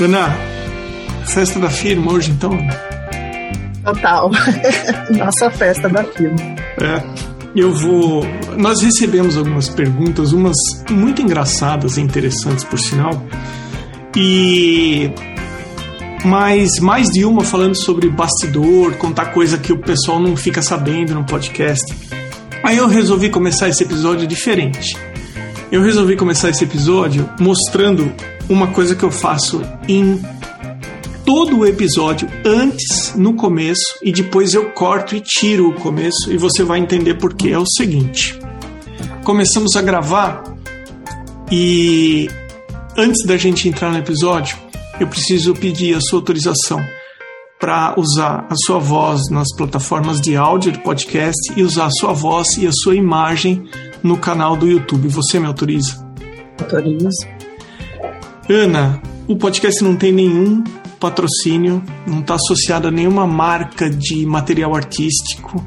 Ana, 0.00 0.32
festa 1.26 1.58
da 1.58 1.68
firma 1.68 2.12
hoje 2.12 2.30
então? 2.30 2.56
Total. 3.84 4.30
Nossa 5.10 5.50
festa 5.50 5.88
da 5.88 6.04
firma. 6.04 6.38
É. 6.80 7.02
Eu 7.56 7.74
vou. 7.74 8.24
Nós 8.56 8.80
recebemos 8.80 9.36
algumas 9.36 9.68
perguntas, 9.68 10.32
umas 10.32 10.56
muito 10.88 11.20
engraçadas 11.20 11.96
e 11.96 12.00
interessantes, 12.00 12.62
por 12.62 12.78
sinal. 12.78 13.10
E. 14.16 15.10
Mas 16.24 16.78
mais 16.80 17.08
de 17.08 17.24
uma 17.24 17.42
falando 17.42 17.74
sobre 17.74 18.08
bastidor, 18.08 18.94
contar 18.98 19.32
coisa 19.32 19.58
que 19.58 19.72
o 19.72 19.78
pessoal 19.78 20.20
não 20.20 20.36
fica 20.36 20.62
sabendo 20.62 21.12
no 21.12 21.24
podcast. 21.24 21.92
Aí 22.62 22.76
eu 22.76 22.86
resolvi 22.86 23.30
começar 23.30 23.68
esse 23.68 23.82
episódio 23.82 24.28
diferente. 24.28 24.96
Eu 25.72 25.82
resolvi 25.82 26.16
começar 26.16 26.50
esse 26.50 26.62
episódio 26.62 27.28
mostrando 27.40 28.12
uma 28.48 28.68
coisa 28.68 28.94
que 28.94 29.04
eu 29.04 29.10
faço 29.10 29.62
em 29.88 30.20
todo 31.24 31.58
o 31.58 31.66
episódio 31.66 32.28
antes, 32.44 33.14
no 33.14 33.34
começo, 33.34 33.98
e 34.02 34.10
depois 34.10 34.54
eu 34.54 34.70
corto 34.70 35.14
e 35.14 35.20
tiro 35.20 35.68
o 35.68 35.74
começo, 35.74 36.32
e 36.32 36.38
você 36.38 36.64
vai 36.64 36.78
entender 36.78 37.14
por 37.14 37.34
quê. 37.34 37.50
É 37.50 37.58
o 37.58 37.66
seguinte: 37.66 38.38
começamos 39.24 39.76
a 39.76 39.82
gravar 39.82 40.42
e 41.50 42.28
antes 42.96 43.26
da 43.26 43.36
gente 43.36 43.68
entrar 43.68 43.90
no 43.90 43.98
episódio, 43.98 44.56
eu 44.98 45.06
preciso 45.06 45.54
pedir 45.54 45.94
a 45.94 46.00
sua 46.00 46.18
autorização 46.18 46.82
para 47.60 47.94
usar 47.98 48.46
a 48.48 48.54
sua 48.64 48.78
voz 48.78 49.22
nas 49.30 49.54
plataformas 49.56 50.20
de 50.20 50.36
áudio 50.36 50.72
do 50.72 50.80
podcast 50.80 51.52
e 51.56 51.62
usar 51.62 51.86
a 51.86 51.90
sua 51.90 52.12
voz 52.12 52.56
e 52.56 52.66
a 52.66 52.72
sua 52.72 52.94
imagem 52.94 53.68
no 54.02 54.16
canal 54.16 54.56
do 54.56 54.66
YouTube. 54.66 55.08
Você 55.08 55.40
me 55.40 55.46
autoriza? 55.46 56.06
Autorizo. 56.60 57.37
Ana, 58.48 59.00
o 59.26 59.36
podcast 59.36 59.84
não 59.84 59.94
tem 59.94 60.10
nenhum 60.10 60.64
patrocínio, 60.98 61.82
não 62.06 62.20
está 62.20 62.34
associado 62.34 62.88
a 62.88 62.90
nenhuma 62.90 63.26
marca 63.26 63.90
de 63.90 64.24
material 64.24 64.74
artístico. 64.74 65.64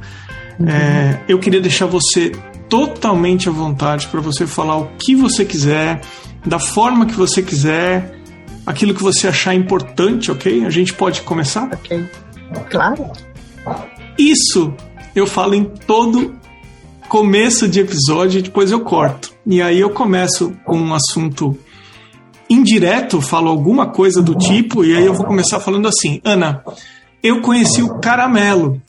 Uhum. 0.60 0.68
É, 0.68 1.24
eu 1.28 1.40
queria 1.40 1.62
deixar 1.62 1.86
você 1.86 2.32
totalmente 2.68 3.48
à 3.48 3.52
vontade 3.52 4.08
para 4.08 4.20
você 4.20 4.48
falar 4.48 4.78
o 4.78 4.88
que 4.98 5.16
você 5.16 5.46
quiser, 5.46 6.02
da 6.46 6.58
forma 6.58 7.06
que 7.06 7.14
você 7.14 7.44
quiser, 7.44 8.20
aquilo 8.66 8.94
que 8.94 9.04
você 9.04 9.28
achar 9.28 9.54
importante, 9.54 10.32
ok? 10.32 10.66
A 10.66 10.70
gente 10.70 10.94
pode 10.94 11.22
começar? 11.22 11.70
Ok. 11.72 12.04
Claro. 12.70 13.12
Isso 14.18 14.74
eu 15.16 15.28
falo 15.28 15.54
em 15.54 15.66
todo 15.66 16.34
começo 17.08 17.68
de 17.68 17.80
episódio 17.80 18.40
e 18.40 18.42
depois 18.42 18.72
eu 18.72 18.80
corto. 18.82 19.34
E 19.46 19.62
aí 19.62 19.80
eu 19.80 19.90
começo 19.90 20.54
com 20.66 20.78
um 20.78 20.94
assunto 20.94 21.58
indireto, 22.52 23.22
falo 23.22 23.50
alguma 23.50 23.88
coisa 23.88 24.22
do 24.22 24.36
tipo, 24.36 24.84
e 24.84 24.96
aí 24.96 25.06
eu 25.06 25.14
vou 25.14 25.26
começar 25.26 25.60
falando 25.60 25.88
assim: 25.88 26.20
Ana, 26.24 26.64
eu 27.24 27.42
conheci 27.42 27.82
o 27.82 28.00
caramelo. 28.00 28.82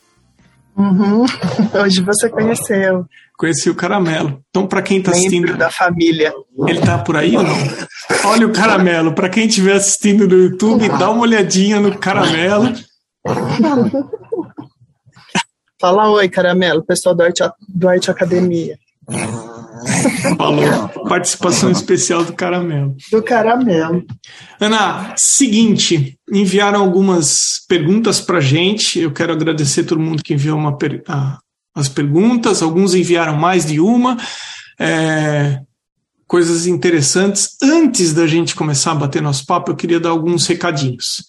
Uhum. 0.75 1.25
Hoje 1.81 2.01
você 2.01 2.29
conheceu. 2.29 3.05
Conheci 3.37 3.69
o 3.69 3.75
caramelo. 3.75 4.41
Então, 4.49 4.67
para 4.67 4.81
quem 4.81 4.99
está 4.99 5.11
assistindo. 5.11 5.57
da 5.57 5.69
família. 5.69 6.33
Ele 6.67 6.79
tá 6.79 6.97
por 6.99 7.17
aí 7.17 7.35
ou 7.35 7.43
não? 7.43 7.55
Olha 8.25 8.47
o 8.47 8.53
caramelo. 8.53 9.13
Para 9.13 9.29
quem 9.29 9.47
estiver 9.47 9.73
assistindo 9.73 10.27
no 10.27 10.35
YouTube, 10.35 10.87
dá 10.89 11.09
uma 11.09 11.21
olhadinha 11.21 11.79
no 11.79 11.97
caramelo. 11.97 12.73
Fala 15.79 16.09
oi, 16.11 16.29
caramelo, 16.29 16.83
pessoal 16.85 17.15
do 17.15 17.23
Arte, 17.23 17.43
do 17.67 17.89
Arte 17.89 18.09
Academia. 18.09 18.77
Falou. 20.37 20.89
Participação 21.07 21.71
especial 21.71 22.23
do 22.23 22.33
Caramelo. 22.33 22.95
Do 23.11 23.21
Caramelo. 23.21 24.05
Ana, 24.59 25.13
seguinte, 25.17 26.17
enviaram 26.31 26.81
algumas 26.81 27.63
perguntas 27.67 28.19
para 28.19 28.39
gente. 28.39 28.99
Eu 28.99 29.11
quero 29.11 29.33
agradecer 29.33 29.83
todo 29.83 30.01
mundo 30.01 30.23
que 30.23 30.33
enviou 30.33 30.57
uma 30.57 30.77
per 30.77 31.03
ah, 31.07 31.39
as 31.75 31.89
perguntas. 31.89 32.61
Alguns 32.61 32.93
enviaram 32.95 33.35
mais 33.35 33.65
de 33.65 33.79
uma. 33.79 34.17
É, 34.79 35.59
coisas 36.27 36.65
interessantes. 36.65 37.55
Antes 37.61 38.13
da 38.13 38.25
gente 38.25 38.55
começar 38.55 38.91
a 38.91 38.95
bater 38.95 39.21
nosso 39.21 39.45
papo, 39.45 39.71
eu 39.71 39.75
queria 39.75 39.99
dar 39.99 40.09
alguns 40.09 40.47
recadinhos. 40.47 41.23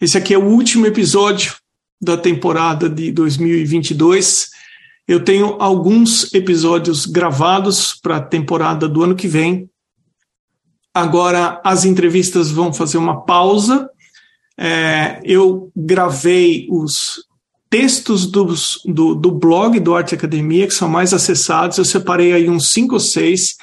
Esse 0.00 0.18
aqui 0.18 0.34
é 0.34 0.38
o 0.38 0.44
último 0.44 0.86
episódio 0.86 1.54
da 2.00 2.16
temporada 2.16 2.88
de 2.88 3.10
2022. 3.10 4.57
Eu 5.08 5.24
tenho 5.24 5.56
alguns 5.58 6.34
episódios 6.34 7.06
gravados 7.06 7.94
para 7.94 8.18
a 8.18 8.22
temporada 8.22 8.86
do 8.86 9.02
ano 9.02 9.16
que 9.16 9.26
vem. 9.26 9.70
Agora 10.92 11.62
as 11.64 11.86
entrevistas 11.86 12.50
vão 12.50 12.74
fazer 12.74 12.98
uma 12.98 13.24
pausa. 13.24 13.88
É, 14.58 15.18
eu 15.24 15.72
gravei 15.74 16.66
os 16.70 17.24
textos 17.70 18.26
dos, 18.26 18.82
do, 18.84 19.14
do 19.14 19.30
blog 19.30 19.80
do 19.80 19.94
Arte 19.94 20.14
Academia, 20.14 20.66
que 20.66 20.74
são 20.74 20.90
mais 20.90 21.14
acessados. 21.14 21.78
Eu 21.78 21.86
separei 21.86 22.34
aí 22.34 22.50
uns 22.50 22.70
cinco 22.70 22.94
ou 22.94 23.00
seis. 23.00 23.56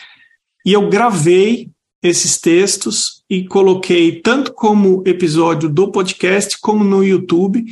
E 0.65 0.73
eu 0.73 0.89
gravei 0.89 1.69
esses 2.01 2.39
textos 2.39 3.23
e 3.29 3.45
coloquei 3.45 4.19
tanto 4.19 4.51
como 4.51 5.03
episódio 5.05 5.69
do 5.69 5.91
podcast 5.91 6.57
como 6.59 6.83
no 6.83 7.03
YouTube. 7.03 7.65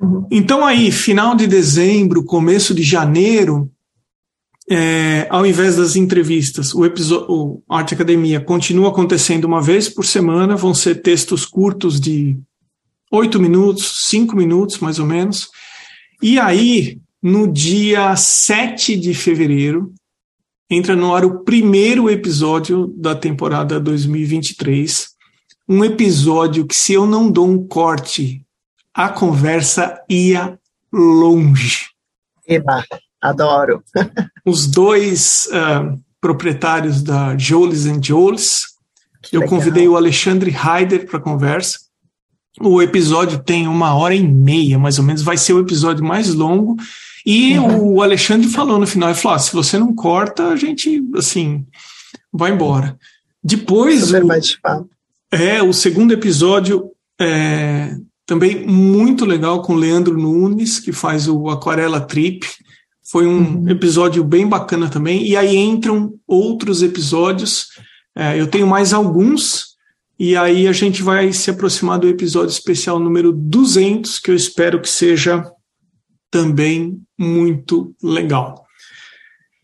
Uhum. 0.00 0.26
Então, 0.30 0.64
aí, 0.64 0.90
final 0.90 1.34
de 1.34 1.46
dezembro, 1.46 2.24
começo 2.24 2.74
de 2.74 2.82
janeiro, 2.82 3.70
é, 4.70 5.26
ao 5.30 5.44
invés 5.44 5.76
das 5.76 5.94
entrevistas, 5.94 6.74
o, 6.74 6.82
o 7.28 7.62
Arte 7.68 7.94
Academia 7.94 8.40
continua 8.40 8.88
acontecendo 8.88 9.44
uma 9.44 9.60
vez 9.60 9.88
por 9.88 10.04
semana, 10.04 10.56
vão 10.56 10.72
ser 10.72 11.02
textos 11.02 11.44
curtos 11.44 12.00
de 12.00 12.36
oito 13.12 13.38
minutos, 13.38 14.08
cinco 14.08 14.34
minutos 14.36 14.78
mais 14.78 14.98
ou 14.98 15.06
menos. 15.06 15.48
E 16.22 16.38
aí, 16.38 16.98
no 17.22 17.50
dia 17.50 18.16
7 18.16 18.96
de 18.96 19.14
fevereiro, 19.14 19.92
entra 20.70 20.96
no 20.96 21.14
ar 21.14 21.24
o 21.24 21.44
primeiro 21.44 22.10
episódio 22.10 22.92
da 22.96 23.14
temporada 23.14 23.78
2023. 23.78 25.08
Um 25.68 25.84
episódio 25.84 26.66
que, 26.66 26.74
se 26.74 26.92
eu 26.92 27.06
não 27.06 27.30
dou 27.30 27.48
um 27.48 27.66
corte 27.66 28.43
a 28.94 29.08
conversa 29.08 30.00
ia 30.08 30.58
longe. 30.92 31.88
Eba, 32.46 32.84
adoro. 33.20 33.82
Os 34.46 34.66
dois 34.66 35.48
uh, 35.48 35.98
proprietários 36.20 37.02
da 37.02 37.36
Joles 37.36 37.86
and 37.86 38.00
Joles, 38.00 38.74
eu 39.32 39.40
legal. 39.40 39.58
convidei 39.58 39.88
o 39.88 39.96
Alexandre 39.96 40.54
Heider 40.54 41.06
para 41.06 41.18
a 41.18 41.22
conversa. 41.22 41.80
O 42.60 42.80
episódio 42.80 43.42
tem 43.42 43.66
uma 43.66 43.94
hora 43.94 44.14
e 44.14 44.22
meia, 44.22 44.78
mais 44.78 44.98
ou 44.98 45.04
menos, 45.04 45.22
vai 45.22 45.36
ser 45.36 45.54
o 45.54 45.60
episódio 45.60 46.04
mais 46.04 46.32
longo. 46.32 46.76
E 47.26 47.58
uhum. 47.58 47.94
o 47.94 48.02
Alexandre 48.02 48.48
falou 48.48 48.78
no 48.78 48.86
final, 48.86 49.08
ele 49.08 49.18
falou, 49.18 49.36
ah, 49.36 49.40
se 49.40 49.52
você 49.52 49.78
não 49.78 49.94
corta, 49.94 50.48
a 50.48 50.56
gente, 50.56 51.02
assim, 51.16 51.66
vai 52.32 52.52
embora. 52.52 52.96
Depois, 53.42 54.12
o, 54.12 54.16
é, 55.32 55.62
o 55.62 55.72
segundo 55.72 56.12
episódio 56.12 56.90
é, 57.20 57.96
também 58.26 58.66
muito 58.66 59.24
legal 59.24 59.62
com 59.62 59.74
o 59.74 59.76
Leandro 59.76 60.16
Nunes, 60.16 60.78
que 60.80 60.92
faz 60.92 61.28
o 61.28 61.48
Aquarela 61.48 62.00
Trip. 62.00 62.46
Foi 63.10 63.26
um 63.26 63.60
uhum. 63.60 63.68
episódio 63.68 64.24
bem 64.24 64.46
bacana 64.48 64.88
também. 64.88 65.26
E 65.26 65.36
aí 65.36 65.56
entram 65.56 66.14
outros 66.26 66.82
episódios. 66.82 67.68
É, 68.16 68.40
eu 68.40 68.46
tenho 68.46 68.66
mais 68.66 68.92
alguns. 68.92 69.74
E 70.18 70.36
aí 70.36 70.66
a 70.66 70.72
gente 70.72 71.02
vai 71.02 71.32
se 71.32 71.50
aproximar 71.50 71.98
do 71.98 72.08
episódio 72.08 72.52
especial 72.52 72.98
número 72.98 73.32
200, 73.32 74.18
que 74.18 74.30
eu 74.30 74.34
espero 74.34 74.80
que 74.80 74.88
seja 74.88 75.44
também 76.30 76.98
muito 77.18 77.94
legal. 78.02 78.64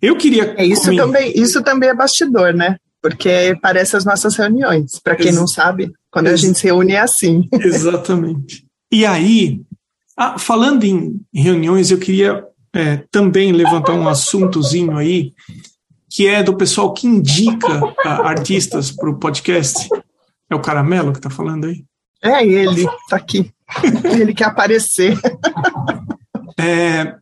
Eu 0.02 0.16
queria. 0.16 0.54
É, 0.58 0.64
isso, 0.64 0.94
também, 0.94 1.32
isso 1.34 1.62
também 1.62 1.88
é 1.88 1.94
bastidor, 1.94 2.52
né? 2.52 2.76
Porque 3.00 3.56
parece 3.62 3.96
as 3.96 4.04
nossas 4.04 4.36
reuniões. 4.36 4.98
Para 4.98 5.16
quem 5.16 5.28
Ex 5.28 5.36
não 5.36 5.46
sabe, 5.46 5.90
quando 6.10 6.26
Ex 6.26 6.34
a 6.34 6.46
gente 6.46 6.58
se 6.58 6.64
reúne 6.64 6.92
é 6.92 7.00
assim. 7.00 7.48
Exatamente. 7.52 8.64
E 8.92 9.06
aí, 9.06 9.62
ah, 10.16 10.38
falando 10.38 10.84
em 10.84 11.20
reuniões, 11.32 11.90
eu 11.90 11.98
queria 11.98 12.44
é, 12.74 12.98
também 13.10 13.52
levantar 13.52 13.92
um 13.92 14.08
assuntozinho 14.08 14.96
aí, 14.96 15.32
que 16.10 16.26
é 16.26 16.42
do 16.42 16.56
pessoal 16.56 16.92
que 16.92 17.06
indica 17.06 17.80
ah, 18.04 18.28
artistas 18.28 18.90
para 18.90 19.10
o 19.10 19.18
podcast. 19.18 19.88
É 20.50 20.54
o 20.54 20.60
Caramelo 20.60 21.12
que 21.12 21.18
está 21.18 21.30
falando 21.30 21.66
aí? 21.66 21.84
É 22.22 22.44
ele, 22.44 22.84
está 22.84 23.16
aqui. 23.16 23.50
ele 24.04 24.34
quer 24.34 24.44
aparecer. 24.44 25.18
É, 26.58 27.14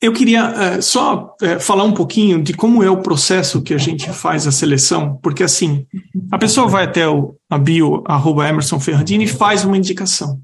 eu 0.00 0.12
queria 0.12 0.78
uh, 0.78 0.82
só 0.82 1.34
uh, 1.42 1.60
falar 1.60 1.84
um 1.84 1.92
pouquinho 1.92 2.42
de 2.42 2.54
como 2.54 2.82
é 2.82 2.90
o 2.90 3.02
processo 3.02 3.62
que 3.62 3.74
a 3.74 3.78
gente 3.78 4.08
faz 4.12 4.46
a 4.46 4.52
seleção, 4.52 5.18
porque 5.22 5.42
assim, 5.42 5.86
a 6.30 6.38
pessoa 6.38 6.68
vai 6.68 6.84
até 6.84 7.08
o, 7.08 7.34
a 7.50 7.58
bio, 7.58 8.02
arroba 8.06 8.48
Emerson 8.48 8.78
Ferrandini, 8.78 9.24
e 9.24 9.28
faz 9.28 9.64
uma 9.64 9.76
indicação. 9.76 10.40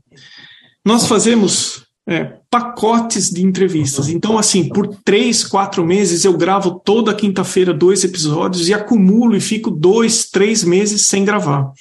Nós 0.84 1.06
fazemos 1.06 1.84
é, 2.06 2.32
pacotes 2.50 3.30
de 3.30 3.42
entrevistas. 3.42 4.08
Então, 4.08 4.36
assim, 4.36 4.68
por 4.68 4.88
três, 5.04 5.44
quatro 5.44 5.84
meses 5.84 6.24
eu 6.24 6.36
gravo 6.36 6.80
toda 6.84 7.14
quinta-feira 7.14 7.72
dois 7.72 8.04
episódios 8.04 8.68
e 8.68 8.74
acumulo 8.74 9.36
e 9.36 9.40
fico 9.40 9.70
dois, 9.70 10.28
três 10.30 10.62
meses 10.64 11.06
sem 11.06 11.24
gravar. 11.24 11.72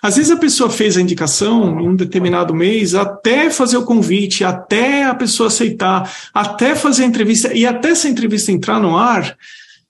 Às 0.00 0.16
vezes 0.16 0.30
a 0.30 0.36
pessoa 0.36 0.70
fez 0.70 0.96
a 0.96 1.00
indicação 1.00 1.80
em 1.80 1.88
um 1.88 1.96
determinado 1.96 2.54
mês, 2.54 2.94
até 2.94 3.50
fazer 3.50 3.76
o 3.76 3.84
convite, 3.84 4.44
até 4.44 5.04
a 5.04 5.14
pessoa 5.14 5.48
aceitar, 5.48 6.10
até 6.32 6.74
fazer 6.74 7.04
a 7.04 7.06
entrevista, 7.06 7.52
e 7.52 7.66
até 7.66 7.90
essa 7.90 8.08
entrevista 8.08 8.52
entrar 8.52 8.80
no 8.80 8.96
ar, 8.96 9.36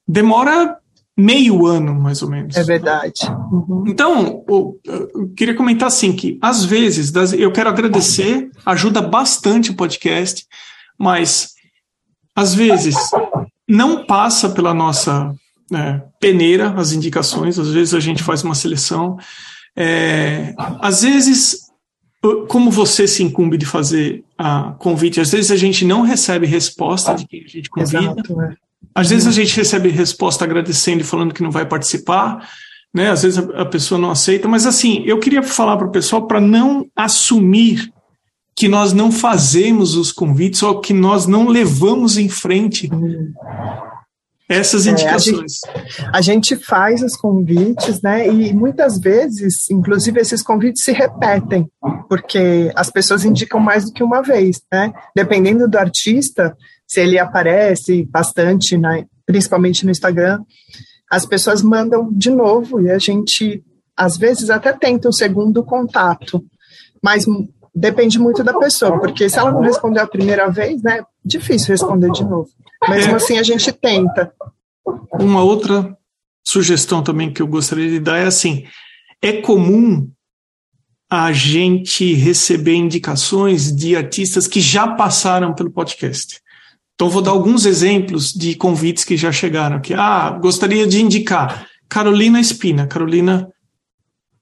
demora 0.07 0.79
meio 1.19 1.67
ano, 1.67 1.95
mais 1.95 2.23
ou 2.23 2.31
menos. 2.31 2.57
É 2.57 2.63
verdade. 2.63 3.23
Uhum. 3.51 3.85
Então, 3.89 4.45
eu, 4.49 4.81
eu, 4.85 5.29
queria 5.37 5.55
comentar 5.55 5.89
assim 5.89 6.13
que, 6.13 6.39
às 6.41 6.65
vezes, 6.65 7.13
eu 7.33 7.51
quero 7.51 7.69
agradecer, 7.69 8.49
ajuda 8.65 9.03
bastante 9.03 9.73
o 9.73 9.75
podcast, 9.75 10.47
mas, 10.97 11.55
às 12.37 12.55
vezes, 12.55 12.95
não 13.69 14.07
passa 14.07 14.49
pela 14.49 14.73
nossa 14.73 15.35
é, 15.75 16.01
peneira 16.21 16.73
as 16.77 16.93
indicações, 16.93 17.59
às 17.59 17.69
vezes 17.69 17.95
a 17.95 18.01
gente 18.01 18.23
faz 18.23 18.45
uma 18.45 18.55
seleção. 18.55 19.19
É, 19.81 20.55
às 20.59 21.03
vezes, 21.03 21.69
como 22.49 22.69
você 22.69 23.07
se 23.07 23.23
incumbe 23.23 23.57
de 23.57 23.65
fazer 23.65 24.25
a 24.37 24.73
convite, 24.73 25.21
às 25.21 25.31
vezes 25.31 25.53
a 25.53 25.57
gente 25.57 25.85
não 25.85 26.03
recebe 26.03 26.49
resposta 26.49 27.15
de 27.15 27.25
quem 27.29 27.45
a 27.45 27.49
gente 27.49 27.71
convida. 27.71 27.99
Exato, 27.99 28.43
é. 28.43 28.57
Às 28.93 29.11
vezes 29.11 29.29
a 29.29 29.31
gente 29.31 29.57
recebe 29.57 29.89
resposta 29.89 30.45
agradecendo 30.45 31.03
e 31.03 31.05
falando 31.05 31.33
que 31.33 31.45
não 31.45 31.53
vai 31.53 31.65
participar, 31.65 32.49
né? 32.93 33.09
Às 33.09 33.23
vezes 33.23 33.39
a, 33.39 33.63
a 33.63 33.65
pessoa 33.65 34.01
não 34.01 34.11
aceita, 34.11 34.49
mas 34.49 34.67
assim, 34.67 35.05
eu 35.07 35.21
queria 35.21 35.45
falar 35.45 35.77
para 35.77 35.87
o 35.87 35.93
pessoal 35.93 36.27
para 36.27 36.41
não 36.41 36.85
assumir 36.97 37.93
que 38.57 38.67
nós 38.67 38.93
não 38.93 39.13
fazemos 39.13 39.95
os 39.95 40.11
convites 40.11 40.61
ou 40.65 40.81
que 40.81 40.93
nós 40.93 41.29
não 41.29 41.47
levamos 41.47 42.19
em 42.19 42.29
frente 42.29 42.91
essas 44.49 44.87
indicações. 44.87 45.61
É, 45.67 45.71
a, 45.71 45.77
gente, 45.77 46.11
a, 46.15 46.21
gente, 46.23 46.57
faz 46.57 47.03
os 47.03 47.15
convites, 47.15 48.01
né? 48.01 48.27
E 48.27 48.53
muitas 48.55 48.99
vezes, 48.99 49.69
inclusive, 49.71 50.21
esses 50.21 50.43
convites 50.43 50.83
se 50.83 50.93
repetem, 50.93 51.71
porque 52.09 52.73
as 52.75 52.91
pessoas 52.91 53.25
indicam 53.25 53.61
mais 53.61 53.85
do 53.85 53.93
que 53.93 54.03
uma 54.03 54.23
vez, 54.23 54.61
né? 54.73 54.93
Dependendo 55.15 55.69
do 55.69 55.79
artista, 55.79 56.57
se 56.87 57.01
ele 57.01 57.19
aparece 57.19 58.05
bastante, 58.11 58.79
na, 58.79 59.05
principalmente 59.27 59.85
no 59.85 59.91
Instagram, 59.91 60.41
as 61.11 61.27
pessoas 61.27 61.63
mandam 61.63 62.11
de 62.13 62.31
novo 62.31 62.81
e 62.81 62.91
a 62.91 62.99
gente, 62.99 63.63
às 63.95 64.17
vezes, 64.17 64.49
até 64.49 64.73
tenta 64.73 65.09
um 65.09 65.13
segundo 65.13 65.63
contato, 65.63 66.43
mas 67.03 67.27
depende 67.75 68.19
muito 68.19 68.43
da 68.43 68.59
pessoa, 68.59 68.99
porque 68.99 69.29
se 69.29 69.39
ela 69.39 69.53
não 69.53 69.61
respondeu 69.61 70.03
a 70.03 70.09
primeira 70.09 70.51
vez, 70.51 70.83
né, 70.83 71.03
difícil 71.25 71.69
responder 71.69 72.11
de 72.11 72.25
novo. 72.25 72.49
Mesmo 72.87 73.17
assim, 73.17 73.39
a 73.39 73.43
gente 73.43 73.73
tenta. 73.73 74.33
Uma 75.13 75.43
outra 75.43 75.97
sugestão 76.47 77.03
também 77.03 77.33
que 77.33 77.43
eu 77.43 77.47
gostaria 77.47 77.89
de 77.89 77.99
dar 77.99 78.19
é 78.19 78.27
assim: 78.27 78.65
é 79.23 79.33
comum 79.41 80.11
a 81.11 81.33
gente 81.33 82.13
receber 82.15 82.75
indicações 82.75 83.75
de 83.75 83.97
artistas 83.97 84.47
que 84.47 84.61
já 84.61 84.87
passaram 84.87 85.55
pelo 85.55 85.71
podcast. 85.71 86.41
Então, 86.95 87.09
vou 87.09 87.23
dar 87.23 87.31
alguns 87.31 87.65
exemplos 87.65 88.33
de 88.33 88.55
convites 88.55 89.05
que 89.05 89.17
já 89.17 89.31
chegaram 89.33 89.77
aqui. 89.77 89.95
Ah, 89.95 90.31
gostaria 90.31 90.87
de 90.87 91.01
indicar 91.01 91.67
Carolina 91.89 92.41
Espina. 92.41 92.87
Carolina 92.87 93.49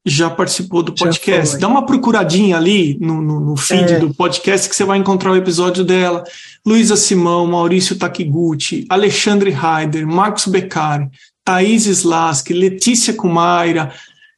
já 0.07 0.31
participou 0.31 0.85
do 0.85 0.95
podcast. 0.95 1.59
Dá 1.59 1.67
uma 1.67 1.85
procuradinha 1.85 2.57
ali 2.57 2.97
no, 3.01 3.21
no, 3.21 3.41
no 3.41 3.57
feed 3.57 3.95
é. 3.95 3.99
do 3.99 4.15
podcast 4.15 4.69
que 4.69 4.77
você 4.77 4.85
vai 4.85 4.99
encontrar 4.99 5.33
o 5.33 5.37
episódio 5.37 5.85
dela. 5.85 6.23
Luísa 6.65 6.97
Simão, 6.97 7.45
Maurício 7.47 7.97
Takiguchi, 7.97 8.87
Alexandre 8.89 9.51
Heider, 9.51 10.07
Marcos 10.07 10.47
Beccari, 10.47 11.09
Thaís 11.45 11.87
Slask, 11.87 12.51
Letícia 12.51 13.15
Kumaira, 13.15 13.93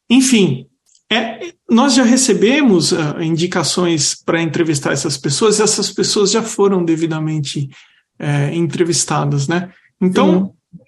enfim, 0.09 0.65
é, 1.11 1.53
nós 1.69 1.93
já 1.93 2.03
recebemos 2.03 2.91
uh, 2.91 3.21
indicações 3.21 4.15
para 4.15 4.41
entrevistar 4.41 4.91
essas 4.91 5.17
pessoas 5.17 5.59
e 5.59 5.63
essas 5.63 5.91
pessoas 5.91 6.31
já 6.31 6.41
foram 6.41 6.83
devidamente 6.83 7.69
é, 8.17 8.53
entrevistadas, 8.53 9.47
né? 9.47 9.71
Então, 10.01 10.53
Sim. 10.71 10.79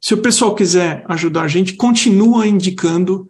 se 0.00 0.14
o 0.14 0.18
pessoal 0.18 0.54
quiser 0.54 1.04
ajudar 1.08 1.42
a 1.42 1.48
gente, 1.48 1.74
continua 1.74 2.46
indicando, 2.46 3.28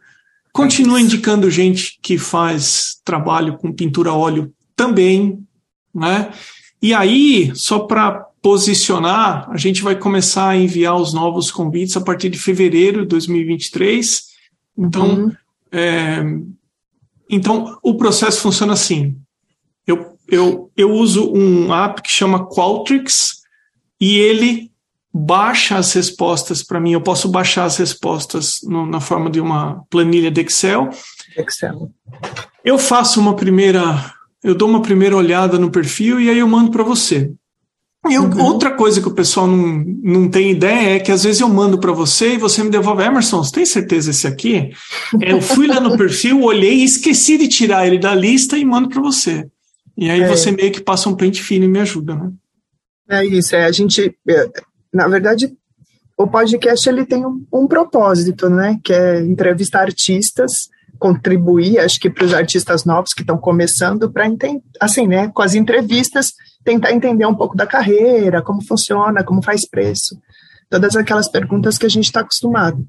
continua 0.59 1.01
indicando 1.01 1.49
gente 1.49 2.01
que 2.03 2.19
faz 2.19 2.97
trabalho 3.05 3.57
com 3.57 3.73
pintura 3.73 4.11
a 4.11 4.15
óleo 4.15 4.53
também, 4.75 5.39
né? 5.95 6.33
E 6.83 6.93
aí, 6.93 7.53
só 7.55 7.79
para 7.79 8.27
posicionar, 8.43 9.49
a 9.49 9.57
gente 9.57 9.83
vai 9.83 9.95
começar 9.95 10.49
a 10.49 10.57
enviar 10.57 10.97
os 10.97 11.13
novos 11.13 11.53
convites 11.53 11.97
a 11.97 12.01
partir 12.01 12.29
de 12.29 12.41
fevereiro 12.41 13.03
de 13.03 13.07
2023. 13.07 14.25
Então, 14.77 15.27
uhum. 15.27 15.33
é, 15.71 16.25
então 17.31 17.79
o 17.81 17.97
processo 17.97 18.41
funciona 18.41 18.73
assim. 18.73 19.17
Eu, 19.87 20.19
eu, 20.27 20.73
eu 20.77 20.91
uso 20.91 21.33
um 21.33 21.73
app 21.73 22.03
que 22.03 22.11
chama 22.11 22.49
Qualtrics, 22.49 23.43
e 24.01 24.17
ele 24.17 24.68
baixa 25.19 25.77
as 25.77 25.93
respostas 25.93 26.63
para 26.63 26.81
mim. 26.81 26.93
Eu 26.93 27.01
posso 27.01 27.29
baixar 27.29 27.65
as 27.65 27.77
respostas 27.77 28.61
no, 28.63 28.87
na 28.87 29.01
forma 29.01 29.29
de 29.29 29.41
uma 29.41 29.83
planilha 29.91 30.31
de 30.31 30.41
Excel. 30.41 30.91
Excel. 31.37 31.91
Eu 32.65 32.79
faço 32.79 33.21
uma 33.21 33.35
primeira, 33.35 34.13
eu 34.43 34.55
dou 34.55 34.69
uma 34.69 34.83
primeira 34.83 35.17
olhada 35.17 35.59
no 35.59 35.71
perfil 35.71 36.21
e 36.21 36.31
aí 36.31 36.39
eu 36.39 36.49
mando 36.49 36.71
para 36.71 36.85
você. 36.85 37.33
E 38.09 38.15
eu, 38.15 38.23
uhum. 38.23 38.45
outra 38.45 38.71
coisa 38.71 39.01
que 39.01 39.09
o 39.09 39.15
pessoal 39.15 39.47
não, 39.47 39.85
não 40.03 40.31
tem 40.31 40.53
ideia 40.53 40.97
é 40.97 41.01
que 41.01 41.11
às 41.11 41.25
vezes 41.25 41.41
eu 41.41 41.49
mando 41.49 41.81
para 41.81 41.91
você 41.91 42.35
e 42.35 42.39
você 42.39 42.63
me 42.63 42.71
devolve, 42.71 43.03
Emerson, 43.03 43.43
você 43.43 43.53
tem 43.53 43.67
certeza 43.67 44.11
esse 44.11 44.27
aqui? 44.27 44.71
É, 45.21 45.33
eu 45.33 45.43
fui 45.43 45.67
lá 45.67 45.81
no 45.81 45.97
perfil, 45.99 46.43
olhei 46.43 46.77
e 46.77 46.85
esqueci 46.85 47.37
de 47.37 47.49
tirar 47.49 47.87
ele 47.87 47.99
da 47.99 48.15
lista 48.15 48.57
e 48.57 48.65
mando 48.65 48.89
para 48.89 49.03
você. 49.03 49.47
E 49.97 50.09
aí 50.09 50.21
é. 50.21 50.29
você 50.29 50.53
meio 50.53 50.71
que 50.71 50.81
passa 50.81 51.09
um 51.09 51.17
pente 51.17 51.43
fino 51.43 51.65
e 51.65 51.69
me 51.69 51.81
ajuda, 51.81 52.15
né? 52.15 52.31
É 53.11 53.25
isso, 53.25 53.57
é 53.57 53.65
a 53.65 53.73
gente, 53.73 54.15
é, 54.29 54.51
na 54.93 55.07
verdade, 55.09 55.53
o 56.17 56.27
podcast 56.27 56.89
ele 56.89 57.07
tem 57.07 57.25
um, 57.25 57.47
um 57.53 57.67
propósito, 57.67 58.51
né, 58.51 58.79
que 58.83 58.93
é 58.93 59.21
entrevistar 59.21 59.83
artistas, 59.83 60.69
contribuir, 60.99 61.79
acho 61.79 62.01
que 62.01 62.11
para 62.11 62.25
os 62.25 62.35
artistas 62.35 62.85
novos 62.85 63.13
que 63.15 63.23
estão 63.23 63.39
começando, 63.39 64.11
para 64.11 64.27
assim, 64.81 65.07
né, 65.07 65.29
com 65.29 65.43
as 65.43 65.55
entrevistas, 65.55 66.33
tentar 66.65 66.93
entender 66.93 67.25
um 67.25 67.35
pouco 67.35 67.57
da 67.57 67.67
carreira, 67.67 68.43
como 68.43 68.65
funciona, 68.67 69.23
como 69.23 69.43
faz 69.43 69.69
preço, 69.69 70.19
todas 70.69 70.97
aquelas 70.97 71.29
perguntas 71.29 71.79
que 71.79 71.87
a 71.87 71.89
gente 71.89 72.07
está 72.07 72.21
acostumado. 72.21 72.85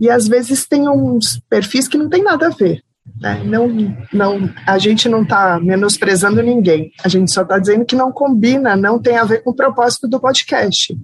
E 0.00 0.08
às 0.08 0.28
vezes 0.28 0.66
tem 0.66 0.88
uns 0.88 1.40
perfis 1.50 1.88
que 1.88 1.98
não 1.98 2.08
tem 2.08 2.22
nada 2.22 2.46
a 2.46 2.50
ver, 2.50 2.82
né? 3.20 3.42
Não, 3.44 3.68
não, 4.12 4.50
a 4.66 4.78
gente 4.78 5.08
não 5.08 5.22
está 5.22 5.58
menosprezando 5.60 6.42
ninguém, 6.42 6.92
a 7.04 7.08
gente 7.08 7.32
só 7.32 7.42
está 7.42 7.58
dizendo 7.58 7.84
que 7.84 7.96
não 7.96 8.12
combina, 8.12 8.76
não 8.76 9.00
tem 9.00 9.16
a 9.16 9.24
ver 9.24 9.42
com 9.42 9.50
o 9.50 9.56
propósito 9.56 10.08
do 10.08 10.20
podcast. 10.20 10.96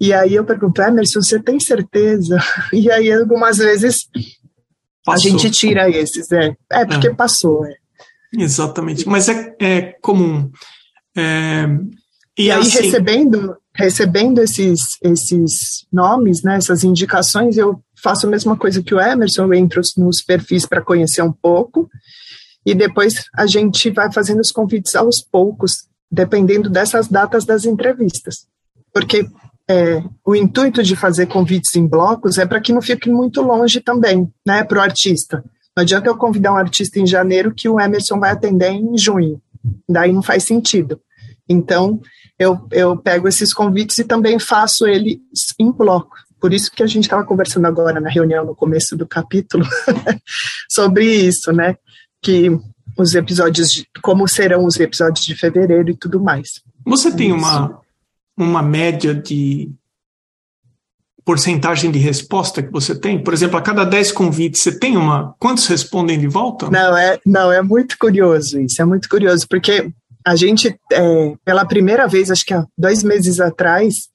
E 0.00 0.12
aí 0.12 0.34
eu 0.34 0.44
pergunto, 0.44 0.82
Emerson, 0.82 1.22
você 1.22 1.40
tem 1.40 1.58
certeza? 1.58 2.38
E 2.72 2.90
aí 2.90 3.10
algumas 3.12 3.58
vezes 3.58 4.08
passou. 5.04 5.12
a 5.12 5.16
gente 5.30 5.50
tira 5.50 5.88
esses, 5.88 6.30
é, 6.32 6.54
é 6.70 6.84
porque 6.84 7.08
é. 7.08 7.14
passou. 7.14 7.64
É. 7.66 7.74
Exatamente, 8.36 9.08
mas 9.08 9.28
é, 9.28 9.56
é 9.60 9.82
comum. 10.02 10.50
É, 11.16 11.64
e, 12.38 12.44
e 12.44 12.50
aí 12.50 12.60
assim, 12.60 12.82
recebendo 12.82 13.56
recebendo 13.78 14.40
esses, 14.40 14.98
esses 15.00 15.86
nomes, 15.92 16.42
né, 16.42 16.56
essas 16.56 16.82
indicações, 16.82 17.56
eu 17.56 17.80
faço 18.02 18.26
a 18.26 18.30
mesma 18.30 18.56
coisa 18.56 18.82
que 18.82 18.94
o 18.94 19.00
Emerson, 19.00 19.44
eu 19.44 19.54
entro 19.54 19.80
nos 19.96 20.22
perfis 20.22 20.66
para 20.66 20.82
conhecer 20.82 21.22
um 21.22 21.32
pouco, 21.32 21.88
e 22.64 22.74
depois 22.74 23.24
a 23.34 23.46
gente 23.46 23.90
vai 23.90 24.12
fazendo 24.12 24.40
os 24.40 24.50
convites 24.50 24.94
aos 24.94 25.20
poucos, 25.20 25.86
dependendo 26.10 26.68
dessas 26.68 27.08
datas 27.08 27.44
das 27.44 27.64
entrevistas. 27.64 28.46
Porque 28.92 29.26
é, 29.70 30.02
o 30.24 30.34
intuito 30.34 30.82
de 30.82 30.96
fazer 30.96 31.26
convites 31.26 31.74
em 31.76 31.86
blocos 31.86 32.38
é 32.38 32.46
para 32.46 32.60
que 32.60 32.72
não 32.72 32.82
fique 32.82 33.10
muito 33.10 33.42
longe 33.42 33.80
também, 33.80 34.30
né, 34.46 34.64
para 34.64 34.78
o 34.78 34.82
artista. 34.82 35.44
Não 35.76 35.82
adianta 35.82 36.08
eu 36.08 36.16
convidar 36.16 36.52
um 36.52 36.56
artista 36.56 36.98
em 36.98 37.06
janeiro 37.06 37.54
que 37.54 37.68
o 37.68 37.78
Emerson 37.78 38.18
vai 38.18 38.32
atender 38.32 38.72
em 38.72 38.96
junho. 38.98 39.40
Daí 39.88 40.12
não 40.12 40.22
faz 40.22 40.44
sentido. 40.44 41.00
Então, 41.48 42.00
eu, 42.38 42.58
eu 42.72 42.96
pego 42.96 43.28
esses 43.28 43.52
convites 43.52 43.98
e 43.98 44.04
também 44.04 44.38
faço 44.38 44.86
eles 44.86 45.18
em 45.58 45.70
bloco. 45.70 46.16
Por 46.40 46.52
isso 46.52 46.70
que 46.70 46.82
a 46.82 46.86
gente 46.86 47.04
estava 47.04 47.24
conversando 47.24 47.66
agora 47.66 48.00
na 48.00 48.08
reunião, 48.08 48.44
no 48.44 48.54
começo 48.54 48.96
do 48.96 49.06
capítulo, 49.06 49.66
sobre 50.70 51.04
isso, 51.04 51.52
né? 51.52 51.76
Que 52.22 52.50
os 52.96 53.14
episódios, 53.14 53.70
de, 53.70 53.88
como 54.02 54.26
serão 54.28 54.64
os 54.64 54.78
episódios 54.78 55.24
de 55.24 55.34
fevereiro 55.34 55.90
e 55.90 55.96
tudo 55.96 56.20
mais. 56.20 56.60
Você 56.84 57.14
tem 57.14 57.32
uma, 57.32 57.80
uma 58.36 58.62
média 58.62 59.14
de 59.14 59.70
porcentagem 61.28 61.90
de 61.90 61.98
resposta 61.98 62.62
que 62.62 62.72
você 62.72 62.98
tem? 62.98 63.22
Por 63.22 63.34
exemplo, 63.34 63.58
a 63.58 63.62
cada 63.62 63.84
10 63.84 64.12
convites, 64.12 64.62
você 64.62 64.78
tem 64.78 64.96
uma. 64.96 65.34
Quantos 65.38 65.66
respondem 65.66 66.18
de 66.18 66.26
volta? 66.26 66.70
Não, 66.70 66.96
é, 66.96 67.20
não, 67.26 67.52
é 67.52 67.60
muito 67.60 67.98
curioso 67.98 68.58
isso, 68.58 68.80
é 68.80 68.84
muito 68.84 69.08
curioso, 69.08 69.46
porque 69.46 69.92
a 70.26 70.34
gente, 70.34 70.74
é, 70.90 71.34
pela 71.44 71.66
primeira 71.66 72.06
vez, 72.08 72.30
acho 72.30 72.46
que 72.46 72.54
há 72.54 72.64
dois 72.76 73.02
meses 73.02 73.40
atrás, 73.40 74.08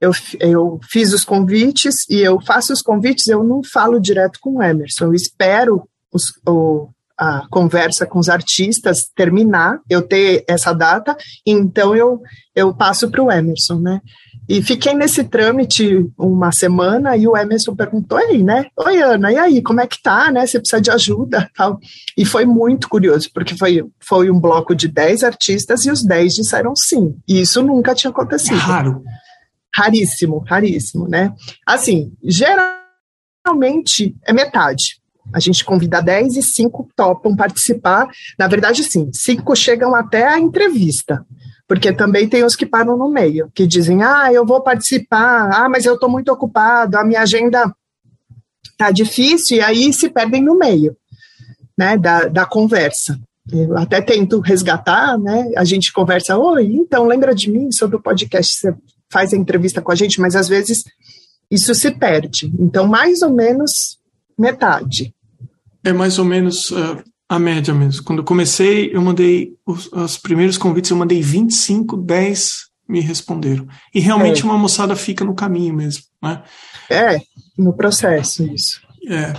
eu, 0.00 0.10
eu 0.40 0.80
fiz 0.90 1.12
os 1.12 1.24
convites 1.24 2.08
e 2.08 2.20
eu 2.20 2.40
faço 2.40 2.72
os 2.72 2.82
convites, 2.82 3.26
eu 3.26 3.42
não 3.42 3.62
falo 3.62 4.00
direto 4.00 4.38
com 4.40 4.56
o 4.56 4.62
Emerson, 4.62 5.06
eu 5.06 5.14
espero 5.14 5.88
os, 6.12 6.32
o, 6.46 6.88
a 7.18 7.46
conversa 7.50 8.06
com 8.06 8.18
os 8.18 8.28
artistas 8.28 9.06
terminar, 9.14 9.78
eu 9.88 10.02
ter 10.02 10.44
essa 10.46 10.72
data, 10.72 11.16
então 11.46 11.96
eu, 11.96 12.20
eu 12.54 12.74
passo 12.74 13.10
para 13.10 13.22
o 13.22 13.30
Emerson, 13.30 13.80
né? 13.80 14.00
E 14.48 14.62
fiquei 14.62 14.94
nesse 14.94 15.24
trâmite 15.24 16.06
uma 16.16 16.52
semana 16.52 17.16
e 17.16 17.26
o 17.26 17.36
Emerson 17.36 17.74
perguntou 17.74 18.16
aí, 18.16 18.44
né? 18.44 18.66
Oi, 18.76 19.02
Ana, 19.02 19.32
e 19.32 19.36
aí, 19.36 19.62
como 19.62 19.80
é 19.80 19.86
que 19.88 20.00
tá, 20.00 20.30
né? 20.30 20.46
Você 20.46 20.60
precisa 20.60 20.80
de 20.80 20.90
ajuda, 20.90 21.50
tal. 21.56 21.80
E 22.16 22.24
foi 22.24 22.44
muito 22.44 22.88
curioso, 22.88 23.28
porque 23.34 23.56
foi, 23.56 23.82
foi 24.00 24.30
um 24.30 24.38
bloco 24.38 24.72
de 24.74 24.86
10 24.86 25.24
artistas 25.24 25.84
e 25.84 25.90
os 25.90 26.04
10 26.04 26.34
disseram 26.34 26.74
sim. 26.76 27.16
E 27.26 27.40
isso 27.40 27.60
nunca 27.60 27.92
tinha 27.92 28.10
acontecido. 28.10 28.56
Raro. 28.58 29.02
Raríssimo, 29.76 30.38
raríssimo, 30.46 31.08
né? 31.08 31.34
Assim, 31.66 32.12
geralmente 32.22 34.16
é 34.24 34.32
metade. 34.32 35.00
A 35.34 35.40
gente 35.40 35.64
convida 35.64 36.00
10 36.00 36.36
e 36.36 36.42
5 36.42 36.88
topam 36.96 37.34
participar. 37.34 38.08
Na 38.38 38.46
verdade, 38.46 38.84
sim, 38.84 39.10
5 39.12 39.54
chegam 39.56 39.94
até 39.94 40.26
a 40.26 40.38
entrevista 40.38 41.26
porque 41.68 41.92
também 41.92 42.28
tem 42.28 42.44
os 42.44 42.54
que 42.54 42.64
param 42.64 42.96
no 42.96 43.10
meio, 43.10 43.50
que 43.54 43.66
dizem, 43.66 44.02
ah, 44.02 44.32
eu 44.32 44.46
vou 44.46 44.62
participar, 44.62 45.50
ah, 45.52 45.68
mas 45.68 45.84
eu 45.84 45.94
estou 45.94 46.08
muito 46.08 46.32
ocupado, 46.32 46.96
a 46.96 47.04
minha 47.04 47.20
agenda 47.20 47.74
tá 48.78 48.90
difícil, 48.90 49.56
e 49.56 49.60
aí 49.60 49.92
se 49.92 50.08
perdem 50.08 50.42
no 50.42 50.56
meio, 50.56 50.96
né, 51.76 51.96
da, 51.96 52.26
da 52.26 52.46
conversa. 52.46 53.18
Eu 53.50 53.76
até 53.76 54.00
tento 54.00 54.40
resgatar, 54.40 55.18
né, 55.18 55.50
a 55.56 55.64
gente 55.64 55.92
conversa, 55.92 56.38
oi, 56.38 56.66
então 56.66 57.04
lembra 57.04 57.34
de 57.34 57.50
mim 57.50 57.72
sobre 57.72 57.96
o 57.96 58.02
podcast, 58.02 58.72
faz 59.10 59.32
a 59.32 59.36
entrevista 59.36 59.80
com 59.80 59.92
a 59.92 59.94
gente, 59.94 60.20
mas 60.20 60.34
às 60.36 60.48
vezes 60.48 60.84
isso 61.50 61.74
se 61.74 61.90
perde. 61.90 62.52
Então, 62.58 62.86
mais 62.86 63.22
ou 63.22 63.30
menos 63.30 63.98
metade. 64.38 65.14
É 65.84 65.92
mais 65.92 66.18
ou 66.18 66.24
menos 66.24 66.70
uh, 66.70 67.02
a 67.28 67.38
média 67.38 67.72
mesmo. 67.72 68.04
Quando 68.04 68.20
eu 68.20 68.24
comecei, 68.24 68.90
eu 68.92 69.00
mandei 69.00 69.54
os, 69.64 69.90
os 69.92 70.18
primeiros 70.18 70.58
convites, 70.58 70.90
eu 70.90 70.96
mandei 70.96 71.22
25, 71.22 71.96
10 71.96 72.66
me 72.88 73.00
responderam. 73.00 73.66
E 73.94 74.00
realmente 74.00 74.42
é. 74.42 74.44
uma 74.44 74.56
moçada 74.56 74.94
fica 74.94 75.24
no 75.24 75.34
caminho 75.34 75.74
mesmo, 75.74 76.04
né? 76.22 76.42
É, 76.88 77.18
no 77.58 77.72
processo, 77.72 78.44
isso. 78.44 78.80
É. 79.08 79.32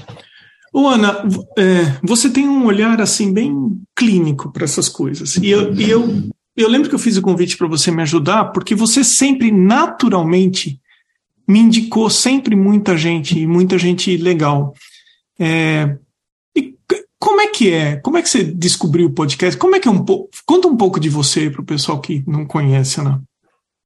Ô, 0.74 0.88
Ana, 0.88 1.24
é, 1.58 1.98
você 2.04 2.30
tem 2.30 2.48
um 2.48 2.66
olhar 2.66 3.00
assim 3.02 3.32
bem 3.32 3.82
clínico 3.96 4.52
para 4.52 4.66
essas 4.66 4.90
coisas. 4.90 5.36
E 5.38 5.50
eu, 5.50 5.74
e 5.74 5.90
eu, 5.90 6.30
eu 6.58 6.68
lembro 6.68 6.90
que 6.90 6.96
eu 6.96 7.00
fiz 7.00 7.16
o 7.18 7.22
convite 7.22 7.56
para 7.56 7.68
você 7.68 7.92
me 7.92 8.02
ajudar, 8.02 8.46
porque 8.46 8.74
você 8.74 9.04
sempre 9.04 9.52
naturalmente 9.52 10.82
me 11.48 11.60
indicou 11.60 12.10
sempre 12.10 12.56
muita 12.56 12.98
gente, 12.98 13.40
e 13.40 13.48
muita 13.48 13.78
gente 13.78 14.18
legal. 14.18 14.74
É, 15.40 15.96
como 17.20 17.42
é 17.42 17.48
que 17.48 17.72
é? 17.72 17.98
Como 17.98 18.18
é 18.18 18.22
que 18.22 18.30
você 18.30 18.44
descobriu 18.44 19.08
o 19.08 19.14
podcast? 19.14 19.58
Como 19.58 19.76
é 19.76 19.80
que 19.80 19.88
é 19.88 19.92
um 19.92 20.04
pouco? 20.04 20.30
Conta 20.46 20.68
um 20.68 20.76
pouco 20.76 21.00
de 21.00 21.10
você 21.10 21.50
para 21.50 21.62
o 21.62 21.66
pessoal 21.66 22.00
que 22.02 22.24
não 22.28 22.46
conhece, 22.46 23.00
Ana. 23.00 23.22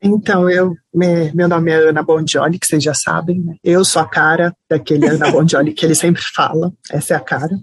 Então, 0.04 0.50
eu, 0.50 0.76
meu 0.92 1.48
nome 1.48 1.70
é 1.70 1.76
Ana 1.76 2.02
Bondioli, 2.02 2.58
que 2.58 2.66
vocês 2.66 2.84
já 2.84 2.94
sabem, 2.94 3.40
né? 3.40 3.56
Eu 3.64 3.86
sou 3.86 4.02
a 4.02 4.08
cara 4.08 4.52
daquele 4.68 5.08
Ana 5.08 5.30
Bondioli 5.30 5.74
que 5.74 5.86
ele 5.86 5.94
sempre 5.94 6.24
fala, 6.34 6.74
essa 6.90 7.14
é 7.14 7.18
a 7.18 7.20
cara. 7.20 7.56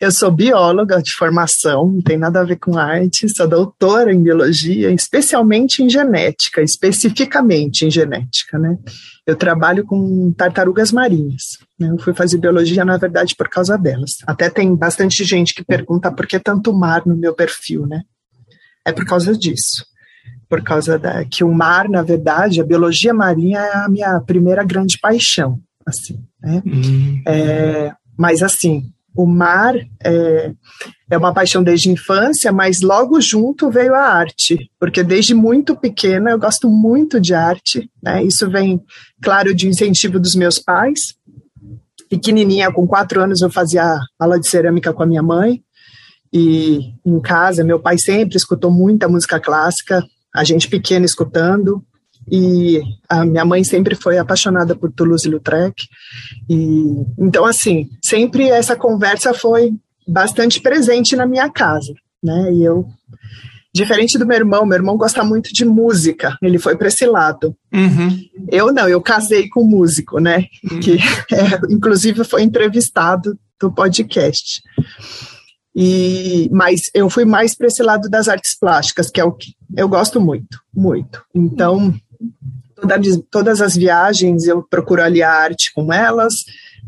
Eu 0.00 0.10
sou 0.10 0.30
bióloga 0.30 1.02
de 1.02 1.12
formação, 1.12 1.86
não 1.92 2.00
tem 2.00 2.16
nada 2.16 2.40
a 2.40 2.44
ver 2.44 2.56
com 2.56 2.78
arte, 2.78 3.28
sou 3.28 3.46
doutora 3.46 4.14
em 4.14 4.22
biologia, 4.22 4.90
especialmente 4.90 5.82
em 5.82 5.90
genética, 5.90 6.62
especificamente 6.62 7.84
em 7.84 7.90
genética, 7.90 8.58
né? 8.58 8.78
Eu 9.26 9.36
trabalho 9.36 9.84
com 9.84 10.32
tartarugas 10.32 10.90
marinhas. 10.90 11.58
Né? 11.78 11.90
Eu 11.90 11.98
fui 11.98 12.14
fazer 12.14 12.38
biologia, 12.38 12.82
na 12.82 12.96
verdade, 12.96 13.34
por 13.36 13.46
causa 13.46 13.76
delas. 13.76 14.12
Até 14.26 14.48
tem 14.48 14.74
bastante 14.74 15.22
gente 15.22 15.52
que 15.52 15.62
pergunta 15.62 16.10
por 16.10 16.26
que 16.26 16.40
tanto 16.40 16.72
mar 16.72 17.02
no 17.04 17.14
meu 17.14 17.34
perfil, 17.34 17.86
né? 17.86 18.04
É 18.86 18.92
por 18.92 19.04
causa 19.04 19.36
disso 19.36 19.84
por 20.48 20.62
causa 20.62 20.98
da 20.98 21.24
que 21.24 21.44
o 21.44 21.52
mar, 21.52 21.88
na 21.88 22.02
verdade, 22.02 22.60
a 22.60 22.64
biologia 22.64 23.12
marinha 23.12 23.60
é 23.60 23.76
a 23.76 23.88
minha 23.88 24.20
primeira 24.20 24.64
grande 24.64 24.98
paixão, 24.98 25.60
assim, 25.86 26.18
né? 26.40 26.62
Uhum. 26.64 27.22
É, 27.26 27.92
mas 28.16 28.42
assim, 28.42 28.90
o 29.14 29.26
mar 29.26 29.74
é, 30.02 30.52
é 31.10 31.18
uma 31.18 31.34
paixão 31.34 31.62
desde 31.62 31.90
a 31.90 31.92
infância, 31.92 32.52
mas 32.52 32.80
logo 32.80 33.20
junto 33.20 33.70
veio 33.70 33.94
a 33.94 34.00
arte, 34.00 34.70
porque 34.78 35.02
desde 35.02 35.34
muito 35.34 35.76
pequena 35.76 36.30
eu 36.30 36.38
gosto 36.38 36.68
muito 36.68 37.20
de 37.20 37.34
arte, 37.34 37.90
né? 38.02 38.22
Isso 38.22 38.48
vem, 38.48 38.80
claro, 39.22 39.54
de 39.54 39.66
incentivo 39.66 40.18
dos 40.18 40.34
meus 40.34 40.58
pais. 40.58 41.14
Pequenininha, 42.08 42.72
com 42.72 42.86
quatro 42.86 43.20
anos, 43.20 43.42
eu 43.42 43.50
fazia 43.50 43.98
aula 44.18 44.40
de 44.40 44.48
cerâmica 44.48 44.94
com 44.94 45.02
a 45.02 45.06
minha 45.06 45.22
mãe, 45.22 45.62
e 46.32 46.94
em 47.04 47.20
casa, 47.20 47.64
meu 47.64 47.80
pai 47.80 47.98
sempre 47.98 48.36
escutou 48.36 48.70
muita 48.70 49.08
música 49.08 49.40
clássica, 49.40 50.02
a 50.34 50.44
gente 50.44 50.68
pequena 50.68 51.04
escutando, 51.04 51.82
e 52.30 52.80
a 53.08 53.24
minha 53.24 53.44
mãe 53.44 53.64
sempre 53.64 53.94
foi 53.94 54.18
apaixonada 54.18 54.76
por 54.76 54.92
Toulouse-Lautrec, 54.92 55.74
e 56.48 56.84
então 57.18 57.44
assim, 57.44 57.88
sempre 58.02 58.48
essa 58.48 58.76
conversa 58.76 59.32
foi 59.32 59.72
bastante 60.06 60.60
presente 60.60 61.16
na 61.16 61.26
minha 61.26 61.50
casa, 61.50 61.92
né, 62.22 62.52
e 62.52 62.64
eu 62.64 62.86
Diferente 63.78 64.18
do 64.18 64.26
meu 64.26 64.36
irmão, 64.36 64.64
meu 64.64 64.76
irmão 64.76 64.96
gosta 64.96 65.22
muito 65.22 65.52
de 65.52 65.64
música, 65.64 66.36
ele 66.42 66.58
foi 66.58 66.76
para 66.76 66.88
esse 66.88 67.06
lado. 67.06 67.54
Uhum. 67.72 68.18
Eu 68.50 68.72
não, 68.72 68.88
eu 68.88 69.00
casei 69.00 69.48
com 69.48 69.62
um 69.62 69.68
músico, 69.68 70.18
né? 70.18 70.46
Uhum. 70.68 70.80
Que 70.80 70.98
é, 71.32 71.60
inclusive 71.70 72.24
foi 72.24 72.42
entrevistado 72.42 73.38
do 73.60 73.70
podcast. 73.70 74.62
E, 75.80 76.48
mas 76.50 76.90
eu 76.92 77.08
fui 77.08 77.24
mais 77.24 77.54
para 77.54 77.68
esse 77.68 77.84
lado 77.84 78.10
das 78.10 78.26
artes 78.26 78.58
plásticas, 78.58 79.08
que 79.08 79.20
é 79.20 79.24
o 79.24 79.30
que 79.30 79.54
eu 79.76 79.88
gosto 79.88 80.20
muito, 80.20 80.60
muito. 80.74 81.22
Então, 81.32 81.94
toda, 82.74 82.96
todas 83.30 83.60
as 83.62 83.76
viagens 83.76 84.48
eu 84.48 84.60
procuro 84.60 85.04
aliar 85.04 85.32
arte 85.32 85.72
com 85.72 85.92
elas, 85.92 86.34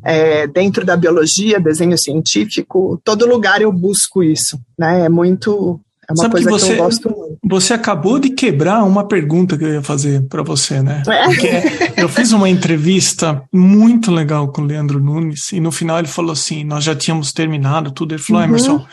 é, 0.05 0.49
dentro 0.49 0.85
da 0.85 0.97
biologia, 0.97 1.61
desenho 1.61 1.97
científico, 1.97 3.01
todo 3.05 3.29
lugar 3.29 3.63
eu 3.63 3.71
busco 3.71 4.25
isso, 4.25 4.59
né? 4.77 5.03
É 5.05 5.09
muito 5.09 5.81
é 6.11 6.13
uma 6.13 6.17
Sabe 6.17 6.33
coisa 6.33 6.49
que, 6.49 6.53
você, 6.53 6.67
que 6.67 6.81
eu 6.81 6.85
gosto 6.85 7.11
muito. 7.11 7.39
Você 7.45 7.73
acabou 7.73 8.19
de 8.19 8.31
quebrar 8.31 8.83
uma 8.83 9.07
pergunta 9.07 9.57
que 9.57 9.65
eu 9.65 9.75
ia 9.75 9.83
fazer 9.83 10.23
para 10.29 10.43
você, 10.43 10.83
né? 10.83 11.03
É. 11.09 11.25
Porque 11.25 11.51
eu 11.97 12.09
fiz 12.09 12.33
uma 12.33 12.49
entrevista 12.49 13.43
muito 13.53 14.11
legal 14.11 14.49
com 14.49 14.63
o 14.63 14.65
Leandro 14.65 15.01
Nunes 15.01 15.53
e 15.53 15.61
no 15.61 15.71
final 15.71 15.99
ele 15.99 16.09
falou 16.09 16.33
assim: 16.33 16.65
nós 16.65 16.83
já 16.83 16.95
tínhamos 16.95 17.33
terminado 17.33 17.93
tudo. 17.93 18.15
Ele 18.15 18.23
falou: 18.23 18.43
uhum. 18.43 18.49
Emerson, 18.49 18.87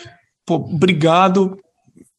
pô, 0.45 0.55
obrigado, 0.55 1.57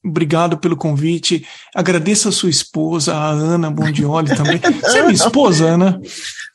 obrigado 0.04 0.58
pelo 0.58 0.76
convite. 0.76 1.46
Agradeço 1.74 2.28
a 2.28 2.32
sua 2.32 2.50
esposa, 2.50 3.14
a 3.14 3.30
Ana 3.30 3.70
Bondioli 3.70 4.34
também. 4.34 4.60
Você 4.82 4.98
é 4.98 5.02
minha 5.02 5.14
esposa, 5.14 5.64
Ana? 5.64 6.00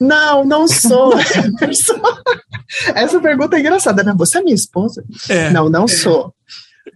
Não, 0.01 0.43
não 0.43 0.67
sou. 0.67 1.13
Essa 2.93 3.19
pergunta 3.21 3.55
é 3.55 3.61
engraçada, 3.61 4.03
né? 4.03 4.13
Você 4.17 4.39
é 4.39 4.41
minha 4.41 4.55
esposa? 4.55 5.01
É. 5.29 5.49
Não, 5.49 5.69
não 5.69 5.85
é. 5.85 5.87
sou. 5.87 6.33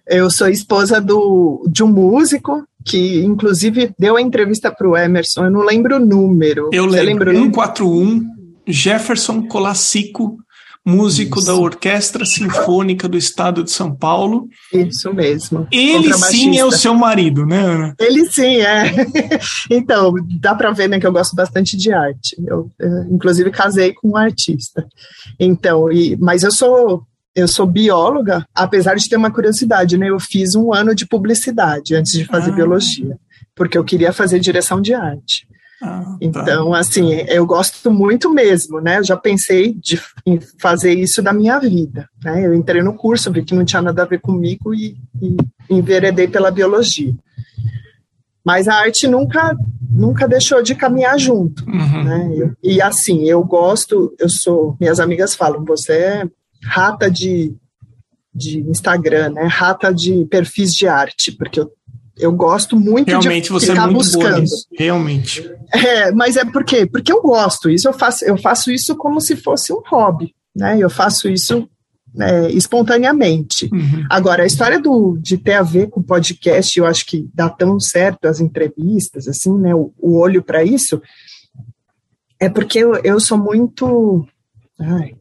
Eu 0.05 0.29
sou 0.29 0.47
esposa 0.47 1.01
do, 1.01 1.63
de 1.69 1.83
um 1.83 1.87
músico 1.87 2.65
que, 2.85 3.23
inclusive, 3.23 3.93
deu 3.99 4.15
a 4.15 4.21
entrevista 4.21 4.71
para 4.71 4.87
o 4.87 4.95
Emerson. 4.95 5.45
Eu 5.45 5.51
não 5.51 5.61
lembro 5.61 5.97
o 5.97 5.99
número. 5.99 6.69
Eu 6.71 6.89
Você 6.89 7.01
lembro. 7.01 7.31
141, 7.31 8.25
Jefferson 8.65 9.45
Colassico, 9.47 10.37
músico 10.85 11.39
Isso. 11.39 11.47
da 11.47 11.55
Orquestra 11.55 12.25
Sinfônica 12.25 13.09
do 13.09 13.17
Estado 13.17 13.61
de 13.61 13.71
São 13.71 13.93
Paulo. 13.93 14.47
Isso 14.73 15.13
mesmo. 15.13 15.67
Ele 15.69 16.13
sim 16.13 16.57
é 16.57 16.63
o 16.63 16.71
seu 16.71 16.93
marido, 16.93 17.45
né, 17.45 17.59
Ana? 17.59 17.95
Ele 17.99 18.25
sim, 18.31 18.61
é. 18.61 18.93
então, 19.69 20.13
dá 20.39 20.55
para 20.55 20.71
ver 20.71 20.87
né, 20.87 20.97
que 20.97 21.05
eu 21.05 21.11
gosto 21.11 21.35
bastante 21.35 21.75
de 21.75 21.91
arte. 21.91 22.37
Eu, 22.45 22.71
eu, 22.79 23.03
inclusive, 23.11 23.51
casei 23.51 23.93
com 23.93 24.11
um 24.11 24.17
artista. 24.17 24.87
Então, 25.37 25.91
e, 25.91 26.15
mas 26.15 26.43
eu 26.43 26.51
sou 26.51 27.03
eu 27.37 27.47
sou 27.47 27.67
bióloga, 27.67 28.43
apesar 28.53 28.95
de 28.95 29.07
ter 29.07 29.15
uma 29.15 29.29
curiosidade, 29.29 29.95
né? 29.95 30.09
Eu 30.09 30.19
fiz 30.19 30.55
um 30.55 30.73
ano 30.73 30.95
de 30.95 31.05
publicidade 31.05 31.93
antes 31.93 32.13
de 32.13 32.25
fazer 32.25 32.49
ah. 32.49 32.55
biologia, 32.55 33.15
porque 33.55 33.77
eu 33.77 33.83
queria 33.83 34.11
fazer 34.11 34.39
direção 34.39 34.81
de 34.81 34.95
arte. 34.95 35.47
Ah, 35.79 36.01
tá. 36.01 36.17
então, 36.19 36.73
assim, 36.73 37.13
eu 37.27 37.45
gosto 37.45 37.91
muito 37.91 38.33
mesmo, 38.33 38.81
né? 38.81 38.97
Eu 38.97 39.03
já 39.03 39.15
pensei 39.15 39.75
de, 39.75 40.01
em 40.25 40.39
fazer 40.59 40.95
isso 40.95 41.21
da 41.21 41.31
minha 41.31 41.59
vida. 41.59 42.09
Né? 42.23 42.47
Eu 42.47 42.55
entrei 42.55 42.81
no 42.81 42.95
curso, 42.95 43.31
vi 43.31 43.43
que 43.43 43.53
não 43.53 43.63
tinha 43.63 43.83
nada 43.83 44.01
a 44.01 44.07
ver 44.07 44.19
comigo 44.19 44.73
e, 44.73 44.97
e 45.21 45.37
enveredei 45.69 46.27
pela 46.27 46.49
biologia. 46.49 47.13
Mas 48.43 48.67
a 48.67 48.73
arte 48.73 49.07
nunca, 49.07 49.55
nunca 49.87 50.27
deixou 50.27 50.63
de 50.63 50.73
caminhar 50.73 51.19
junto. 51.19 51.63
Uhum. 51.69 52.03
Né? 52.03 52.31
Eu, 52.35 52.53
e 52.63 52.81
assim, 52.81 53.25
eu 53.29 53.43
gosto, 53.43 54.15
eu 54.17 54.27
sou, 54.27 54.75
minhas 54.79 54.99
amigas 54.99 55.35
falam, 55.35 55.63
você 55.63 55.93
é 55.93 56.27
rata 56.67 57.09
de, 57.09 57.55
de 58.33 58.59
Instagram, 58.61 59.29
né? 59.29 59.45
Rata 59.45 59.93
de 59.93 60.25
perfis 60.25 60.73
de 60.73 60.87
arte, 60.87 61.31
porque 61.31 61.59
eu, 61.59 61.71
eu 62.17 62.31
gosto 62.31 62.75
muito 62.75 63.07
Realmente 63.07 63.45
de 63.45 63.49
você 63.49 63.71
é 63.71 63.75
muito 63.75 63.93
buscando. 63.93 64.45
Realmente. 64.77 65.49
É, 65.73 66.11
mas 66.11 66.35
é 66.35 66.45
por 66.45 66.63
quê? 66.63 66.85
Porque 66.85 67.11
eu 67.11 67.21
gosto. 67.21 67.69
Isso 67.69 67.87
eu 67.87 67.93
faço, 67.93 68.25
eu 68.25 68.37
faço 68.37 68.71
isso 68.71 68.95
como 68.95 69.19
se 69.21 69.35
fosse 69.35 69.71
um 69.73 69.81
hobby, 69.85 70.33
né? 70.55 70.77
Eu 70.79 70.89
faço 70.89 71.29
isso 71.29 71.67
é, 72.19 72.51
espontaneamente. 72.51 73.69
Uhum. 73.71 74.05
Agora, 74.09 74.43
a 74.43 74.47
história 74.47 74.79
do, 74.79 75.17
de 75.19 75.37
ter 75.37 75.53
a 75.53 75.63
ver 75.63 75.89
com 75.89 76.01
podcast, 76.01 76.77
eu 76.77 76.85
acho 76.85 77.05
que 77.05 77.29
dá 77.33 77.49
tão 77.49 77.79
certo 77.79 78.25
as 78.25 78.39
entrevistas, 78.39 79.27
assim, 79.27 79.55
né, 79.57 79.73
o, 79.75 79.93
o 79.97 80.17
olho 80.17 80.41
para 80.41 80.63
isso, 80.63 81.01
é 82.39 82.49
porque 82.49 82.79
eu, 82.79 82.95
eu 83.03 83.19
sou 83.19 83.37
muito. 83.37 84.25
Ai, 84.79 85.15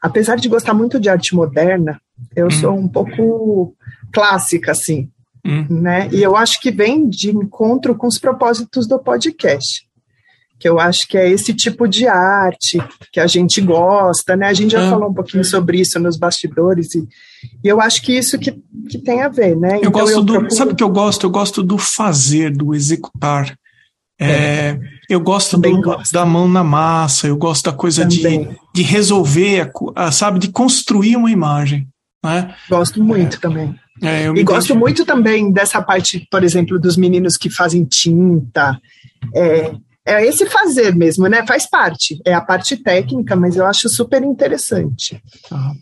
apesar 0.00 0.36
de 0.36 0.48
gostar 0.48 0.74
muito 0.74 0.98
de 0.98 1.08
arte 1.08 1.34
moderna, 1.34 2.00
eu 2.34 2.46
uhum. 2.46 2.50
sou 2.50 2.76
um 2.76 2.88
pouco 2.88 3.74
clássica, 4.12 4.72
assim, 4.72 5.08
uhum. 5.44 5.66
né? 5.68 6.08
E 6.12 6.22
eu 6.22 6.36
acho 6.36 6.60
que 6.60 6.70
vem 6.70 7.08
de 7.08 7.30
encontro 7.30 7.94
com 7.94 8.06
os 8.06 8.18
propósitos 8.18 8.86
do 8.86 8.98
podcast 8.98 9.88
que 10.60 10.68
eu 10.68 10.78
acho 10.78 11.08
que 11.08 11.16
é 11.16 11.28
esse 11.28 11.54
tipo 11.54 11.88
de 11.88 12.06
arte 12.06 12.78
que 13.10 13.18
a 13.18 13.26
gente 13.26 13.62
gosta, 13.62 14.36
né? 14.36 14.46
A 14.46 14.52
gente 14.52 14.72
já 14.72 14.82
é. 14.82 14.90
falou 14.90 15.08
um 15.08 15.14
pouquinho 15.14 15.42
sobre 15.42 15.80
isso 15.80 15.98
nos 15.98 16.18
bastidores 16.18 16.94
e, 16.94 17.08
e, 17.64 17.66
eu 17.66 17.80
acho 17.80 18.02
que 18.02 18.12
isso 18.12 18.38
que, 18.38 18.52
que 18.90 18.98
tem 18.98 19.22
a 19.22 19.28
ver, 19.28 19.56
né? 19.56 19.76
Eu 19.76 19.88
então, 19.88 19.92
gosto 19.92 20.12
eu 20.12 20.22
do, 20.22 20.32
procuro... 20.34 20.54
sabe 20.54 20.72
o 20.72 20.76
que 20.76 20.84
eu 20.84 20.90
gosto? 20.90 21.24
Eu 21.24 21.30
gosto 21.30 21.62
do 21.62 21.78
fazer, 21.78 22.54
do 22.54 22.74
executar. 22.74 23.56
É, 24.20 24.30
é. 24.30 24.80
eu 25.08 25.18
gosto, 25.18 25.56
do, 25.56 25.80
gosto 25.80 26.12
da 26.12 26.26
mão 26.26 26.46
na 26.46 26.62
massa, 26.62 27.26
eu 27.26 27.36
gosto 27.36 27.64
da 27.64 27.72
coisa 27.72 28.04
de, 28.04 28.20
de 28.74 28.82
resolver, 28.82 29.70
a, 29.96 30.12
sabe, 30.12 30.38
de 30.38 30.48
construir 30.48 31.16
uma 31.16 31.30
imagem. 31.30 31.88
Né? 32.22 32.54
Gosto 32.68 33.02
muito 33.02 33.36
é. 33.36 33.40
também. 33.40 33.74
É, 34.02 34.26
e 34.26 34.42
gosto 34.42 34.74
muito 34.74 35.04
também 35.04 35.50
dessa 35.52 35.80
parte, 35.82 36.26
por 36.30 36.44
exemplo, 36.44 36.78
dos 36.78 36.96
meninos 36.96 37.36
que 37.36 37.50
fazem 37.50 37.84
tinta, 37.84 38.78
é, 39.34 39.72
é 40.06 40.26
esse 40.26 40.46
fazer 40.46 40.94
mesmo, 40.94 41.26
né? 41.26 41.46
Faz 41.46 41.68
parte. 41.68 42.18
É 42.26 42.32
a 42.32 42.40
parte 42.40 42.76
técnica, 42.76 43.36
mas 43.36 43.56
eu 43.56 43.66
acho 43.66 43.88
super 43.88 44.22
interessante. 44.22 45.22
Ah. 45.50 45.72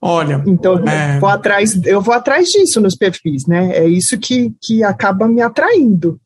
Olha. 0.00 0.42
Então, 0.46 0.78
é... 0.86 1.18
vou 1.18 1.28
atrás, 1.28 1.78
eu 1.84 2.00
vou 2.00 2.14
atrás 2.14 2.48
disso 2.48 2.80
nos 2.80 2.94
perfis, 2.94 3.46
né? 3.46 3.76
É 3.76 3.88
isso 3.88 4.18
que, 4.18 4.52
que 4.62 4.84
acaba 4.84 5.26
me 5.26 5.40
atraindo. 5.40 6.20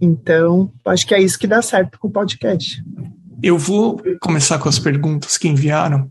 Então, 0.00 0.70
acho 0.84 1.06
que 1.06 1.14
é 1.14 1.20
isso 1.20 1.38
que 1.38 1.46
dá 1.46 1.60
certo 1.60 1.98
com 1.98 2.08
o 2.08 2.10
podcast. 2.10 2.82
Eu 3.42 3.58
vou 3.58 4.00
começar 4.20 4.58
com 4.58 4.68
as 4.68 4.78
perguntas 4.78 5.36
que 5.36 5.48
enviaram. 5.48 6.10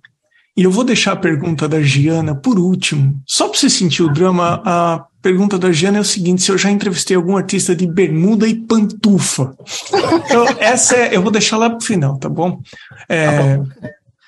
E 0.55 0.63
eu 0.63 0.71
vou 0.71 0.83
deixar 0.83 1.11
a 1.11 1.17
pergunta 1.17 1.67
da 1.67 1.81
Giana 1.81 2.33
por 2.33 2.57
último. 2.57 3.21
Só 3.27 3.47
para 3.47 3.59
você 3.59 3.69
sentir 3.69 4.01
o 4.01 4.11
drama, 4.11 4.61
a 4.65 5.05
pergunta 5.21 5.59
da 5.59 5.71
Giana 5.71 5.99
é 5.99 6.01
o 6.01 6.05
seguinte: 6.05 6.41
se 6.41 6.51
eu 6.51 6.57
já 6.57 6.71
entrevistei 6.71 7.15
algum 7.15 7.37
artista 7.37 7.75
de 7.75 7.85
bermuda 7.85 8.47
e 8.47 8.55
pantufa. 8.55 9.55
Então, 10.27 10.45
essa 10.59 10.95
é, 10.95 11.15
eu 11.15 11.21
vou 11.21 11.31
deixar 11.31 11.55
lá 11.57 11.69
para 11.69 11.77
o 11.77 11.83
final, 11.83 12.17
tá 12.17 12.27
bom? 12.27 12.59
É, 13.07 13.25
tá 13.25 13.57
bom. 13.57 13.67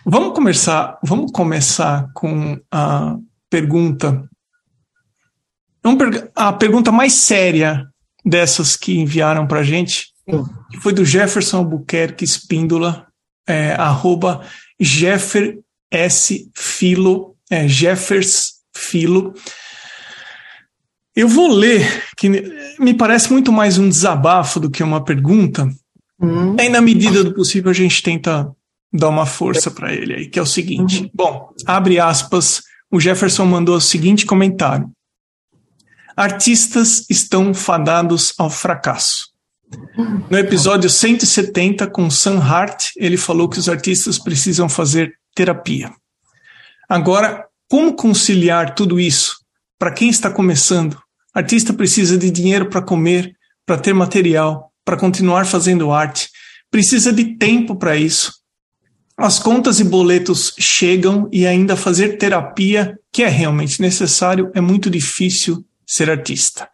Vamos 0.06 0.34
começar, 0.34 0.98
vamos 1.04 1.32
começar 1.32 2.08
com 2.14 2.58
a 2.72 3.18
pergunta. 3.50 4.24
A 6.36 6.54
pergunta 6.54 6.92
mais 6.92 7.14
séria 7.14 7.89
dessas 8.26 8.76
que 8.76 8.98
enviaram 8.98 9.48
para 9.48 9.60
a 9.60 9.64
gente, 9.64 10.08
que 10.70 10.78
foi 10.78 10.94
do 10.94 11.06
Jefferson 11.06 11.58
Albuquerque 11.58 12.24
Espíndola, 12.24 13.08
é, 13.48 13.74
arroba 13.74 14.42
Jeffer 14.80 15.60
S. 15.92 16.50
Filo, 16.56 17.36
é, 17.50 17.68
Jeffers 17.68 18.54
Filo. 18.76 19.34
Eu 21.16 21.28
vou 21.28 21.52
ler, 21.52 22.04
que 22.16 22.30
me 22.80 22.94
parece 22.94 23.32
muito 23.32 23.52
mais 23.52 23.78
um 23.78 23.90
desabafo 23.90 24.60
do 24.60 24.70
que 24.70 24.84
uma 24.84 25.04
pergunta. 25.04 25.68
Uhum. 26.22 26.56
Aí, 26.60 26.70
na 26.70 26.82
medida 26.82 27.24
do 27.24 27.34
possível, 27.34 27.72
a 27.72 27.74
gente 27.74 28.04
tenta 28.04 28.50
dar 28.94 29.10
uma 29.10 29.26
força 29.26 29.72
para 29.72 29.94
ele 29.94 30.14
aí, 30.14 30.28
que 30.28 30.40
é 30.40 30.42
o 30.42 30.46
seguinte. 30.46 31.04
Uhum. 31.04 31.10
Bom, 31.14 31.50
abre 31.66 32.00
aspas, 32.00 32.62
o 32.92 33.00
Jefferson 33.00 33.46
mandou 33.46 33.76
o 33.76 33.82
seguinte 33.82 34.26
comentário. 34.26 34.90
Artistas 36.20 37.06
estão 37.10 37.54
fadados 37.54 38.34
ao 38.38 38.50
fracasso. 38.50 39.30
No 40.30 40.38
episódio 40.38 40.90
170 40.90 41.88
com 41.88 42.10
Sam 42.10 42.40
Hart, 42.40 42.88
ele 42.98 43.16
falou 43.16 43.48
que 43.48 43.58
os 43.58 43.70
artistas 43.70 44.20
precisam 44.20 44.68
fazer 44.68 45.14
terapia. 45.34 45.94
Agora, 46.90 47.46
como 47.70 47.96
conciliar 47.96 48.76
tudo 48.76 49.00
isso? 49.00 49.38
Para 49.78 49.94
quem 49.94 50.10
está 50.10 50.30
começando, 50.30 51.02
artista 51.34 51.72
precisa 51.72 52.18
de 52.18 52.30
dinheiro 52.30 52.70
para 52.70 52.82
comer, 52.82 53.32
para 53.66 53.78
ter 53.78 53.94
material, 53.94 54.74
para 54.84 54.98
continuar 54.98 55.46
fazendo 55.46 55.90
arte, 55.90 56.28
precisa 56.70 57.14
de 57.14 57.38
tempo 57.38 57.78
para 57.78 57.96
isso. 57.96 58.34
As 59.16 59.40
contas 59.40 59.80
e 59.80 59.86
boletos 59.86 60.54
chegam 60.60 61.30
e 61.32 61.48
ainda 61.48 61.78
fazer 61.78 62.18
terapia, 62.18 63.00
que 63.10 63.24
é 63.24 63.30
realmente 63.30 63.82
necessário, 63.82 64.52
é 64.54 64.60
muito 64.60 64.90
difícil 64.90 65.66
ser 65.90 66.10
artista. 66.10 66.70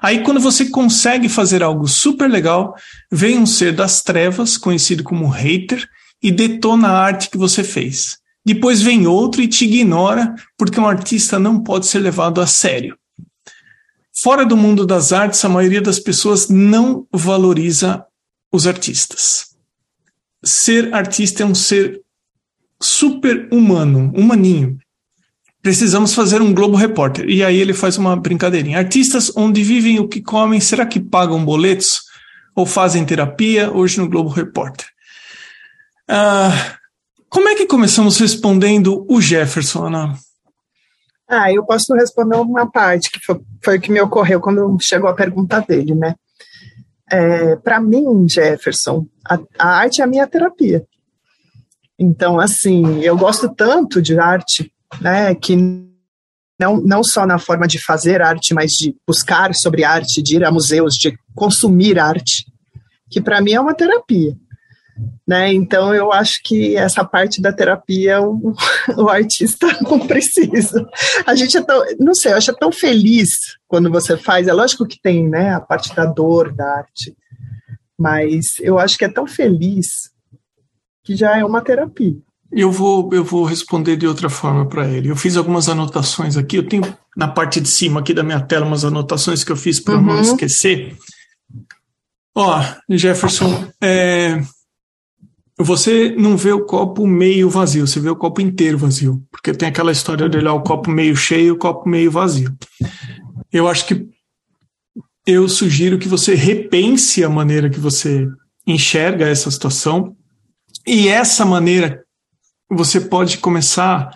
Aí, 0.00 0.22
quando 0.22 0.40
você 0.40 0.70
consegue 0.70 1.28
fazer 1.28 1.62
algo 1.62 1.86
super 1.86 2.28
legal, 2.28 2.74
vem 3.12 3.38
um 3.38 3.46
ser 3.46 3.72
das 3.72 4.02
trevas, 4.02 4.56
conhecido 4.56 5.04
como 5.04 5.28
hater, 5.28 5.86
e 6.22 6.32
detona 6.32 6.88
a 6.88 6.98
arte 6.98 7.28
que 7.28 7.36
você 7.36 7.62
fez. 7.62 8.18
Depois 8.44 8.80
vem 8.80 9.06
outro 9.06 9.42
e 9.42 9.48
te 9.48 9.66
ignora, 9.66 10.34
porque 10.56 10.80
um 10.80 10.88
artista 10.88 11.38
não 11.38 11.62
pode 11.62 11.86
ser 11.86 11.98
levado 11.98 12.40
a 12.40 12.46
sério. 12.46 12.98
Fora 14.22 14.46
do 14.46 14.56
mundo 14.56 14.86
das 14.86 15.12
artes, 15.12 15.44
a 15.44 15.48
maioria 15.48 15.82
das 15.82 15.98
pessoas 15.98 16.48
não 16.48 17.06
valoriza 17.12 18.04
os 18.52 18.66
artistas. 18.66 19.54
Ser 20.42 20.94
artista 20.94 21.42
é 21.42 21.46
um 21.46 21.54
ser 21.54 22.00
super 22.80 23.48
humano, 23.52 24.12
humaninho. 24.14 24.78
Precisamos 25.64 26.12
fazer 26.12 26.42
um 26.42 26.52
Globo 26.52 26.76
Repórter. 26.76 27.26
E 27.26 27.42
aí 27.42 27.58
ele 27.58 27.72
faz 27.72 27.96
uma 27.96 28.14
brincadeirinha. 28.14 28.76
Artistas 28.76 29.34
onde 29.34 29.64
vivem 29.64 29.98
o 29.98 30.06
que 30.06 30.20
comem, 30.20 30.60
será 30.60 30.84
que 30.84 31.00
pagam 31.00 31.42
boletos? 31.42 32.02
Ou 32.54 32.66
fazem 32.66 33.02
terapia? 33.02 33.72
Hoje 33.72 33.98
no 33.98 34.06
Globo 34.06 34.28
Repórter. 34.28 34.84
Ah, 36.06 36.50
como 37.30 37.48
é 37.48 37.54
que 37.54 37.64
começamos 37.64 38.18
respondendo 38.18 39.06
o 39.08 39.22
Jefferson, 39.22 39.86
Ana? 39.86 40.14
Ah, 41.26 41.50
eu 41.50 41.64
posso 41.64 41.94
responder 41.94 42.36
uma 42.36 42.70
parte, 42.70 43.10
que 43.10 43.18
foi, 43.24 43.40
foi 43.64 43.80
que 43.80 43.90
me 43.90 44.02
ocorreu 44.02 44.42
quando 44.42 44.76
chegou 44.82 45.08
a 45.08 45.14
pergunta 45.14 45.62
dele, 45.66 45.94
né? 45.94 46.14
É, 47.10 47.56
Para 47.56 47.80
mim, 47.80 48.28
Jefferson, 48.28 49.06
a, 49.26 49.38
a 49.58 49.68
arte 49.78 50.02
é 50.02 50.04
a 50.04 50.06
minha 50.06 50.26
terapia. 50.26 50.84
Então, 51.98 52.38
assim, 52.38 53.00
eu 53.00 53.16
gosto 53.16 53.48
tanto 53.48 54.02
de 54.02 54.18
arte, 54.18 54.73
né, 55.00 55.34
que 55.34 55.56
não, 56.58 56.80
não 56.80 57.02
só 57.02 57.26
na 57.26 57.38
forma 57.38 57.66
de 57.66 57.82
fazer 57.82 58.22
arte, 58.22 58.54
mas 58.54 58.72
de 58.72 58.94
buscar 59.06 59.54
sobre 59.54 59.84
arte, 59.84 60.22
de 60.22 60.36
ir 60.36 60.44
a 60.44 60.52
museus, 60.52 60.94
de 60.94 61.16
consumir 61.34 61.98
arte, 61.98 62.46
que 63.10 63.20
para 63.20 63.40
mim 63.40 63.52
é 63.52 63.60
uma 63.60 63.74
terapia. 63.74 64.36
Né? 65.26 65.52
Então 65.52 65.92
eu 65.92 66.12
acho 66.12 66.40
que 66.44 66.76
essa 66.76 67.04
parte 67.04 67.42
da 67.42 67.52
terapia 67.52 68.20
o, 68.20 68.54
o 68.96 69.08
artista 69.08 69.66
não 69.82 70.06
precisa. 70.06 70.88
A 71.26 71.34
gente 71.34 71.56
é 71.56 71.62
tão, 71.62 71.82
não 71.98 72.14
sei, 72.14 72.32
eu 72.32 72.36
acho 72.36 72.54
tão 72.54 72.70
feliz 72.70 73.56
quando 73.66 73.90
você 73.90 74.16
faz. 74.16 74.46
É 74.46 74.52
lógico 74.52 74.86
que 74.86 75.00
tem, 75.00 75.28
né, 75.28 75.52
a 75.52 75.60
parte 75.60 75.94
da 75.94 76.06
dor 76.06 76.54
da 76.54 76.78
arte, 76.78 77.16
mas 77.98 78.58
eu 78.60 78.78
acho 78.78 78.96
que 78.96 79.04
é 79.04 79.08
tão 79.08 79.26
feliz 79.26 80.10
que 81.02 81.16
já 81.16 81.36
é 81.36 81.44
uma 81.44 81.60
terapia. 81.60 82.16
Eu 82.56 82.70
vou, 82.70 83.10
eu 83.12 83.24
vou 83.24 83.44
responder 83.44 83.96
de 83.96 84.06
outra 84.06 84.30
forma 84.30 84.66
para 84.66 84.88
ele. 84.88 85.10
Eu 85.10 85.16
fiz 85.16 85.36
algumas 85.36 85.68
anotações 85.68 86.36
aqui. 86.36 86.56
Eu 86.56 86.68
tenho 86.68 86.82
na 87.16 87.26
parte 87.26 87.60
de 87.60 87.68
cima 87.68 88.00
aqui 88.00 88.14
da 88.14 88.22
minha 88.22 88.40
tela 88.40 88.64
umas 88.64 88.84
anotações 88.84 89.42
que 89.42 89.50
eu 89.50 89.56
fiz 89.56 89.80
para 89.80 89.96
uhum. 89.96 90.02
não 90.02 90.20
esquecer. 90.20 90.96
Ó, 92.36 92.64
Jefferson, 92.88 93.66
é, 93.80 94.40
você 95.58 96.14
não 96.18 96.36
vê 96.36 96.52
o 96.52 96.64
copo 96.64 97.06
meio 97.06 97.48
vazio, 97.48 97.86
você 97.86 98.00
vê 98.00 98.10
o 98.10 98.16
copo 98.16 98.40
inteiro 98.40 98.76
vazio, 98.76 99.22
porque 99.30 99.52
tem 99.52 99.68
aquela 99.68 99.92
história 99.92 100.28
de 100.28 100.36
olhar 100.36 100.52
o 100.52 100.62
copo 100.62 100.90
meio 100.90 101.14
cheio 101.14 101.46
e 101.46 101.50
o 101.52 101.58
copo 101.58 101.88
meio 101.88 102.10
vazio. 102.10 102.52
Eu 103.52 103.68
acho 103.68 103.86
que 103.86 104.08
eu 105.24 105.48
sugiro 105.48 105.98
que 105.98 106.08
você 106.08 106.34
repense 106.34 107.22
a 107.22 107.28
maneira 107.28 107.70
que 107.70 107.78
você 107.78 108.28
enxerga 108.66 109.28
essa 109.28 109.50
situação 109.50 110.16
e 110.86 111.08
essa 111.08 111.44
maneira 111.44 112.03
você 112.70 113.00
pode 113.00 113.38
começar 113.38 114.10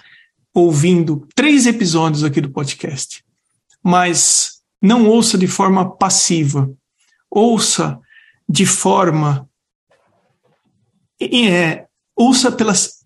ouvindo 0.55 1.27
três 1.35 1.67
episódios 1.67 2.25
aqui 2.25 2.41
do 2.41 2.51
podcast, 2.51 3.25
mas 3.83 4.61
não 4.83 5.07
ouça 5.07 5.37
de 5.37 5.47
forma 5.47 5.97
passiva, 5.97 6.71
ouça 7.31 7.99
de 8.49 8.65
forma 8.65 9.49
é, 11.21 11.87
ouça 12.17 12.51
pelas 12.51 12.99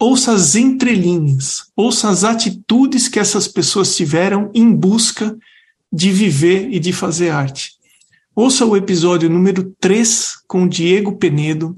ouça 0.00 0.32
as 0.32 0.54
entrelinhas, 0.54 1.70
ouça 1.76 2.08
as 2.08 2.22
atitudes 2.22 3.08
que 3.08 3.18
essas 3.18 3.48
pessoas 3.48 3.96
tiveram 3.96 4.50
em 4.54 4.72
busca 4.72 5.36
de 5.92 6.12
viver 6.12 6.70
e 6.70 6.78
de 6.78 6.92
fazer 6.92 7.30
arte. 7.30 7.72
Ouça 8.34 8.64
o 8.64 8.76
episódio 8.76 9.28
número 9.28 9.74
3 9.80 10.34
com 10.46 10.68
Diego 10.68 11.16
Penedo 11.16 11.76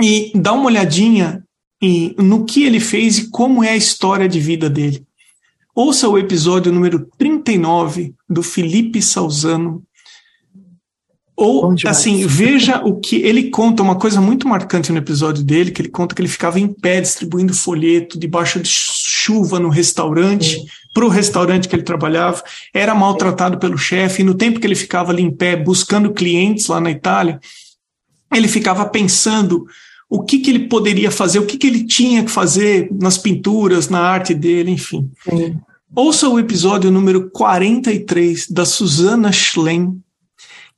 e 0.00 0.30
dá 0.34 0.52
uma 0.52 0.66
olhadinha 0.66 1.42
em, 1.80 2.14
no 2.18 2.44
que 2.44 2.64
ele 2.64 2.80
fez 2.80 3.18
e 3.18 3.30
como 3.30 3.62
é 3.62 3.70
a 3.70 3.76
história 3.76 4.28
de 4.28 4.40
vida 4.40 4.68
dele. 4.68 5.06
Ouça 5.74 6.08
o 6.08 6.18
episódio 6.18 6.72
número 6.72 7.08
39 7.16 8.14
do 8.28 8.42
Felipe 8.42 9.00
Salzano. 9.00 9.82
Ou, 11.36 11.72
assim, 11.86 12.26
veja 12.26 12.82
o 12.84 12.98
que 12.98 13.14
ele 13.22 13.48
conta, 13.48 13.80
uma 13.80 13.94
coisa 13.94 14.20
muito 14.20 14.48
marcante 14.48 14.90
no 14.90 14.98
episódio 14.98 15.44
dele, 15.44 15.70
que 15.70 15.80
ele 15.80 15.88
conta 15.88 16.12
que 16.12 16.20
ele 16.20 16.28
ficava 16.28 16.58
em 16.58 16.66
pé 16.66 17.00
distribuindo 17.00 17.54
folheto 17.54 18.18
debaixo 18.18 18.58
de 18.58 18.68
chuva 18.68 19.60
no 19.60 19.68
restaurante, 19.68 20.60
para 20.92 21.06
o 21.06 21.08
restaurante 21.08 21.68
que 21.68 21.76
ele 21.76 21.84
trabalhava, 21.84 22.42
era 22.74 22.92
maltratado 22.92 23.56
pelo 23.56 23.78
chefe, 23.78 24.22
e 24.22 24.24
no 24.24 24.34
tempo 24.34 24.58
que 24.58 24.66
ele 24.66 24.74
ficava 24.74 25.12
ali 25.12 25.22
em 25.22 25.30
pé 25.30 25.54
buscando 25.54 26.12
clientes 26.12 26.66
lá 26.66 26.80
na 26.80 26.90
Itália, 26.90 27.38
ele 28.34 28.48
ficava 28.48 28.84
pensando 28.84 29.64
o 30.08 30.22
que, 30.22 30.38
que 30.38 30.50
ele 30.50 30.68
poderia 30.68 31.10
fazer, 31.10 31.38
o 31.38 31.46
que, 31.46 31.58
que 31.58 31.66
ele 31.66 31.84
tinha 31.84 32.24
que 32.24 32.30
fazer 32.30 32.88
nas 32.92 33.18
pinturas, 33.18 33.88
na 33.88 34.00
arte 34.00 34.34
dele, 34.34 34.70
enfim. 34.70 35.10
Sim. 35.28 35.58
Ouça 35.94 36.28
o 36.28 36.38
episódio 36.38 36.90
número 36.90 37.30
43 37.30 38.48
da 38.50 38.64
Susana 38.64 39.32
Schlen, 39.32 40.00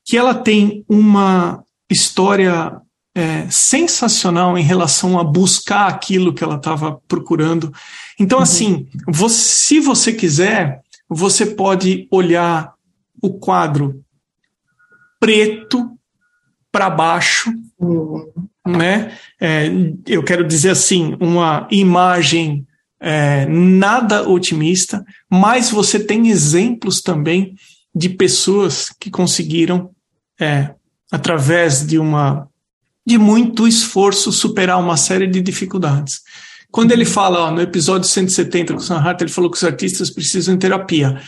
que 0.05 0.17
ela 0.17 0.35
tem 0.35 0.85
uma 0.89 1.63
história 1.89 2.81
é, 3.15 3.47
sensacional 3.51 4.57
em 4.57 4.63
relação 4.63 5.19
a 5.19 5.25
buscar 5.25 5.89
aquilo 5.89 6.33
que 6.33 6.43
ela 6.43 6.57
estava 6.57 7.01
procurando. 7.07 7.73
Então, 8.19 8.39
uhum. 8.39 8.45
assim, 8.45 8.87
você, 9.07 9.37
se 9.37 9.81
você 9.81 10.13
quiser, 10.13 10.81
você 11.09 11.45
pode 11.45 12.07
olhar 12.11 12.73
o 13.21 13.31
quadro 13.31 14.03
preto 15.19 15.91
para 16.73 16.89
baixo, 16.89 17.53
uhum. 17.79 18.49
Né? 18.67 19.13
É, 19.41 19.71
eu 20.07 20.23
quero 20.23 20.47
dizer 20.47 20.71
assim, 20.71 21.17
uma 21.21 21.67
imagem 21.71 22.67
é, 23.01 23.47
nada 23.47 24.29
otimista, 24.29 25.05
mas 25.31 25.71
você 25.71 25.99
tem 25.99 26.29
exemplos 26.29 27.01
também 27.01 27.55
de 27.95 28.09
pessoas 28.09 28.93
que 29.01 29.11
conseguiram, 29.11 29.91
é, 30.39 30.75
através 31.11 31.87
de 31.87 31.99
uma 31.99 32.47
de 33.07 33.19
muito 33.19 33.67
esforço, 33.67 34.31
superar 34.31 34.79
uma 34.79 34.97
série 34.97 35.27
de 35.27 35.41
dificuldades. 35.41 36.21
Quando 36.71 36.93
ele 36.93 37.05
fala 37.05 37.47
ó, 37.47 37.51
no 37.51 37.61
episódio 37.61 38.09
170 38.09 38.75
com 38.75 38.79
o 38.79 38.83
Sam 38.83 38.99
Hart, 38.99 39.21
ele 39.21 39.31
falou 39.31 39.51
que 39.51 39.57
os 39.57 39.65
artistas 39.65 40.11
precisam 40.11 40.55
de 40.55 40.61
terapia. 40.61 41.21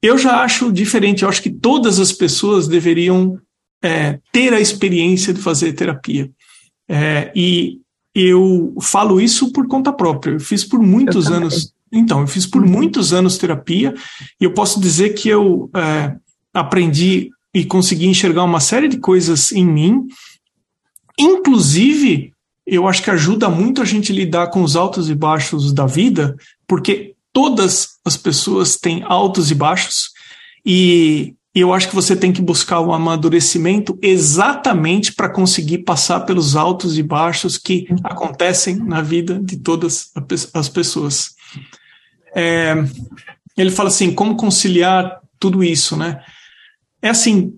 Eu 0.00 0.16
já 0.16 0.42
acho 0.42 0.70
diferente. 0.70 1.22
Eu 1.22 1.28
acho 1.28 1.42
que 1.42 1.50
todas 1.50 1.98
as 1.98 2.12
pessoas 2.12 2.68
deveriam 2.68 3.38
é, 3.82 4.20
ter 4.30 4.54
a 4.54 4.60
experiência 4.60 5.34
de 5.34 5.40
fazer 5.40 5.72
terapia. 5.72 6.30
É, 6.88 7.32
e 7.34 7.80
eu 8.14 8.74
falo 8.80 9.20
isso 9.20 9.52
por 9.52 9.66
conta 9.66 9.92
própria. 9.92 10.32
Eu 10.32 10.40
fiz 10.40 10.64
por 10.64 10.80
muitos 10.80 11.30
anos. 11.30 11.72
Então, 11.90 12.20
eu 12.20 12.26
fiz 12.26 12.46
por 12.46 12.62
uhum. 12.62 12.70
muitos 12.70 13.12
anos 13.12 13.36
terapia 13.36 13.94
e 14.40 14.44
eu 14.44 14.52
posso 14.52 14.80
dizer 14.80 15.10
que 15.10 15.28
eu 15.28 15.70
é, 15.74 16.16
aprendi 16.54 17.30
e 17.54 17.64
consegui 17.64 18.06
enxergar 18.06 18.44
uma 18.44 18.60
série 18.60 18.88
de 18.88 18.98
coisas 18.98 19.52
em 19.52 19.66
mim. 19.66 20.06
Inclusive, 21.18 22.32
eu 22.66 22.88
acho 22.88 23.02
que 23.02 23.10
ajuda 23.10 23.48
muito 23.48 23.82
a 23.82 23.84
gente 23.84 24.12
lidar 24.12 24.48
com 24.48 24.62
os 24.62 24.76
altos 24.76 25.10
e 25.10 25.14
baixos 25.14 25.72
da 25.72 25.84
vida, 25.84 26.34
porque 26.66 27.14
todas 27.32 27.98
as 28.04 28.16
pessoas 28.16 28.76
têm 28.76 29.02
altos 29.04 29.50
e 29.50 29.54
baixos 29.54 30.10
e 30.64 31.34
e 31.54 31.60
eu 31.60 31.74
acho 31.74 31.88
que 31.88 31.94
você 31.94 32.16
tem 32.16 32.32
que 32.32 32.40
buscar 32.40 32.80
o 32.80 32.88
um 32.88 32.92
amadurecimento 32.94 33.98
exatamente 34.00 35.12
para 35.12 35.28
conseguir 35.28 35.78
passar 35.78 36.20
pelos 36.20 36.56
altos 36.56 36.96
e 36.96 37.02
baixos 37.02 37.58
que 37.58 37.86
acontecem 38.02 38.76
na 38.76 39.02
vida 39.02 39.38
de 39.38 39.58
todas 39.58 40.10
as 40.54 40.68
pessoas. 40.70 41.34
É, 42.34 42.74
ele 43.54 43.70
fala 43.70 43.90
assim: 43.90 44.14
como 44.14 44.34
conciliar 44.34 45.20
tudo 45.38 45.62
isso, 45.62 45.94
né? 45.94 46.22
É 47.02 47.10
assim: 47.10 47.54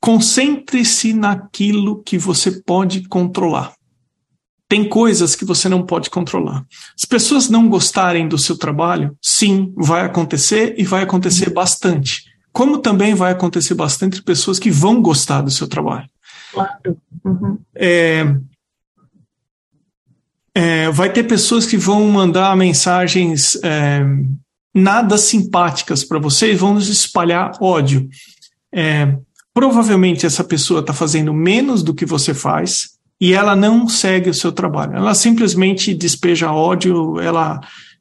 concentre-se 0.00 1.12
naquilo 1.12 2.02
que 2.02 2.18
você 2.18 2.50
pode 2.50 3.06
controlar. 3.06 3.74
Tem 4.68 4.88
coisas 4.88 5.36
que 5.36 5.44
você 5.44 5.68
não 5.68 5.86
pode 5.86 6.10
controlar. 6.10 6.66
As 6.98 7.04
pessoas 7.04 7.48
não 7.48 7.68
gostarem 7.68 8.26
do 8.26 8.36
seu 8.36 8.58
trabalho, 8.58 9.16
sim, 9.22 9.72
vai 9.76 10.04
acontecer 10.04 10.74
e 10.76 10.82
vai 10.82 11.04
acontecer 11.04 11.50
bastante 11.50 12.24
como 12.56 12.78
também 12.78 13.14
vai 13.14 13.32
acontecer 13.32 13.74
bastante 13.74 14.22
pessoas 14.22 14.58
que 14.58 14.70
vão 14.70 15.02
gostar 15.02 15.42
do 15.42 15.50
seu 15.50 15.68
trabalho. 15.68 16.08
Claro. 16.50 16.96
Uhum. 17.22 17.58
É, 17.74 18.34
é, 20.54 20.90
vai 20.90 21.12
ter 21.12 21.24
pessoas 21.24 21.66
que 21.66 21.76
vão 21.76 22.06
mandar 22.06 22.56
mensagens 22.56 23.62
é, 23.62 24.02
nada 24.74 25.18
simpáticas 25.18 26.02
para 26.02 26.18
você 26.18 26.52
e 26.52 26.56
vão 26.56 26.72
nos 26.72 26.88
espalhar 26.88 27.52
ódio. 27.60 28.08
É, 28.72 29.14
provavelmente 29.52 30.24
essa 30.24 30.42
pessoa 30.42 30.80
está 30.80 30.94
fazendo 30.94 31.34
menos 31.34 31.82
do 31.82 31.92
que 31.92 32.06
você 32.06 32.32
faz 32.32 32.96
e 33.20 33.34
ela 33.34 33.54
não 33.54 33.86
segue 33.86 34.30
o 34.30 34.34
seu 34.34 34.50
trabalho. 34.50 34.96
Ela 34.96 35.14
simplesmente 35.14 35.92
despeja 35.92 36.50
ódio, 36.50 37.20
ela, 37.20 37.60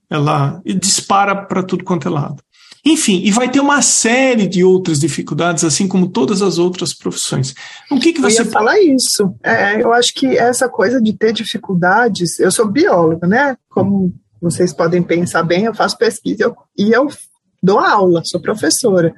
ela 0.10 0.62
dispara 0.64 1.36
para 1.36 1.62
tudo 1.62 1.84
quanto 1.84 2.08
é 2.08 2.12
lado. 2.12 2.45
Enfim, 2.86 3.22
e 3.24 3.32
vai 3.32 3.50
ter 3.50 3.60
uma 3.60 3.82
série 3.82 4.48
de 4.48 4.64
outras 4.64 5.00
dificuldades, 5.00 5.64
assim 5.64 5.88
como 5.88 6.08
todas 6.08 6.44
as 6.44 6.60
outras 6.60 6.94
profissões. 6.94 7.56
O 7.90 8.00
que, 8.00 8.14
que 8.14 8.22
você. 8.22 8.42
Eu 8.42 8.46
ia 8.46 8.52
falar 8.52 8.80
isso. 8.80 9.34
É, 9.44 9.82
eu 9.82 9.92
acho 9.92 10.14
que 10.14 10.38
essa 10.38 10.70
coisa 10.70 11.02
de 11.02 11.12
ter 11.12 11.34
dificuldades. 11.34 12.40
Eu 12.40 12.52
sou 12.52 12.68
bióloga, 12.68 13.26
né? 13.26 13.58
Como 13.70 14.14
vocês 14.40 14.72
podem 14.72 15.02
pensar 15.02 15.42
bem, 15.42 15.64
eu 15.64 15.74
faço 15.74 15.98
pesquisa 15.98 16.44
eu, 16.44 16.56
e 16.78 16.92
eu 16.92 17.10
dou 17.62 17.80
aula, 17.80 18.22
sou 18.26 18.40
professora. 18.40 19.14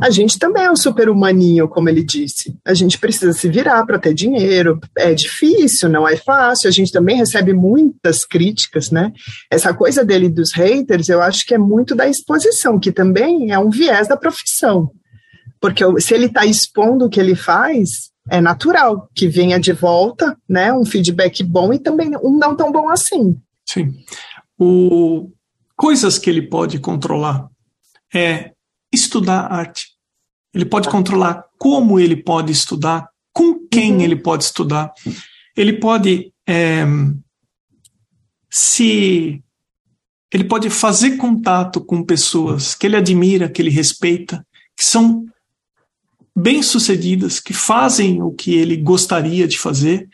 A 0.00 0.10
gente 0.10 0.38
também 0.38 0.64
é 0.64 0.70
um 0.70 0.76
super 0.76 1.08
humaninho, 1.08 1.68
como 1.68 1.88
ele 1.88 2.04
disse. 2.04 2.56
A 2.64 2.72
gente 2.74 2.98
precisa 2.98 3.32
se 3.32 3.48
virar 3.48 3.84
para 3.84 3.98
ter 3.98 4.14
dinheiro. 4.14 4.78
É 4.96 5.12
difícil, 5.12 5.88
não 5.88 6.06
é 6.06 6.16
fácil. 6.16 6.68
A 6.68 6.72
gente 6.72 6.92
também 6.92 7.16
recebe 7.16 7.52
muitas 7.52 8.24
críticas, 8.24 8.90
né? 8.90 9.12
Essa 9.50 9.74
coisa 9.74 10.04
dele 10.04 10.28
dos 10.28 10.52
haters, 10.54 11.08
eu 11.08 11.20
acho 11.20 11.44
que 11.44 11.54
é 11.54 11.58
muito 11.58 11.94
da 11.94 12.08
exposição, 12.08 12.78
que 12.78 12.92
também 12.92 13.50
é 13.50 13.58
um 13.58 13.70
viés 13.70 14.08
da 14.08 14.16
profissão. 14.16 14.90
Porque 15.60 15.82
se 16.00 16.14
ele 16.14 16.26
está 16.26 16.46
expondo 16.46 17.06
o 17.06 17.10
que 17.10 17.18
ele 17.18 17.34
faz, 17.34 18.10
é 18.30 18.40
natural 18.40 19.08
que 19.14 19.26
venha 19.26 19.58
de 19.58 19.72
volta, 19.72 20.36
né? 20.48 20.72
Um 20.72 20.84
feedback 20.84 21.42
bom 21.42 21.72
e 21.72 21.78
também 21.78 22.12
um 22.22 22.38
não 22.38 22.54
tão 22.54 22.70
bom 22.70 22.88
assim. 22.88 23.36
Sim. 23.66 23.94
O, 24.58 25.30
coisas 25.76 26.18
que 26.18 26.28
ele 26.28 26.42
pode 26.42 26.78
controlar 26.78 27.48
é 28.14 28.52
estudar 28.92 29.52
arte. 29.52 29.88
Ele 30.54 30.64
pode 30.64 30.88
controlar 30.88 31.44
como 31.58 32.00
ele 32.00 32.16
pode 32.16 32.52
estudar, 32.52 33.08
com 33.32 33.66
quem 33.68 33.96
uhum. 33.96 34.00
ele 34.00 34.16
pode 34.16 34.44
estudar. 34.44 34.92
Ele 35.56 35.74
pode 35.74 36.32
é, 36.46 36.84
se 38.50 39.42
ele 40.32 40.44
pode 40.44 40.70
fazer 40.70 41.16
contato 41.16 41.80
com 41.80 42.02
pessoas 42.02 42.74
que 42.74 42.86
ele 42.86 42.96
admira, 42.96 43.48
que 43.48 43.62
ele 43.62 43.70
respeita, 43.70 44.46
que 44.76 44.84
são 44.84 45.26
bem-sucedidas, 46.36 47.40
que 47.40 47.52
fazem 47.52 48.22
o 48.22 48.30
que 48.30 48.54
ele 48.54 48.76
gostaria 48.76 49.48
de 49.48 49.58
fazer. 49.58 50.08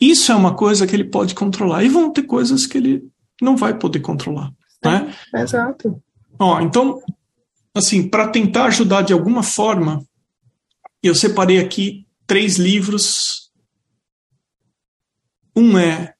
Isso 0.00 0.32
é 0.32 0.34
uma 0.34 0.54
coisa 0.54 0.86
que 0.86 0.96
ele 0.96 1.04
pode 1.04 1.34
controlar. 1.34 1.84
E 1.84 1.88
vão 1.88 2.12
ter 2.12 2.22
coisas 2.22 2.66
que 2.66 2.78
ele 2.78 3.04
não 3.40 3.56
vai 3.56 3.76
poder 3.78 4.00
controlar. 4.00 4.52
Né? 4.84 5.14
Exato. 5.34 6.02
Ó, 6.38 6.60
então, 6.60 7.00
assim, 7.78 8.08
para 8.08 8.28
tentar 8.28 8.66
ajudar 8.66 9.02
de 9.02 9.12
alguma 9.12 9.42
forma, 9.42 10.04
eu 11.02 11.14
separei 11.14 11.58
aqui 11.58 12.06
três 12.26 12.56
livros. 12.56 13.50
Um 15.54 15.78
é 15.78 16.14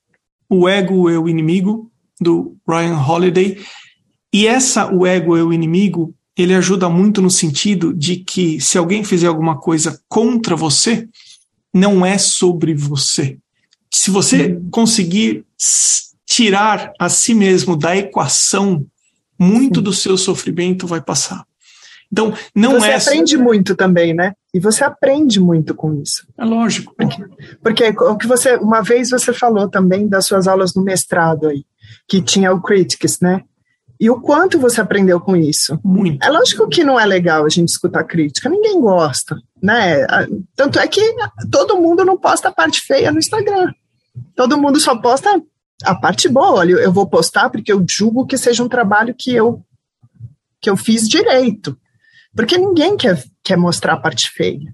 O 0.49 0.69
Ego 0.69 1.11
é 1.11 1.19
o 1.19 1.29
Inimigo, 1.29 1.91
do 2.21 2.57
Ryan 2.69 2.99
Holiday. 2.99 3.65
E 4.33 4.47
essa, 4.47 4.93
O 4.93 5.07
Ego 5.07 5.37
é 5.37 5.43
o 5.43 5.53
Inimigo, 5.53 6.15
ele 6.37 6.55
ajuda 6.55 6.89
muito 6.89 7.21
no 7.21 7.31
sentido 7.31 7.93
de 7.93 8.17
que 8.17 8.61
se 8.61 8.79
alguém 8.79 9.03
fizer 9.03 9.27
alguma 9.27 9.59
coisa 9.59 10.01
contra 10.09 10.55
você, 10.55 11.09
não 11.75 12.07
é 12.07 12.17
sobre 12.17 12.75
você. 12.75 13.39
Se 13.93 14.11
você 14.11 14.53
uhum. 14.53 14.71
conseguir 14.71 15.45
tirar 16.25 16.93
a 16.99 17.09
si 17.09 17.35
mesmo 17.35 17.77
da 17.77 17.97
equação, 17.97 18.87
muito 19.39 19.81
do 19.81 19.93
seu 19.93 20.17
sofrimento 20.17 20.87
vai 20.87 21.01
passar. 21.01 21.48
Então, 22.11 22.33
não 22.55 22.73
você 22.73 22.89
é. 22.89 22.99
Você 22.99 23.11
aprende 23.11 23.37
muito 23.37 23.77
também, 23.77 24.15
né? 24.15 24.33
E 24.53 24.59
você 24.59 24.83
aprende 24.83 25.39
muito 25.39 25.75
com 25.75 25.95
isso. 25.95 26.27
É 26.39 26.45
lógico. 26.45 26.95
Porque, 26.97 27.25
porque 27.63 27.89
o 28.03 28.17
que 28.17 28.27
você. 28.27 28.57
Uma 28.57 28.83
vez 28.83 29.11
você 29.11 29.33
falou 29.33 29.69
também 29.69 30.09
das 30.09 30.27
suas 30.27 30.49
aulas 30.49 30.75
no 30.75 30.83
mestrado 30.83 31.49
aí, 31.49 31.65
que 32.09 32.23
tinha 32.23 32.53
o 32.53 32.63
Critics, 32.63 33.21
né? 33.21 33.43
E 34.01 34.09
o 34.09 34.21
quanto 34.21 34.61
você 34.61 34.81
aprendeu 34.81 35.21
com 35.21 35.37
isso? 35.37 35.79
Muito. 35.85 36.25
É 36.25 36.31
lógico 36.31 36.69
que 36.69 36.85
não 36.85 36.99
é 36.99 37.05
legal 37.05 37.45
a 37.45 37.49
gente 37.49 37.69
escutar 37.69 38.05
crítica, 38.05 38.49
ninguém 38.49 38.81
gosta, 38.81 39.37
né? 39.61 40.07
Tanto 40.55 40.79
é 40.79 40.87
que 40.87 41.03
todo 41.51 41.81
mundo 41.81 42.05
não 42.05 42.17
posta 42.17 42.49
a 42.49 42.53
parte 42.53 42.81
feia 42.81 43.11
no 43.11 43.19
Instagram. 43.19 43.73
Todo 44.37 44.57
mundo 44.57 44.79
só 44.79 44.97
posta 44.97 45.43
a 45.85 45.95
parte 45.95 46.29
boa, 46.29 46.61
olha, 46.61 46.75
eu 46.75 46.93
vou 46.93 47.09
postar 47.09 47.51
porque 47.51 47.73
eu 47.73 47.85
julgo 47.89 48.27
que 48.27 48.39
seja 48.39 48.63
um 48.63 48.69
trabalho 48.69 49.15
que 49.17 49.35
eu 49.35 49.63
que 50.61 50.71
eu 50.71 50.77
fiz 50.77 51.09
direito. 51.09 51.77
Porque 52.39 52.57
ninguém 52.57 52.97
quer, 52.97 53.21
quer 53.43 53.57
mostrar 53.57 53.95
a 53.95 53.97
parte 53.97 54.31
feia. 54.31 54.73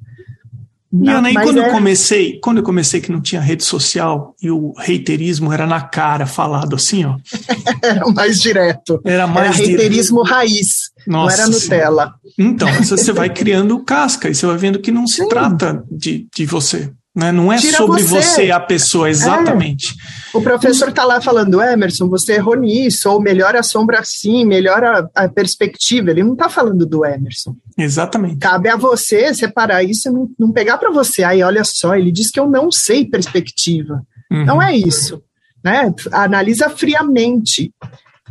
E 0.93 1.09
Ana, 1.09 1.31
e 1.31 1.33
quando 1.33 1.63
é... 1.63 1.67
eu 1.67 1.73
comecei, 1.73 2.39
quando 2.39 2.59
eu 2.59 2.63
comecei 2.63 3.01
que 3.01 3.11
não 3.11 3.23
tinha 3.23 3.41
rede 3.41 3.65
social 3.65 4.37
e 4.43 4.51
o 4.51 4.75
reiterismo 4.77 5.51
era 5.51 5.67
na 5.67 5.81
cara, 5.81 6.27
falado 6.27 6.77
assim, 6.77 7.07
ó. 7.07 7.17
era 7.83 8.05
mais 8.13 8.39
direto. 8.43 9.01
Era 9.03 9.27
mais 9.27 9.59
era 9.59 9.67
reiterismo 9.67 10.23
raiz, 10.23 10.91
Nossa, 11.07 11.39
não 11.39 11.43
era 11.43 11.53
Nutella. 11.53 12.15
Então, 12.39 12.69
você 12.83 13.13
vai 13.15 13.31
criando 13.31 13.83
casca 13.83 14.29
e 14.29 14.35
você 14.35 14.45
vai 14.45 14.59
vendo 14.59 14.79
que 14.79 14.93
não 14.93 15.07
se 15.07 15.23
Sim. 15.23 15.29
trata 15.31 15.83
de, 15.91 16.29
de 16.37 16.45
você. 16.45 16.93
Né? 17.15 17.31
Não 17.31 17.53
é 17.53 17.57
Tira 17.59 17.77
sobre 17.77 18.03
você. 18.03 18.23
você. 18.23 18.51
a 18.51 18.59
pessoa, 18.59 19.09
exatamente. 19.09 19.95
É. 20.35 20.37
O 20.37 20.43
professor 20.43 20.89
está 20.89 21.05
lá 21.05 21.21
falando, 21.21 21.63
Emerson, 21.63 22.09
você 22.09 22.35
errou 22.35 22.57
nisso, 22.57 23.09
ou 23.09 23.21
melhora 23.21 23.61
a 23.61 23.63
sombra 23.63 24.01
assim, 24.01 24.45
melhora 24.45 25.09
a 25.15 25.29
perspectiva. 25.29 26.11
Ele 26.11 26.25
não 26.25 26.33
está 26.33 26.49
falando 26.49 26.85
do 26.85 27.05
Emerson. 27.05 27.55
Exatamente. 27.79 28.39
Cabe 28.39 28.69
a 28.69 28.75
você 28.75 29.33
separar 29.33 29.85
isso 29.85 30.09
e 30.09 30.13
não, 30.13 30.29
não 30.37 30.53
pegar 30.53 30.77
para 30.77 30.91
você. 30.91 31.23
Aí, 31.23 31.41
olha 31.41 31.63
só, 31.63 31.95
ele 31.95 32.11
diz 32.11 32.33
que 32.33 32.41
eu 32.41 32.51
não 32.51 32.73
sei 32.73 33.07
perspectiva. 33.07 34.03
Uhum. 34.29 34.45
Não 34.45 34.61
é 34.61 34.75
isso. 34.77 35.23
Né? 35.63 35.95
Analisa 36.11 36.69
friamente. 36.69 37.73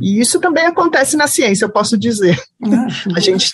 E 0.01 0.19
isso 0.19 0.41
também 0.41 0.65
acontece 0.65 1.15
na 1.15 1.27
ciência, 1.27 1.63
eu 1.63 1.69
posso 1.69 1.97
dizer. 1.97 2.37
Uhum. 2.61 2.87
a 3.15 3.19
gente 3.21 3.53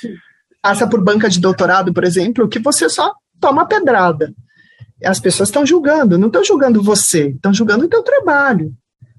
passa 0.60 0.88
por 0.88 1.04
banca 1.04 1.30
de 1.30 1.40
doutorado, 1.40 1.94
por 1.94 2.04
exemplo, 2.04 2.50
que 2.50 2.58
você 2.58 2.90
só 2.90 3.14
toma 3.40 3.68
pedrada 3.68 4.34
as 5.04 5.20
pessoas 5.20 5.50
estão 5.50 5.66
julgando, 5.66 6.18
não 6.18 6.28
estão 6.28 6.44
julgando 6.44 6.84
você, 6.84 7.30
estão 7.30 7.54
julgando 7.54 7.86
o 7.86 7.90
teu 7.90 8.04
trabalho. 8.04 8.74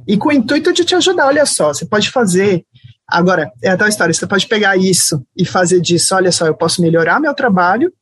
E 0.07 0.17
com 0.17 0.29
o 0.29 0.33
intuito 0.33 0.73
de 0.73 0.85
te 0.85 0.95
ajudar, 0.95 1.27
olha 1.27 1.47
só, 1.47 1.69
você 1.69 1.87
pode 1.87 2.11
fazer. 2.11 2.65
Agora, 3.07 3.51
é 3.63 3.71
a 3.71 3.77
tal 3.77 3.89
história, 3.89 4.13
você 4.15 4.27
pode 4.27 4.47
pegar 4.47 4.77
isso 4.77 5.25
e 5.37 5.45
fazer 5.45 5.81
disso, 5.81 6.15
olha 6.15 6.31
só, 6.31 6.47
eu 6.47 6.55
posso 6.55 6.81
melhorar 6.81 7.21
meu 7.21 7.35
trabalho, 7.35 7.93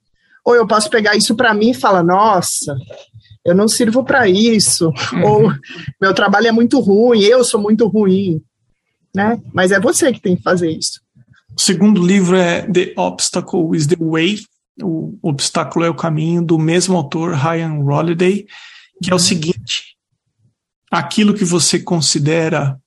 ou 0.44 0.54
eu 0.54 0.66
posso 0.66 0.90
pegar 0.90 1.16
isso 1.16 1.34
para 1.34 1.54
mim 1.54 1.70
e 1.70 1.74
falar, 1.74 2.02
nossa, 2.02 2.74
eu 3.44 3.54
não 3.54 3.68
sirvo 3.68 4.04
para 4.04 4.28
isso, 4.28 4.92
uhum. 5.12 5.24
ou 5.24 5.52
meu 6.00 6.12
trabalho 6.12 6.48
é 6.48 6.52
muito 6.52 6.78
ruim, 6.80 7.22
eu 7.22 7.42
sou 7.44 7.60
muito 7.60 7.86
ruim, 7.86 8.42
né? 9.14 9.40
Mas 9.52 9.72
é 9.72 9.80
você 9.80 10.12
que 10.12 10.20
tem 10.20 10.36
que 10.36 10.42
fazer 10.42 10.70
isso. 10.70 11.00
O 11.56 11.60
segundo 11.60 12.04
livro 12.04 12.36
é 12.36 12.62
The 12.62 12.92
Obstacle 12.96 13.74
is 13.74 13.86
the 13.86 13.96
Way, 13.98 14.40
o 14.82 15.18
Obstáculo 15.22 15.84
é 15.84 15.90
o 15.90 15.94
Caminho, 15.94 16.42
do 16.42 16.58
mesmo 16.58 16.96
autor, 16.96 17.34
Ryan 17.34 17.80
Holiday, 17.84 18.46
que 19.02 19.10
é 19.10 19.14
o 19.14 19.18
seguinte: 19.18 19.96
aquilo 20.90 21.34
que 21.34 21.44
você 21.44 21.78
considera 21.78 22.78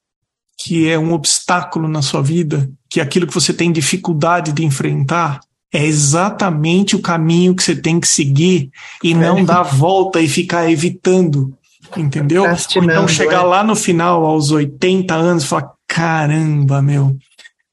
que 0.63 0.88
é 0.88 0.97
um 0.97 1.13
obstáculo 1.13 1.88
na 1.88 2.01
sua 2.04 2.21
vida, 2.21 2.69
que 2.89 2.99
é 2.99 3.04
aquilo 3.04 3.25
que 3.25 3.34
você 3.34 3.51
tem 3.51 3.71
dificuldade 3.71 4.51
de 4.51 4.63
enfrentar, 4.63 5.39
é 5.73 5.84
exatamente 5.84 6.95
o 6.95 7.01
caminho 7.01 7.56
que 7.56 7.63
você 7.63 7.75
tem 7.75 7.99
que 7.99 8.08
seguir 8.08 8.69
e 9.04 9.13
não 9.13 9.39
é. 9.39 9.43
dar 9.43 9.63
volta 9.63 10.21
e 10.21 10.27
ficar 10.27 10.69
evitando, 10.69 11.58
entendeu? 11.97 12.45
Então 12.75 13.08
chegar 13.08 13.41
é. 13.41 13.45
lá 13.45 13.63
no 13.63 13.75
final, 13.75 14.23
aos 14.25 14.51
80 14.51 15.15
anos, 15.15 15.43
e 15.43 15.47
falar: 15.47 15.71
caramba, 15.88 16.82
meu, 16.82 17.17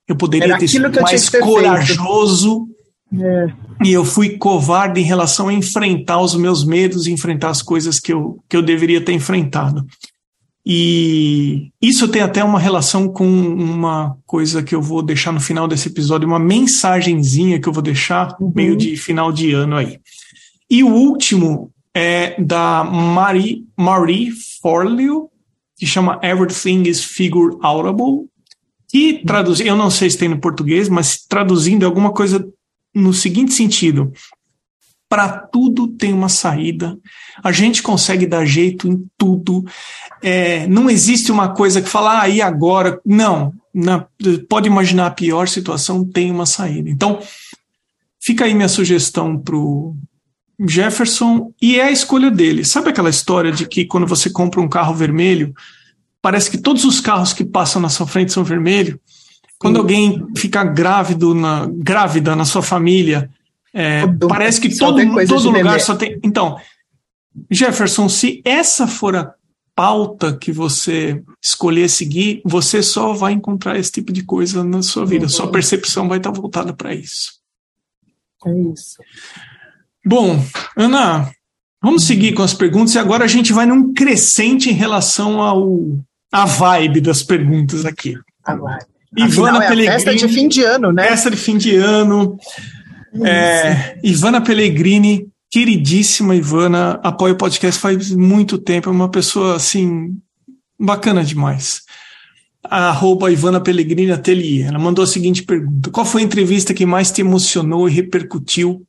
eu 0.06 0.16
poderia 0.16 0.48
Era 0.48 0.58
ter 0.58 0.68
sido 0.68 0.90
mais 1.02 1.28
corajoso. 1.28 2.60
Feito 2.60 2.77
é. 3.12 3.52
E 3.84 3.92
eu 3.92 4.04
fui 4.04 4.36
covarde 4.36 5.00
em 5.00 5.04
relação 5.04 5.48
a 5.48 5.52
enfrentar 5.52 6.20
os 6.20 6.34
meus 6.34 6.64
medos, 6.64 7.06
enfrentar 7.06 7.50
as 7.50 7.62
coisas 7.62 7.98
que 7.98 8.12
eu, 8.12 8.42
que 8.48 8.56
eu 8.56 8.62
deveria 8.62 9.02
ter 9.02 9.12
enfrentado. 9.12 9.86
E 10.66 11.70
isso 11.80 12.06
tem 12.08 12.20
até 12.20 12.44
uma 12.44 12.60
relação 12.60 13.08
com 13.08 13.26
uma 13.26 14.18
coisa 14.26 14.62
que 14.62 14.74
eu 14.74 14.82
vou 14.82 15.00
deixar 15.00 15.32
no 15.32 15.40
final 15.40 15.66
desse 15.66 15.88
episódio, 15.88 16.28
uma 16.28 16.38
mensagenzinha 16.38 17.58
que 17.58 17.66
eu 17.66 17.72
vou 17.72 17.82
deixar 17.82 18.36
uhum. 18.38 18.52
meio 18.54 18.76
de 18.76 18.94
final 18.96 19.32
de 19.32 19.52
ano 19.52 19.76
aí. 19.76 19.98
E 20.70 20.84
o 20.84 20.88
último 20.88 21.72
é 21.94 22.38
da 22.38 22.84
Marie, 22.84 23.64
Marie 23.74 24.30
Forleo, 24.60 25.30
que 25.78 25.86
chama 25.86 26.20
Everything 26.22 26.82
is 26.82 27.02
Figure 27.02 27.56
Outable, 27.62 28.28
que 28.88 29.24
traduz, 29.24 29.60
eu 29.60 29.76
não 29.76 29.90
sei 29.90 30.10
se 30.10 30.18
tem 30.18 30.28
no 30.28 30.38
português, 30.38 30.88
mas 30.88 31.18
traduzindo 31.26 31.84
é 31.84 31.86
alguma 31.86 32.12
coisa 32.12 32.46
no 32.98 33.12
seguinte 33.12 33.52
sentido: 33.52 34.12
para 35.08 35.28
tudo 35.28 35.88
tem 35.88 36.12
uma 36.12 36.28
saída, 36.28 36.98
a 37.42 37.50
gente 37.50 37.82
consegue 37.82 38.26
dar 38.26 38.44
jeito 38.44 38.88
em 38.88 39.06
tudo. 39.16 39.64
É, 40.22 40.66
não 40.66 40.90
existe 40.90 41.32
uma 41.32 41.48
coisa 41.48 41.80
que 41.80 41.88
fala, 41.88 42.22
ah, 42.22 42.46
agora? 42.46 43.00
Não, 43.04 43.52
na, 43.72 44.06
pode 44.48 44.68
imaginar 44.68 45.06
a 45.06 45.12
pior 45.12 45.48
situação, 45.48 46.04
tem 46.04 46.30
uma 46.30 46.44
saída. 46.44 46.90
Então, 46.90 47.20
fica 48.20 48.44
aí 48.44 48.52
minha 48.52 48.68
sugestão 48.68 49.38
para 49.38 49.56
o 49.56 49.96
Jefferson, 50.66 51.52
e 51.62 51.78
é 51.78 51.84
a 51.84 51.90
escolha 51.90 52.30
dele. 52.30 52.64
Sabe 52.64 52.90
aquela 52.90 53.10
história 53.10 53.52
de 53.52 53.66
que 53.66 53.84
quando 53.86 54.06
você 54.06 54.28
compra 54.28 54.60
um 54.60 54.68
carro 54.68 54.92
vermelho, 54.92 55.54
parece 56.20 56.50
que 56.50 56.58
todos 56.58 56.84
os 56.84 57.00
carros 57.00 57.32
que 57.32 57.44
passam 57.44 57.80
na 57.80 57.88
sua 57.88 58.06
frente 58.06 58.32
são 58.32 58.42
vermelhos? 58.42 58.98
Quando 59.58 59.78
alguém 59.78 60.26
fica 60.36 60.62
grávido 60.62 61.34
na, 61.34 61.66
grávida 61.66 62.36
na 62.36 62.44
sua 62.44 62.62
família, 62.62 63.28
é, 63.74 64.06
parece 64.28 64.60
que 64.60 64.76
todo, 64.76 65.00
todo 65.26 65.50
lugar 65.50 65.80
só 65.80 65.96
tem. 65.96 66.18
Então, 66.22 66.56
Jefferson, 67.50 68.08
se 68.08 68.40
essa 68.44 68.86
for 68.86 69.16
a 69.16 69.34
pauta 69.74 70.36
que 70.36 70.50
você 70.50 71.22
escolher 71.42 71.88
seguir, 71.88 72.40
você 72.44 72.82
só 72.82 73.12
vai 73.12 73.32
encontrar 73.32 73.78
esse 73.78 73.92
tipo 73.92 74.12
de 74.12 74.22
coisa 74.24 74.64
na 74.64 74.82
sua 74.82 75.06
vida. 75.06 75.24
Uhum. 75.24 75.28
Sua 75.28 75.50
percepção 75.50 76.08
vai 76.08 76.18
estar 76.18 76.30
voltada 76.30 76.72
para 76.72 76.94
isso. 76.94 77.34
É 78.44 78.50
isso. 78.72 78.96
Bom, 80.04 80.42
Ana, 80.76 81.30
vamos 81.82 82.04
seguir 82.04 82.32
com 82.32 82.42
as 82.42 82.54
perguntas 82.54 82.94
e 82.94 82.98
agora 82.98 83.24
a 83.24 83.28
gente 83.28 83.52
vai 83.52 83.66
num 83.66 83.92
crescente 83.92 84.70
em 84.70 84.74
relação 84.74 85.40
ao 85.40 85.80
a 86.30 86.44
vibe 86.44 87.00
das 87.00 87.22
perguntas 87.22 87.84
aqui. 87.84 88.16
A 88.44 88.54
vibe. 88.54 88.97
Ivana 89.16 89.64
é 89.64 89.68
Pellegrini. 89.68 89.94
Festa 89.94 90.14
de 90.14 90.28
fim 90.28 90.48
de 90.48 90.62
ano, 90.62 90.92
né? 90.92 91.08
Festa 91.08 91.30
de 91.30 91.36
fim 91.36 91.56
de 91.56 91.76
ano. 91.76 92.38
É, 93.24 93.98
Ivana 94.02 94.40
Pellegrini, 94.40 95.28
queridíssima 95.50 96.36
Ivana, 96.36 97.00
apoia 97.02 97.32
o 97.32 97.38
podcast 97.38 97.80
faz 97.80 98.10
muito 98.10 98.58
tempo, 98.58 98.88
é 98.88 98.92
uma 98.92 99.10
pessoa 99.10 99.56
assim 99.56 100.16
bacana 100.78 101.24
demais. 101.24 101.82
arroba 102.62 103.32
Ivana 103.32 103.60
Pellegrini 103.60 104.12
Atelier. 104.12 104.68
Ela 104.68 104.78
mandou 104.78 105.02
a 105.02 105.06
seguinte 105.06 105.42
pergunta: 105.42 105.90
Qual 105.90 106.04
foi 106.04 106.22
a 106.22 106.24
entrevista 106.24 106.74
que 106.74 106.84
mais 106.84 107.10
te 107.10 107.22
emocionou 107.22 107.88
e 107.88 107.92
repercutiu? 107.92 108.84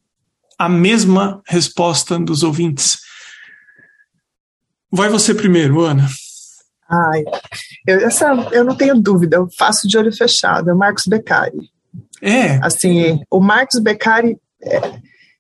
A 0.57 0.67
mesma 0.67 1.41
resposta 1.47 2.19
dos 2.19 2.43
ouvintes. 2.43 2.99
Vai 4.91 5.07
você 5.07 5.33
primeiro, 5.33 5.79
Ana. 5.79 6.09
Ai, 6.89 7.23
eu, 7.87 7.99
essa 7.99 8.31
eu 8.51 8.63
não 8.63 8.75
tenho 8.75 8.99
dúvida, 8.99 9.37
eu 9.37 9.47
faço 9.57 9.87
de 9.87 9.97
olho 9.97 10.11
fechado, 10.11 10.69
é 10.69 10.73
o 10.73 10.77
Marcos 10.77 11.05
Beccari. 11.05 11.69
É. 12.21 12.59
Assim, 12.63 13.21
o 13.29 13.39
Marcos 13.39 13.79
Beccari, 13.79 14.37
é, 14.63 14.81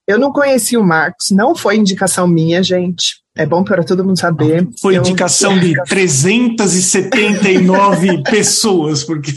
eu 0.07 0.17
não 0.19 0.31
conheci 0.31 0.77
o 0.77 0.83
Marcos, 0.83 1.31
não 1.31 1.55
foi 1.55 1.75
indicação 1.75 2.27
minha, 2.27 2.63
gente. 2.63 3.19
É 3.35 3.45
bom 3.45 3.63
para 3.63 3.83
todo 3.83 4.03
mundo 4.03 4.19
saber. 4.19 4.67
Foi 4.81 4.97
eu, 4.97 5.01
indicação 5.01 5.55
de 5.57 5.73
379 5.87 8.23
pessoas, 8.29 9.03
porque. 9.03 9.31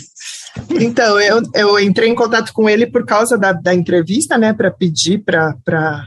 Então, 0.70 1.20
eu, 1.20 1.40
eu 1.54 1.78
entrei 1.78 2.10
em 2.10 2.14
contato 2.14 2.52
com 2.52 2.68
ele 2.68 2.86
por 2.86 3.06
causa 3.06 3.38
da, 3.38 3.52
da 3.52 3.74
entrevista, 3.74 4.36
né, 4.36 4.52
para 4.52 4.70
pedir 4.70 5.24
para 5.24 6.06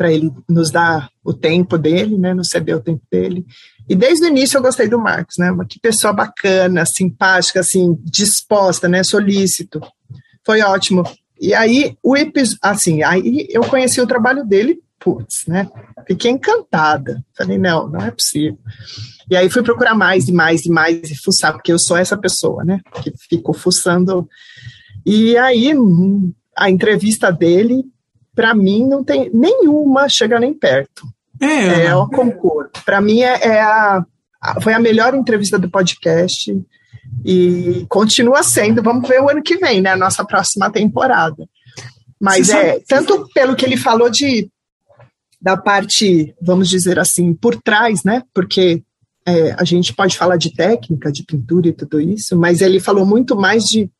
ele 0.00 0.32
nos 0.48 0.70
dar 0.70 1.10
o 1.24 1.32
tempo 1.32 1.76
dele, 1.76 2.16
né, 2.16 2.34
nos 2.34 2.48
ceder 2.48 2.76
o 2.76 2.80
tempo 2.80 3.02
dele. 3.10 3.44
E 3.88 3.94
desde 3.94 4.24
o 4.24 4.28
início 4.28 4.56
eu 4.56 4.62
gostei 4.62 4.88
do 4.88 5.00
Marcos, 5.00 5.36
né? 5.36 5.50
Que 5.68 5.80
pessoa 5.80 6.12
bacana, 6.12 6.84
simpática, 6.86 7.58
assim, 7.58 7.98
disposta, 8.04 8.88
né? 8.88 9.02
Solícito. 9.02 9.80
Foi 10.46 10.60
ótimo. 10.60 11.02
E 11.40 11.52
aí, 11.52 11.96
o 12.00 12.14
assim, 12.62 13.02
aí 13.02 13.48
eu 13.50 13.62
conheci 13.62 14.00
o 14.00 14.06
trabalho 14.06 14.44
dele, 14.44 14.80
putz, 14.98 15.46
né? 15.48 15.68
Fiquei 16.06 16.30
encantada. 16.30 17.24
Falei, 17.36 17.58
não, 17.58 17.88
não 17.88 18.00
é 18.00 18.12
possível. 18.12 18.58
E 19.28 19.36
aí 19.36 19.50
fui 19.50 19.62
procurar 19.62 19.94
mais 19.94 20.28
e 20.28 20.32
mais 20.32 20.64
e 20.66 20.70
mais 20.70 21.10
e 21.10 21.16
fuçar, 21.16 21.52
porque 21.52 21.72
eu 21.72 21.78
sou 21.78 21.96
essa 21.96 22.16
pessoa, 22.16 22.62
né? 22.62 22.80
Que 23.02 23.12
fico 23.28 23.52
fuçando. 23.52 24.28
E 25.04 25.36
aí, 25.36 25.72
a 26.56 26.70
entrevista 26.70 27.32
dele, 27.32 27.84
para 28.40 28.54
mim, 28.54 28.88
não 28.88 29.04
tem 29.04 29.30
nenhuma 29.34 30.08
chega 30.08 30.40
nem 30.40 30.54
perto. 30.54 31.06
É, 31.38 31.84
é 31.88 31.94
o 31.94 32.08
concurso. 32.08 32.70
Para 32.86 32.98
mim 32.98 33.20
é, 33.20 33.38
é 33.48 33.60
a, 33.60 34.02
a, 34.40 34.60
foi 34.62 34.72
a 34.72 34.78
melhor 34.78 35.14
entrevista 35.14 35.58
do 35.58 35.68
podcast 35.68 36.58
e 37.22 37.84
continua 37.86 38.42
sendo. 38.42 38.82
Vamos 38.82 39.06
ver 39.06 39.20
o 39.20 39.28
ano 39.28 39.42
que 39.42 39.58
vem, 39.58 39.82
né? 39.82 39.90
A 39.90 39.96
nossa 39.96 40.24
próxima 40.24 40.70
temporada. 40.70 41.46
Mas 42.18 42.46
Você 42.46 42.56
é 42.56 42.72
sabe? 42.72 42.84
tanto 42.88 43.28
pelo 43.34 43.54
que 43.54 43.66
ele 43.66 43.76
falou 43.76 44.08
de 44.08 44.48
da 45.38 45.54
parte, 45.54 46.34
vamos 46.40 46.70
dizer 46.70 46.98
assim, 46.98 47.34
por 47.34 47.60
trás, 47.60 48.04
né? 48.04 48.22
Porque 48.32 48.82
é, 49.26 49.52
a 49.58 49.64
gente 49.64 49.92
pode 49.92 50.16
falar 50.16 50.38
de 50.38 50.54
técnica, 50.54 51.12
de 51.12 51.24
pintura 51.24 51.68
e 51.68 51.74
tudo 51.74 52.00
isso, 52.00 52.34
mas 52.38 52.62
ele 52.62 52.80
falou 52.80 53.04
muito 53.04 53.36
mais 53.36 53.64
de 53.64 53.90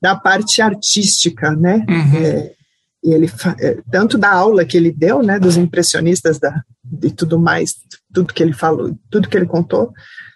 da 0.00 0.14
parte 0.14 0.62
artística, 0.62 1.50
né? 1.56 1.84
Uhum. 1.88 2.24
É, 2.24 2.57
e 3.02 3.12
ele 3.12 3.30
é, 3.60 3.78
tanto 3.90 4.18
da 4.18 4.32
aula 4.32 4.64
que 4.64 4.76
ele 4.76 4.90
deu, 4.90 5.22
né, 5.22 5.38
dos 5.38 5.56
impressionistas 5.56 6.38
da 6.38 6.62
e 7.02 7.10
tudo 7.10 7.38
mais, 7.38 7.74
tudo 8.12 8.32
que 8.32 8.42
ele 8.42 8.52
falou, 8.52 8.96
tudo 9.10 9.28
que 9.28 9.36
ele 9.36 9.46
contou, 9.46 9.92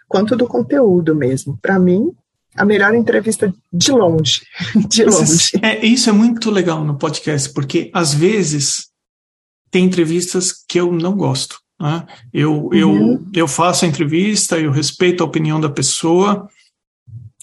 quanto 0.07 0.37
do 0.37 0.46
conteúdo 0.46 1.14
mesmo. 1.14 1.59
Para 1.61 1.79
mim, 1.79 2.12
a 2.55 2.64
melhor 2.64 2.94
entrevista 2.94 3.53
de 3.72 3.90
longe, 3.90 4.42
de 4.88 5.05
longe. 5.05 5.53
É, 5.62 5.85
isso 5.85 6.11
é 6.11 6.12
muito 6.12 6.51
legal 6.51 6.85
no 6.85 6.98
podcast, 6.98 7.51
porque 7.53 7.90
às 7.94 8.12
vezes 8.12 8.88
tem 9.70 9.85
entrevistas 9.85 10.53
que 10.68 10.79
eu 10.79 10.92
não 10.92 11.16
gosto. 11.16 11.59
Né? 11.81 12.07
Eu, 12.33 12.66
uhum. 12.66 12.75
eu, 12.75 13.27
eu 13.35 13.48
faço 13.48 13.85
a 13.85 13.88
entrevista, 13.88 14.59
eu 14.59 14.70
respeito 14.70 15.22
a 15.22 15.27
opinião 15.27 15.61
da 15.61 15.70
pessoa. 15.70 16.46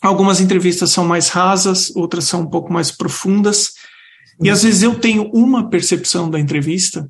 Algumas 0.02 0.40
entrevistas 0.40 0.92
são 0.92 1.06
mais 1.06 1.28
rasas, 1.28 1.94
outras 1.96 2.26
são 2.26 2.42
um 2.42 2.50
pouco 2.50 2.72
mais 2.72 2.92
profundas. 2.92 3.74
E 4.42 4.50
às 4.50 4.64
vezes 4.64 4.84
eu 4.84 4.96
tenho 4.96 5.30
uma 5.34 5.70
percepção 5.70 6.30
da 6.30 6.40
entrevista, 6.40 7.10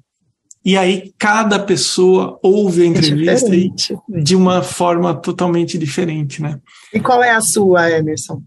e 0.64 0.78
aí 0.78 1.14
cada 1.18 1.58
pessoa 1.60 2.40
ouve 2.44 2.82
a 2.82 2.86
é 2.86 2.88
entrevista 2.88 3.56
é 3.56 4.22
de 4.22 4.36
uma 4.36 4.62
forma 4.62 5.14
totalmente 5.14 5.78
diferente, 5.78 6.42
né? 6.42 6.60
E 6.94 7.00
qual 7.00 7.24
é 7.24 7.32
a 7.32 7.42
sua, 7.42 7.90
Emerson? 7.90 8.42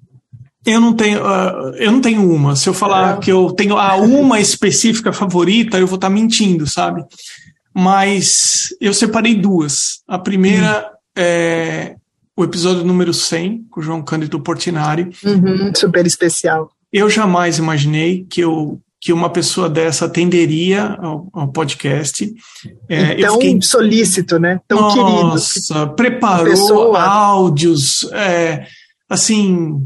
Eu 0.64 0.80
não 0.80 0.92
tenho, 0.92 1.20
uh, 1.20 1.74
eu 1.76 1.90
não 1.90 2.00
tenho 2.00 2.30
uma. 2.30 2.54
Se 2.54 2.68
eu 2.68 2.74
falar 2.74 3.18
que 3.18 3.32
eu 3.32 3.50
tenho 3.52 3.76
a 3.76 3.96
uma 3.96 4.38
específica 4.38 5.12
favorita, 5.12 5.78
eu 5.78 5.86
vou 5.86 5.96
estar 5.96 6.08
tá 6.08 6.14
mentindo, 6.14 6.66
sabe? 6.66 7.04
Mas 7.74 8.68
eu 8.80 8.94
separei 8.94 9.34
duas. 9.34 10.02
A 10.06 10.18
primeira 10.18 10.86
hum. 10.86 10.96
é 11.16 11.96
o 12.36 12.44
episódio 12.44 12.84
número 12.84 13.12
100, 13.12 13.66
com 13.70 13.80
o 13.80 13.82
João 13.82 14.02
Cândido 14.02 14.40
Portinari. 14.40 15.10
Uhum, 15.24 15.72
super 15.74 16.06
especial. 16.06 16.70
Eu 16.92 17.08
jamais 17.08 17.58
imaginei 17.58 18.26
que 18.28 18.40
eu 18.40 18.80
que 19.02 19.12
uma 19.12 19.28
pessoa 19.28 19.68
dessa 19.68 20.04
atenderia 20.04 20.96
ao, 21.00 21.28
ao 21.32 21.48
podcast. 21.48 22.32
É, 22.88 23.16
tão 23.16 23.34
fiquei, 23.34 23.58
solícito, 23.60 24.38
né? 24.38 24.60
Tão 24.68 24.80
nossa, 24.80 24.96
querido. 24.96 25.22
Nossa, 25.22 25.86
preparou 25.88 26.94
áudios, 26.94 28.08
é, 28.12 28.64
assim, 29.10 29.84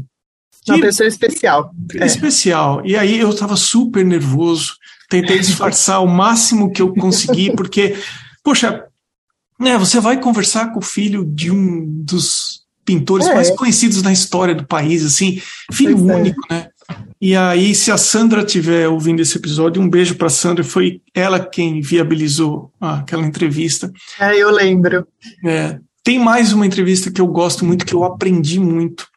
uma 0.67 0.81
pessoa 0.81 1.07
especial. 1.07 1.71
É. 1.95 2.05
Especial. 2.05 2.85
E 2.85 2.95
aí 2.95 3.19
eu 3.19 3.29
estava 3.29 3.55
super 3.55 4.05
nervoso, 4.05 4.75
tentei 5.09 5.39
disfarçar 5.39 6.03
o 6.03 6.07
máximo 6.07 6.71
que 6.71 6.81
eu 6.81 6.93
consegui, 6.93 7.51
porque, 7.57 7.95
poxa, 8.43 8.83
né, 9.59 9.77
você 9.77 9.99
vai 9.99 10.19
conversar 10.19 10.71
com 10.73 10.79
o 10.79 10.83
filho 10.83 11.25
de 11.25 11.49
um 11.49 11.85
dos 12.03 12.61
pintores 12.85 13.27
é. 13.27 13.33
mais 13.33 13.49
conhecidos 13.49 14.01
na 14.01 14.13
história 14.13 14.53
do 14.53 14.65
país, 14.65 15.03
assim, 15.03 15.41
filho 15.73 15.97
pois 15.97 16.09
é. 16.09 16.15
único, 16.15 16.41
né? 16.49 16.66
E 17.19 17.35
aí, 17.35 17.73
se 17.73 17.91
a 17.91 17.97
Sandra 17.97 18.41
estiver 18.41 18.87
ouvindo 18.87 19.21
esse 19.21 19.37
episódio, 19.37 19.81
um 19.81 19.89
beijo 19.89 20.15
para 20.15 20.29
Sandra, 20.29 20.63
foi 20.63 21.01
ela 21.13 21.39
quem 21.39 21.81
viabilizou 21.81 22.71
aquela 22.79 23.25
entrevista. 23.25 23.91
É, 24.19 24.37
eu 24.37 24.51
lembro. 24.51 25.05
É, 25.45 25.79
tem 26.03 26.19
mais 26.19 26.53
uma 26.53 26.65
entrevista 26.65 27.11
que 27.11 27.19
eu 27.19 27.27
gosto 27.27 27.65
muito, 27.65 27.85
que 27.85 27.93
eu 27.93 28.03
aprendi 28.03 28.59
muito, 28.59 29.07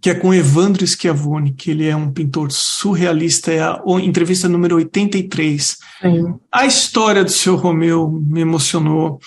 que 0.00 0.10
é 0.10 0.14
com 0.14 0.32
Evandro 0.32 0.86
Schiavone, 0.86 1.52
que 1.52 1.70
ele 1.70 1.86
é 1.86 1.94
um 1.94 2.10
pintor 2.10 2.52
surrealista, 2.52 3.52
é 3.52 3.60
a 3.60 3.82
entrevista 4.00 4.48
número 4.48 4.76
83. 4.76 5.76
Sim. 6.00 6.34
A 6.52 6.64
história 6.64 7.24
do 7.24 7.30
seu 7.30 7.56
Romeu 7.56 8.08
me 8.10 8.40
emocionou. 8.40 9.18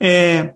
É, 0.00 0.54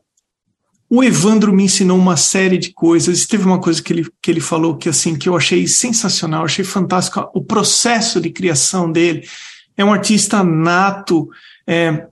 o 0.91 1.05
Evandro 1.05 1.53
me 1.53 1.65
ensinou 1.65 1.99
uma 1.99 2.17
série 2.17 2.57
de 2.57 2.73
coisas. 2.73 3.27
Teve 3.27 3.45
uma 3.45 3.61
coisa 3.61 3.83
que 3.83 3.93
ele, 3.93 4.07
que 4.23 4.31
ele 4.31 4.41
falou 4.41 4.77
que 4.77 4.89
assim 4.89 5.17
que 5.17 5.29
eu 5.29 5.37
achei 5.37 5.67
sensacional, 5.67 6.45
achei 6.45 6.65
fantástico. 6.65 7.29
O 7.35 7.43
processo 7.43 8.21
de 8.21 8.31
criação 8.31 8.91
dele 8.91 9.29
é 9.77 9.85
um 9.85 9.93
artista 9.93 10.43
nato. 10.43 11.29
É, 11.67 12.07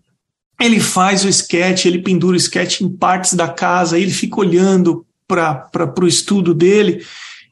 ele 0.61 0.79
faz 0.79 1.25
o 1.25 1.29
sketch, 1.29 1.87
ele 1.87 2.03
pendura 2.03 2.35
o 2.35 2.41
sketch 2.41 2.83
em 2.83 2.89
partes 2.89 3.35
da 3.35 3.49
casa, 3.49 3.99
ele 3.99 4.11
fica 4.11 4.41
olhando 4.41 5.07
para 5.27 5.95
o 6.01 6.07
estudo 6.07 6.55
dele 6.55 7.05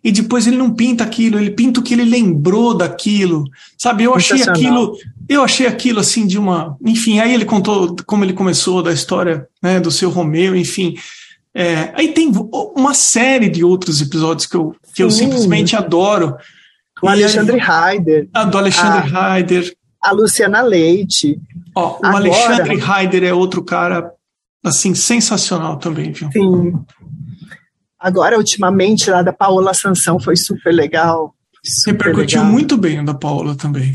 e 0.05 0.13
depois 0.13 0.47
ele 0.47 0.59
não 0.59 0.71
pinta 0.71 1.03
aquilo, 1.03 1.39
ele 1.39 1.51
pinta 1.51 1.81
o 1.81 1.83
que 1.83 1.95
ele 1.95 2.05
lembrou 2.05 2.77
daquilo, 2.77 3.45
sabe? 3.79 4.05
Eu 4.05 4.15
achei 4.15 4.43
aquilo, 4.43 4.99
eu 5.29 5.43
achei 5.43 5.67
aquilo 5.67 6.01
assim 6.01 6.27
de 6.27 6.39
uma, 6.39 6.77
enfim. 6.85 7.19
Aí 7.19 7.33
ele 7.33 7.45
contou 7.45 7.97
como 8.07 8.25
ele 8.25 8.33
começou 8.33 8.83
da 8.83 8.93
história 8.93 9.49
né, 9.63 9.81
do 9.81 9.91
seu 9.91 10.11
Romeu, 10.11 10.55
enfim. 10.55 10.95
É, 11.55 11.93
aí 11.95 12.13
tem 12.13 12.33
uma 12.77 12.95
série 12.95 13.49
de 13.49 13.63
outros 13.63 14.01
episódios 14.01 14.47
que 14.47 14.57
eu, 14.57 14.75
que 14.95 15.03
eu 15.03 15.11
simplesmente 15.11 15.77
adoro. 15.77 16.37
O 17.03 17.09
Alexandre 17.09 17.59
Heider. 17.59 18.29
A 18.35 18.45
do 18.45 18.59
Alexandre 18.59 19.17
a, 19.17 19.39
Heider. 19.39 19.73
A 20.03 20.13
Luciana 20.13 20.63
Leite. 20.63 21.41
Ó, 21.75 21.93
o 21.93 22.07
Agora, 22.07 22.17
Alexandre 22.17 22.81
Heider 22.81 23.25
é 23.25 23.33
outro 23.33 23.63
cara 23.63 24.11
assim 24.65 24.95
sensacional 24.95 25.77
também, 25.79 26.13
viu? 26.13 26.31
Sim. 26.33 26.73
Agora, 27.99 28.37
ultimamente, 28.37 29.11
lá 29.11 29.23
da 29.23 29.33
Paola 29.33 29.73
Sansão 29.73 30.19
foi 30.19 30.37
super 30.37 30.73
legal. 30.73 31.35
Super 31.65 32.09
Repercutiu 32.09 32.41
legal. 32.41 32.53
muito 32.53 32.77
bem 32.77 33.01
o 33.01 33.05
da 33.05 33.15
Paola 33.15 33.55
também. 33.55 33.95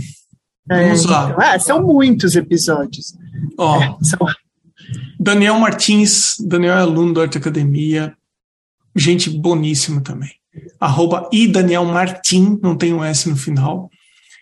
É, 0.69 0.85
Vamos 0.85 1.05
lá. 1.05 1.29
Então, 1.29 1.41
é, 1.41 1.59
são 1.59 1.83
muitos 1.83 2.35
episódios. 2.35 3.15
Ó, 3.57 3.81
é, 3.81 3.97
são... 4.01 4.19
Daniel 5.19 5.59
Martins, 5.59 6.35
Daniel 6.39 6.77
é 6.77 6.81
aluno 6.81 7.13
da 7.13 7.21
Arte 7.23 7.37
Academia, 7.37 8.13
gente 8.95 9.29
boníssima 9.29 10.01
também. 10.01 10.31
Arroba 10.79 11.29
e 11.31 11.47
Daniel 11.47 11.85
Martin, 11.85 12.59
não 12.61 12.75
tem 12.75 12.93
um 12.93 13.03
S 13.03 13.29
no 13.29 13.35
final. 13.35 13.89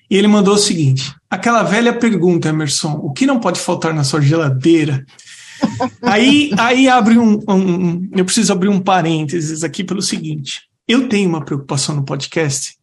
E 0.10 0.16
ele 0.16 0.28
mandou 0.28 0.54
o 0.56 0.60
seguinte: 0.60 1.14
aquela 1.30 1.64
velha 1.64 1.94
pergunta, 1.94 2.50
Emerson, 2.50 2.94
o 2.94 3.12
que 3.12 3.26
não 3.26 3.40
pode 3.40 3.60
faltar 3.60 3.94
na 3.94 4.04
sua 4.04 4.22
geladeira? 4.22 5.06
aí, 6.02 6.52
aí 6.58 6.88
abre 6.88 7.18
um, 7.18 7.40
um, 7.50 8.10
Eu 8.16 8.24
preciso 8.24 8.54
abrir 8.54 8.70
um 8.70 8.80
parênteses 8.80 9.64
aqui 9.64 9.84
pelo 9.84 10.02
seguinte: 10.02 10.62
eu 10.88 11.10
tenho 11.10 11.30
uma 11.30 11.44
preocupação 11.44 11.96
no 11.96 12.04
podcast 12.04 12.78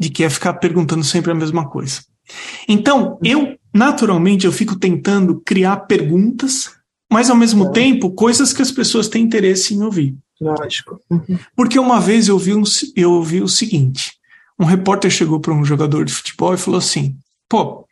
de 0.00 0.10
que 0.10 0.24
é 0.24 0.30
ficar 0.30 0.54
perguntando 0.54 1.04
sempre 1.04 1.30
a 1.30 1.34
mesma 1.34 1.68
coisa. 1.68 2.00
Então, 2.68 3.18
eu, 3.22 3.56
naturalmente, 3.74 4.46
eu 4.46 4.52
fico 4.52 4.76
tentando 4.76 5.40
criar 5.40 5.76
perguntas, 5.78 6.70
mas 7.10 7.30
ao 7.30 7.36
mesmo 7.36 7.72
tempo, 7.72 8.10
coisas 8.10 8.52
que 8.52 8.62
as 8.62 8.70
pessoas 8.70 9.08
têm 9.08 9.24
interesse 9.24 9.74
em 9.74 9.82
ouvir. 9.82 10.16
Lógico. 10.40 11.00
Porque 11.56 11.78
uma 11.78 12.00
vez 12.00 12.28
eu 12.28 12.38
vi, 12.38 12.54
um, 12.54 12.62
eu 12.94 13.12
ouvi 13.12 13.42
o 13.42 13.48
seguinte: 13.48 14.12
um 14.58 14.64
repórter 14.64 15.10
chegou 15.10 15.40
para 15.40 15.52
um 15.52 15.64
jogador 15.64 16.04
de 16.04 16.12
futebol 16.12 16.54
e 16.54 16.58
falou 16.58 16.78
assim: 16.78 17.16
pô, 17.48 17.84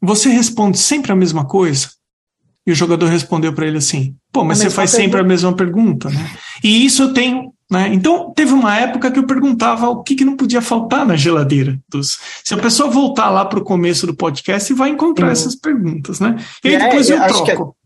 você 0.00 0.28
responde 0.28 0.78
sempre 0.78 1.12
a 1.12 1.16
mesma 1.16 1.44
coisa? 1.44 1.90
E 2.66 2.72
o 2.72 2.74
jogador 2.74 3.06
respondeu 3.06 3.52
para 3.52 3.66
ele 3.66 3.78
assim: 3.78 4.14
pô, 4.32 4.44
mas 4.44 4.58
você 4.58 4.70
faz 4.70 4.90
sempre 4.90 5.20
a 5.20 5.24
mesma 5.24 5.54
pergunta, 5.54 6.10
né? 6.10 6.30
E 6.62 6.84
isso 6.84 7.02
eu 7.04 7.12
tenho. 7.12 7.52
Né? 7.70 7.88
Então, 7.94 8.32
teve 8.34 8.52
uma 8.52 8.76
época 8.76 9.10
que 9.10 9.18
eu 9.18 9.26
perguntava 9.26 9.88
o 9.88 10.02
que, 10.02 10.16
que 10.16 10.24
não 10.24 10.36
podia 10.36 10.60
faltar 10.60 11.06
na 11.06 11.14
geladeira. 11.14 11.78
Dos... 11.88 12.18
Se 12.44 12.52
a 12.52 12.58
pessoa 12.58 12.90
voltar 12.90 13.30
lá 13.30 13.44
para 13.44 13.60
o 13.60 13.64
começo 13.64 14.06
do 14.06 14.14
podcast, 14.14 14.74
vai 14.74 14.90
encontrar 14.90 15.26
uhum. 15.26 15.32
essas 15.32 15.54
perguntas, 15.54 16.18
né? 16.18 16.36
E 16.64 16.68
aí 16.68 16.74
é, 16.74 16.78
depois 16.78 17.08
é, 17.08 17.14
eu, 17.14 17.22
eu 17.22 17.44
troco. 17.44 17.76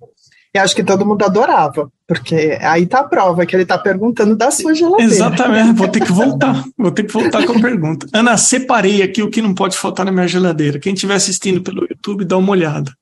Eu 0.55 0.62
acho 0.62 0.77
que 0.77 0.85
todo 0.85 1.05
mundo 1.05 1.25
adorava, 1.25 1.90
porque 2.07 2.57
aí 2.62 2.87
tá 2.87 3.01
a 3.01 3.05
prova 3.05 3.45
que 3.45 3.57
ele 3.57 3.66
tá 3.66 3.76
perguntando 3.76 4.37
da 4.37 4.53
sua 4.53 4.72
geladeira. 4.72 5.12
Exatamente, 5.12 5.72
vou 5.72 5.89
ter 5.89 6.01
que 6.01 6.12
voltar, 6.12 6.64
vou 6.78 6.93
ter 6.93 7.03
que 7.03 7.12
voltar 7.12 7.45
com 7.45 7.55
a 7.55 7.61
pergunta. 7.61 8.07
Ana, 8.12 8.37
separei 8.37 9.03
aqui 9.03 9.20
o 9.20 9.28
que 9.28 9.43
não 9.43 9.53
pode 9.53 9.76
faltar 9.76 10.07
na 10.07 10.12
minha 10.12 10.28
geladeira. 10.28 10.78
Quem 10.78 10.95
estiver 10.95 11.16
assistindo 11.16 11.61
pelo 11.61 11.85
YouTube, 11.91 12.24
dá 12.24 12.37
uma 12.37 12.53
olhada. 12.53 12.93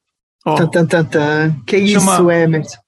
Ó, 0.47 0.55
tan, 0.55 0.67
tan, 0.67 0.87
tan, 0.87 1.05
tan. 1.05 1.57
Que 1.67 1.77
isso, 1.77 2.31
Emerson? 2.31 2.79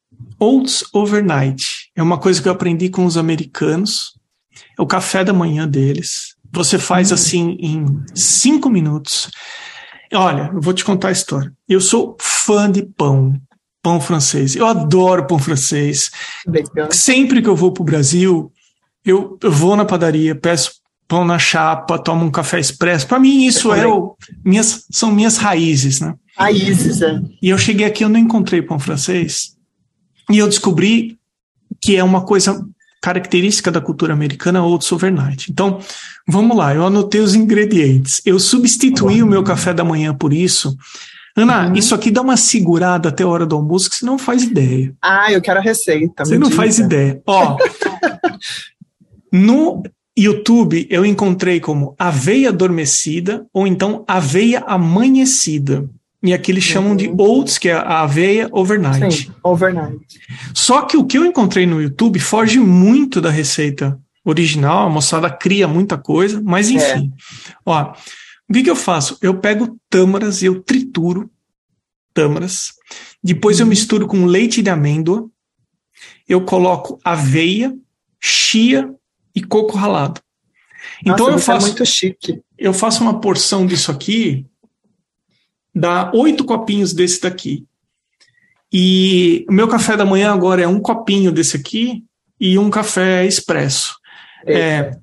Oats 0.41 0.83
Overnight. 0.95 1.74
É 1.97 2.03
uma 2.03 2.19
coisa 2.19 2.43
que 2.43 2.49
eu 2.49 2.53
aprendi 2.53 2.89
com 2.89 3.05
os 3.05 3.17
americanos. 3.17 4.15
É 4.79 4.83
o 4.83 4.87
café 4.87 5.25
da 5.25 5.33
manhã 5.33 5.69
deles. 5.69 6.35
Você 6.53 6.79
faz 6.79 7.11
hum. 7.11 7.15
assim 7.15 7.57
em 7.61 7.87
cinco 8.15 8.69
minutos. 8.69 9.31
Olha, 10.13 10.51
eu 10.53 10.61
vou 10.61 10.73
te 10.73 10.85
contar 10.85 11.09
a 11.09 11.13
história. 11.13 11.53
Eu 11.69 11.81
sou 11.81 12.17
fã 12.21 12.71
de 12.71 12.83
pão, 12.83 13.35
pão 13.83 14.01
francês. 14.01 14.55
Eu 14.55 14.67
adoro 14.67 15.27
pão 15.27 15.39
francês. 15.39 16.11
Legal. 16.47 16.89
Sempre 16.93 17.43
que 17.43 17.49
eu 17.49 17.57
vou 17.57 17.73
para 17.73 17.83
o 17.83 17.87
Brasil, 17.87 18.53
eu, 19.05 19.39
eu, 19.43 19.51
vou 19.51 19.77
na 19.77 19.85
padaria, 19.85 20.35
peço 20.35 20.73
pão 21.07 21.25
na 21.25 21.39
chapa, 21.39 21.99
tomo 21.99 22.25
um 22.25 22.31
café 22.31 22.59
expresso. 22.59 23.07
Para 23.07 23.19
mim, 23.19 23.45
isso 23.45 23.73
é 23.73 23.87
o, 23.87 24.17
minhas, 24.45 24.87
são 24.91 25.11
minhas 25.11 25.37
raízes, 25.37 26.01
né? 26.01 26.15
Raízes, 26.37 27.03
é. 27.03 27.21
E 27.43 27.49
eu 27.51 27.59
cheguei 27.59 27.87
aqui, 27.87 28.05
eu 28.05 28.09
não 28.09 28.19
encontrei 28.19 28.63
pão 28.63 28.79
francês. 28.79 29.55
E 30.31 30.39
eu 30.39 30.49
descobri 30.49 31.19
que 31.85 31.97
é 31.97 32.03
uma 32.03 32.25
coisa 32.25 32.65
característica 33.03 33.71
da 33.71 33.83
cultura 33.83 34.15
americana, 34.15 34.65
oats 34.65 34.91
overnight. 34.91 35.53
Então, 35.53 35.79
vamos 36.27 36.57
lá, 36.57 36.75
eu 36.75 36.87
anotei 36.87 37.21
os 37.21 37.35
ingredientes. 37.35 38.23
Eu 38.25 38.41
substituí 38.41 39.23
o 39.23 39.27
meu 39.27 39.45
café 39.45 39.75
da 39.75 39.85
manhã 39.85 40.15
por 40.15 40.33
isso, 40.33 40.75
Ana, 41.37 41.67
uhum. 41.67 41.75
isso 41.75 41.95
aqui 41.95 42.11
dá 42.11 42.23
uma 42.23 42.39
segurada 42.39 43.11
até 43.11 43.23
a 43.23 43.29
hora 43.29 43.45
do 43.45 43.57
almoço 43.57 43.91
que 43.91 43.97
você 43.97 44.07
não 44.07 44.17
faz 44.17 44.45
ideia. 44.45 44.95
Ah, 45.03 45.31
eu 45.31 45.43
quero 45.43 45.59
a 45.59 45.63
receita. 45.63 46.25
Você 46.25 46.39
não 46.39 46.49
diga. 46.49 46.57
faz 46.57 46.79
ideia. 46.79 47.21
Ó, 47.27 47.59
no 49.31 49.83
YouTube 50.17 50.87
eu 50.89 51.05
encontrei 51.05 51.59
como 51.59 51.95
aveia 51.99 52.51
adormecida 52.51 53.45
ou 53.53 53.67
então 53.67 54.05
aveia 54.07 54.61
amanhecida. 54.61 55.87
E 56.25 56.33
aqui 56.33 56.51
eles 56.51 56.65
chamam 56.65 56.93
uhum. 56.93 56.97
de 56.97 57.15
oats, 57.19 57.59
que 57.59 57.69
é 57.69 57.75
a 57.75 58.01
aveia 58.01 58.49
overnight. 58.51 59.25
Sim, 59.25 59.33
overnight. 59.43 59.99
Só 60.55 60.81
que 60.81 60.97
o 60.97 61.05
que 61.05 61.19
eu 61.19 61.25
encontrei 61.27 61.67
no 61.67 61.83
YouTube 61.83 62.19
foge 62.19 62.59
muito 62.59 63.21
da 63.21 63.29
receita 63.29 64.01
original, 64.25 64.87
a 64.87 64.91
moçada 64.91 65.29
cria 65.29 65.69
muita 65.69 65.99
coisa, 65.99 66.41
mas 66.43 66.71
é. 66.71 66.73
enfim. 66.73 67.13
É. 67.51 67.53
Ó, 67.67 67.93
o 68.49 68.53
que, 68.55 68.63
que 68.63 68.71
eu 68.71 68.77
faço? 68.77 69.19
Eu 69.21 69.39
pego 69.39 69.79
tâmaras 69.91 70.41
e 70.41 70.47
eu 70.47 70.63
trituro 70.63 71.31
tâmaras. 72.15 72.73
Depois 73.23 73.61
eu 73.61 73.67
uhum. 73.67 73.71
misturo 73.71 74.07
com 74.07 74.25
leite 74.25 74.63
de 74.63 74.71
amêndoa. 74.71 75.29
Eu 76.27 76.41
coloco 76.47 76.99
aveia, 77.05 77.77
chia 78.19 78.91
e 79.35 79.43
coco 79.43 79.77
ralado. 79.77 80.23
Então 81.03 81.31
Nossa, 81.31 81.33
eu 81.33 81.37
é 81.37 81.39
faço 81.39 81.67
é 81.67 81.69
muito 81.69 81.85
chique. 81.85 82.41
Eu 82.57 82.73
faço 82.73 83.03
uma 83.03 83.21
porção 83.21 83.67
disso 83.67 83.91
aqui, 83.91 84.47
dá 85.75 86.11
oito 86.15 86.45
copinhos 86.45 86.93
desse 86.93 87.21
daqui. 87.21 87.65
E 88.73 89.45
o 89.49 89.53
meu 89.53 89.69
café 89.69 89.97
da 89.97 90.05
manhã 90.05 90.33
agora 90.33 90.63
é 90.63 90.69
um 90.69 90.81
copinho 90.81 91.31
desse 91.31 91.57
aqui 91.57 92.05
e 92.41 92.59
um 92.59 92.71
café 92.71 93.25
expresso. 93.27 93.97
É, 94.47 94.97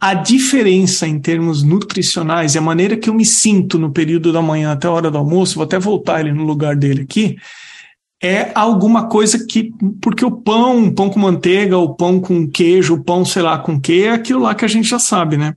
a 0.00 0.14
diferença 0.14 1.06
em 1.06 1.20
termos 1.20 1.62
nutricionais 1.62 2.54
e 2.54 2.58
a 2.58 2.62
maneira 2.62 2.96
que 2.96 3.08
eu 3.08 3.14
me 3.14 3.24
sinto 3.24 3.78
no 3.78 3.92
período 3.92 4.32
da 4.32 4.42
manhã 4.42 4.72
até 4.72 4.88
a 4.88 4.90
hora 4.90 5.10
do 5.10 5.18
almoço, 5.18 5.54
vou 5.54 5.64
até 5.64 5.78
voltar 5.78 6.20
ele 6.20 6.32
no 6.32 6.44
lugar 6.44 6.74
dele 6.74 7.02
aqui, 7.02 7.36
é 8.22 8.52
alguma 8.54 9.08
coisa 9.08 9.44
que. 9.46 9.72
Porque 10.00 10.24
o 10.24 10.30
pão, 10.30 10.92
pão 10.92 11.10
com 11.10 11.18
manteiga, 11.18 11.76
o 11.76 11.94
pão 11.94 12.20
com 12.20 12.48
queijo, 12.48 12.94
o 12.94 13.02
pão 13.02 13.24
sei 13.24 13.42
lá 13.42 13.58
com 13.58 13.80
que, 13.80 14.04
é 14.04 14.10
aquilo 14.10 14.40
lá 14.40 14.54
que 14.54 14.64
a 14.64 14.68
gente 14.68 14.88
já 14.88 14.98
sabe, 14.98 15.36
né? 15.36 15.54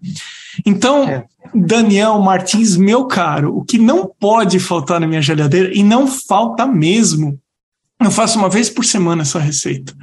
Então, 0.65 1.09
é. 1.09 1.25
Daniel 1.53 2.19
Martins, 2.19 2.77
meu 2.77 3.05
caro, 3.05 3.57
o 3.57 3.63
que 3.63 3.77
não 3.77 4.07
pode 4.07 4.59
faltar 4.59 4.99
na 4.99 5.07
minha 5.07 5.21
geladeira, 5.21 5.73
e 5.73 5.83
não 5.83 6.07
falta 6.07 6.65
mesmo, 6.65 7.39
eu 7.99 8.11
faço 8.11 8.37
uma 8.37 8.49
vez 8.49 8.69
por 8.69 8.85
semana 8.85 9.23
essa 9.23 9.39
receita. 9.39 9.93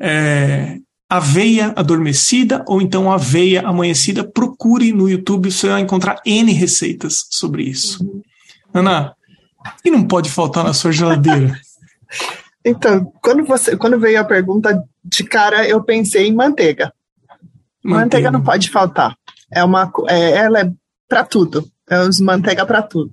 É, 0.00 0.78
aveia 1.08 1.72
adormecida 1.76 2.64
ou 2.66 2.80
então 2.80 3.12
aveia 3.12 3.60
amanhecida, 3.62 4.24
procure 4.24 4.92
no 4.92 5.10
YouTube, 5.10 5.50
você 5.50 5.68
vai 5.68 5.82
encontrar 5.82 6.20
N 6.24 6.52
receitas 6.52 7.26
sobre 7.30 7.64
isso. 7.64 8.02
Uhum. 8.02 8.22
Ana, 8.72 9.14
o 9.60 9.82
que 9.82 9.90
não 9.90 10.04
pode 10.04 10.30
faltar 10.30 10.64
na 10.64 10.72
sua 10.72 10.92
geladeira? 10.92 11.54
Então, 12.64 13.12
quando, 13.20 13.44
você, 13.44 13.76
quando 13.76 13.98
veio 13.98 14.20
a 14.20 14.24
pergunta 14.24 14.84
de 15.04 15.24
cara, 15.24 15.66
eu 15.66 15.82
pensei 15.82 16.28
em 16.28 16.32
manteiga. 16.32 16.92
Manteiga, 17.82 18.04
manteiga 18.04 18.30
não 18.30 18.40
pode 18.40 18.70
faltar. 18.70 19.16
É 19.52 19.62
uma, 19.62 19.90
é, 20.08 20.30
ela 20.30 20.60
é 20.60 20.72
para 21.08 21.24
tudo. 21.24 21.68
É 21.88 22.00
os 22.00 22.20
manteiga 22.20 22.64
para 22.64 22.82
tudo. 22.82 23.12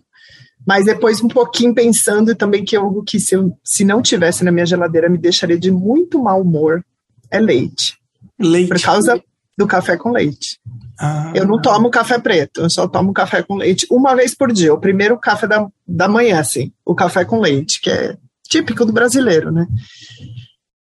Mas 0.65 0.85
depois, 0.85 1.21
um 1.21 1.27
pouquinho 1.27 1.73
pensando 1.73 2.35
também 2.35 2.63
que 2.63 2.75
algo 2.75 3.03
que 3.03 3.19
se, 3.19 3.35
eu, 3.35 3.57
se 3.63 3.83
não 3.83 4.01
tivesse 4.01 4.43
na 4.43 4.51
minha 4.51 4.65
geladeira 4.65 5.09
me 5.09 5.17
deixaria 5.17 5.57
de 5.57 5.71
muito 5.71 6.21
mau 6.21 6.41
humor 6.41 6.83
é 7.31 7.39
leite. 7.39 7.97
Leite. 8.39 8.69
Por 8.69 8.81
causa 8.81 9.21
do 9.57 9.67
café 9.67 9.97
com 9.97 10.11
leite. 10.11 10.59
Ah. 10.99 11.31
Eu 11.33 11.45
não 11.45 11.61
tomo 11.61 11.89
café 11.89 12.19
preto, 12.19 12.61
eu 12.61 12.69
só 12.69 12.87
tomo 12.87 13.13
café 13.13 13.41
com 13.41 13.55
leite 13.55 13.87
uma 13.89 14.15
vez 14.15 14.35
por 14.35 14.51
dia. 14.51 14.73
O 14.73 14.79
primeiro 14.79 15.17
café 15.17 15.47
da, 15.47 15.65
da 15.87 16.07
manhã, 16.07 16.39
assim, 16.39 16.71
o 16.85 16.93
café 16.93 17.23
com 17.23 17.39
leite, 17.39 17.79
que 17.81 17.89
é 17.89 18.17
típico 18.49 18.85
do 18.85 18.91
brasileiro, 18.91 19.51
né? 19.51 19.65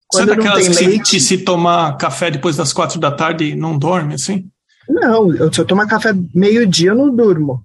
Quando 0.07 0.27
Você 0.27 0.33
é 0.33 0.37
daquelas 0.37 0.69
que, 0.69 0.85
leite, 0.85 1.21
se, 1.21 1.39
tomar 1.39 1.97
café 1.97 2.31
depois 2.31 2.57
das 2.57 2.73
quatro 2.73 3.01
da 3.01 3.11
tarde 3.11 3.57
não 3.57 3.79
dorme, 3.79 4.15
assim? 4.15 4.51
Não, 4.93 5.35
eu, 5.35 5.53
se 5.53 5.61
eu 5.61 5.65
tomar 5.65 5.87
café 5.87 6.13
meio-dia, 6.35 6.91
eu 6.91 6.97
não 6.97 7.15
durmo. 7.15 7.65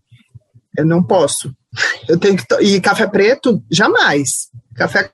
Eu 0.78 0.86
não 0.86 1.03
posso. 1.03 1.53
Eu 2.07 2.17
tenho 2.17 2.38
que. 2.38 2.45
E 2.61 2.80
café 2.80 3.05
preto, 3.05 3.61
jamais. 3.69 4.47
Café 4.75 5.11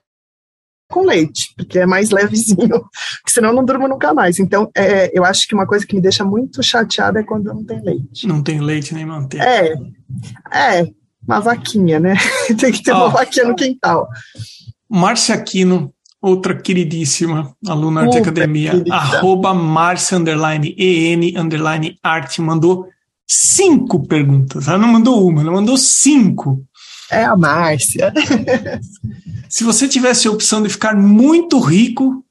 com 0.90 1.02
leite, 1.04 1.52
porque 1.56 1.80
é 1.80 1.86
mais 1.86 2.10
levezinho, 2.12 2.84
senão 3.26 3.48
eu 3.48 3.54
não 3.54 3.64
durmo 3.64 3.88
nunca 3.88 4.14
mais. 4.14 4.38
Então, 4.38 4.70
é, 4.76 5.10
eu 5.16 5.24
acho 5.24 5.48
que 5.48 5.54
uma 5.54 5.66
coisa 5.66 5.84
que 5.84 5.96
me 5.96 6.00
deixa 6.00 6.24
muito 6.24 6.62
chateada 6.62 7.20
é 7.20 7.24
quando 7.24 7.52
não 7.52 7.64
tem 7.64 7.82
leite. 7.82 8.26
Não 8.26 8.42
tem 8.42 8.60
leite 8.60 8.94
nem 8.94 9.04
manteiga. 9.04 9.44
É, 9.44 9.74
é, 10.52 10.86
uma 11.26 11.40
vaquinha, 11.40 11.98
né? 11.98 12.14
tem 12.58 12.70
que 12.70 12.82
ter 12.82 12.92
oh. 12.92 12.96
uma 12.96 13.08
vaquinha 13.08 13.46
no 13.46 13.56
quintal. 13.56 14.08
Márcia 14.88 15.34
Aquino, 15.34 15.92
outra 16.24 16.56
queridíssima 16.56 17.54
aluna 17.66 18.08
de 18.08 18.16
academia, 18.16 18.70
querida. 18.70 18.94
arroba 18.94 19.52
Márcia, 19.52 20.16
underline, 20.16 20.74
EN, 20.78 21.38
underline, 21.38 21.98
arte, 22.02 22.40
mandou 22.40 22.88
cinco 23.28 24.06
perguntas. 24.06 24.66
Ela 24.66 24.78
não 24.78 24.88
mandou 24.88 25.28
uma, 25.28 25.42
ela 25.42 25.52
mandou 25.52 25.76
cinco. 25.76 26.64
É 27.10 27.24
a 27.24 27.36
Márcia. 27.36 28.10
Se 29.50 29.64
você 29.64 29.86
tivesse 29.86 30.26
a 30.26 30.30
opção 30.30 30.62
de 30.62 30.70
ficar 30.70 30.96
muito 30.96 31.60
rico, 31.60 32.24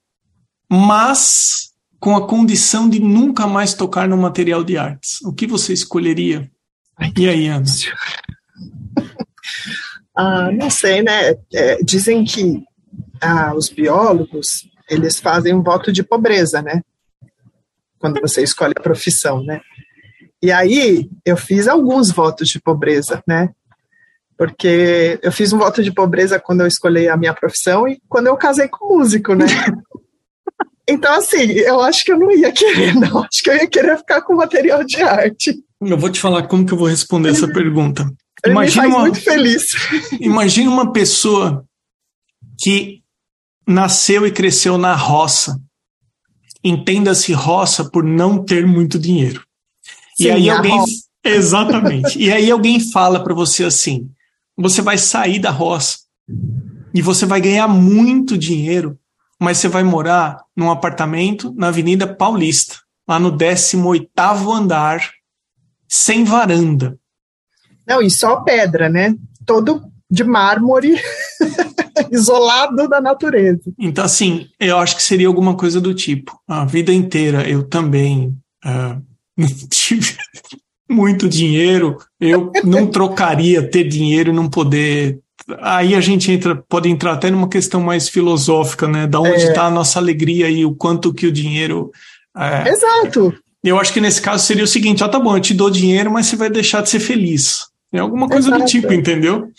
mas 0.67 1.71
com 1.99 2.15
a 2.15 2.27
condição 2.27 2.89
de 2.89 2.99
nunca 2.99 3.45
mais 3.45 3.75
tocar 3.75 4.07
no 4.09 4.17
material 4.17 4.63
de 4.63 4.75
artes, 4.75 5.21
o 5.21 5.31
que 5.31 5.45
você 5.45 5.71
escolheria? 5.71 6.49
Ai, 6.97 7.13
e 7.15 7.29
aí, 7.29 7.47
Ana? 7.47 7.65
Ah, 10.17 10.51
não 10.51 10.69
sei, 10.69 11.01
né? 11.03 11.35
É, 11.53 11.77
dizem 11.83 12.25
que 12.25 12.63
ah, 13.23 13.53
os 13.55 13.69
biólogos 13.69 14.67
eles 14.89 15.19
fazem 15.19 15.53
um 15.53 15.63
voto 15.63 15.91
de 15.91 16.03
pobreza, 16.03 16.61
né? 16.61 16.81
Quando 17.99 18.19
você 18.21 18.43
escolhe 18.43 18.73
a 18.77 18.81
profissão, 18.81 19.43
né? 19.43 19.61
E 20.41 20.51
aí 20.51 21.09
eu 21.25 21.37
fiz 21.37 21.67
alguns 21.67 22.11
votos 22.11 22.49
de 22.49 22.59
pobreza, 22.59 23.23
né? 23.25 23.49
Porque 24.37 25.19
eu 25.21 25.31
fiz 25.31 25.53
um 25.53 25.57
voto 25.57 25.81
de 25.81 25.91
pobreza 25.91 26.39
quando 26.39 26.61
eu 26.61 26.67
escolhi 26.67 27.07
a 27.07 27.15
minha 27.15 27.33
profissão 27.33 27.87
e 27.87 28.01
quando 28.09 28.27
eu 28.27 28.35
casei 28.35 28.67
com 28.67 28.97
músico, 28.97 29.33
né? 29.33 29.45
Então, 30.85 31.13
assim, 31.13 31.51
eu 31.51 31.79
acho 31.79 32.03
que 32.03 32.11
eu 32.11 32.19
não 32.19 32.29
ia 32.29 32.51
querer, 32.51 32.93
não. 32.93 33.19
Acho 33.19 33.41
que 33.41 33.49
eu 33.49 33.55
ia 33.55 33.67
querer 33.67 33.97
ficar 33.99 34.21
com 34.21 34.35
material 34.35 34.83
de 34.83 35.01
arte. 35.01 35.63
Eu 35.81 35.97
vou 35.97 36.09
te 36.09 36.19
falar 36.19 36.43
como 36.43 36.65
que 36.65 36.73
eu 36.73 36.77
vou 36.77 36.89
responder 36.89 37.29
essa 37.29 37.47
pergunta. 37.47 38.03
Ele 38.43 38.53
imagina 38.53 38.87
uma, 38.87 38.99
muito 38.99 39.21
feliz. 39.21 39.63
Imagina 40.19 40.69
uma 40.69 40.91
pessoa 40.91 41.65
que 42.61 43.02
nasceu 43.67 44.25
e 44.25 44.31
cresceu 44.31 44.77
na 44.77 44.95
roça. 44.95 45.59
Entenda-se 46.63 47.33
roça 47.33 47.89
por 47.89 48.03
não 48.03 48.43
ter 48.43 48.65
muito 48.65 48.97
dinheiro. 48.97 49.43
Sim, 50.15 50.25
e 50.25 50.31
aí 50.31 50.49
alguém 50.49 50.77
roça. 50.77 51.03
exatamente. 51.23 52.19
e 52.19 52.31
aí 52.31 52.49
alguém 52.49 52.79
fala 52.79 53.23
para 53.23 53.33
você 53.33 53.63
assim: 53.63 54.09
você 54.55 54.81
vai 54.81 54.97
sair 54.97 55.39
da 55.39 55.51
roça 55.51 55.99
e 56.93 57.01
você 57.01 57.25
vai 57.25 57.41
ganhar 57.41 57.67
muito 57.67 58.37
dinheiro, 58.37 58.97
mas 59.39 59.57
você 59.57 59.67
vai 59.67 59.83
morar 59.83 60.43
num 60.55 60.69
apartamento 60.69 61.53
na 61.55 61.67
Avenida 61.67 62.07
Paulista, 62.07 62.77
lá 63.07 63.19
no 63.19 63.35
18º 63.35 64.55
andar, 64.55 65.11
sem 65.87 66.23
varanda. 66.23 66.97
Não, 67.85 68.01
e 68.01 68.09
só 68.09 68.41
pedra, 68.41 68.87
né? 68.89 69.15
Todo 69.45 69.83
de 70.09 70.23
mármore, 70.23 71.01
isolado 72.11 72.87
da 72.87 72.99
natureza. 73.01 73.71
Então, 73.79 74.03
assim, 74.03 74.47
eu 74.59 74.77
acho 74.77 74.95
que 74.95 75.03
seria 75.03 75.27
alguma 75.27 75.55
coisa 75.55 75.79
do 75.79 75.93
tipo. 75.93 76.39
A 76.47 76.65
vida 76.65 76.93
inteira 76.93 77.47
eu 77.49 77.63
também 77.63 78.35
uh, 78.65 79.01
tive 79.69 80.15
muito 80.89 81.27
dinheiro, 81.27 81.97
eu 82.19 82.51
não 82.63 82.87
trocaria 82.87 83.61
ter 83.67 83.83
dinheiro 83.83 84.31
e 84.31 84.33
não 84.33 84.49
poder. 84.49 85.19
Aí 85.59 85.95
a 85.95 86.01
gente 86.01 86.31
entra, 86.31 86.55
pode 86.69 86.89
entrar 86.89 87.13
até 87.13 87.29
numa 87.29 87.49
questão 87.49 87.81
mais 87.81 88.07
filosófica, 88.07 88.87
né? 88.87 89.07
Da 89.07 89.19
onde 89.19 89.37
está 89.37 89.51
é. 89.51 89.53
Tá 89.53 89.65
a 89.65 89.71
nossa 89.71 89.99
alegria 89.99 90.49
e 90.49 90.65
o 90.65 90.75
quanto 90.75 91.13
que 91.13 91.27
o 91.27 91.31
dinheiro. 91.31 91.91
É, 92.37 92.69
Exato. 92.69 93.33
Eu 93.63 93.79
acho 93.79 93.93
que 93.93 94.01
nesse 94.01 94.21
caso 94.21 94.45
seria 94.45 94.63
o 94.63 94.67
seguinte: 94.67 95.03
ó, 95.03 95.07
tá 95.07 95.19
bom, 95.19 95.35
eu 95.35 95.41
te 95.41 95.53
dou 95.53 95.69
dinheiro, 95.69 96.11
mas 96.11 96.27
você 96.27 96.35
vai 96.35 96.49
deixar 96.49 96.81
de 96.81 96.89
ser 96.89 96.99
feliz. 96.99 97.67
É 97.91 97.99
alguma 97.99 98.27
coisa 98.27 98.49
Exato. 98.49 98.63
do 98.63 98.67
tipo, 98.67 98.91
entendeu? 98.91 99.49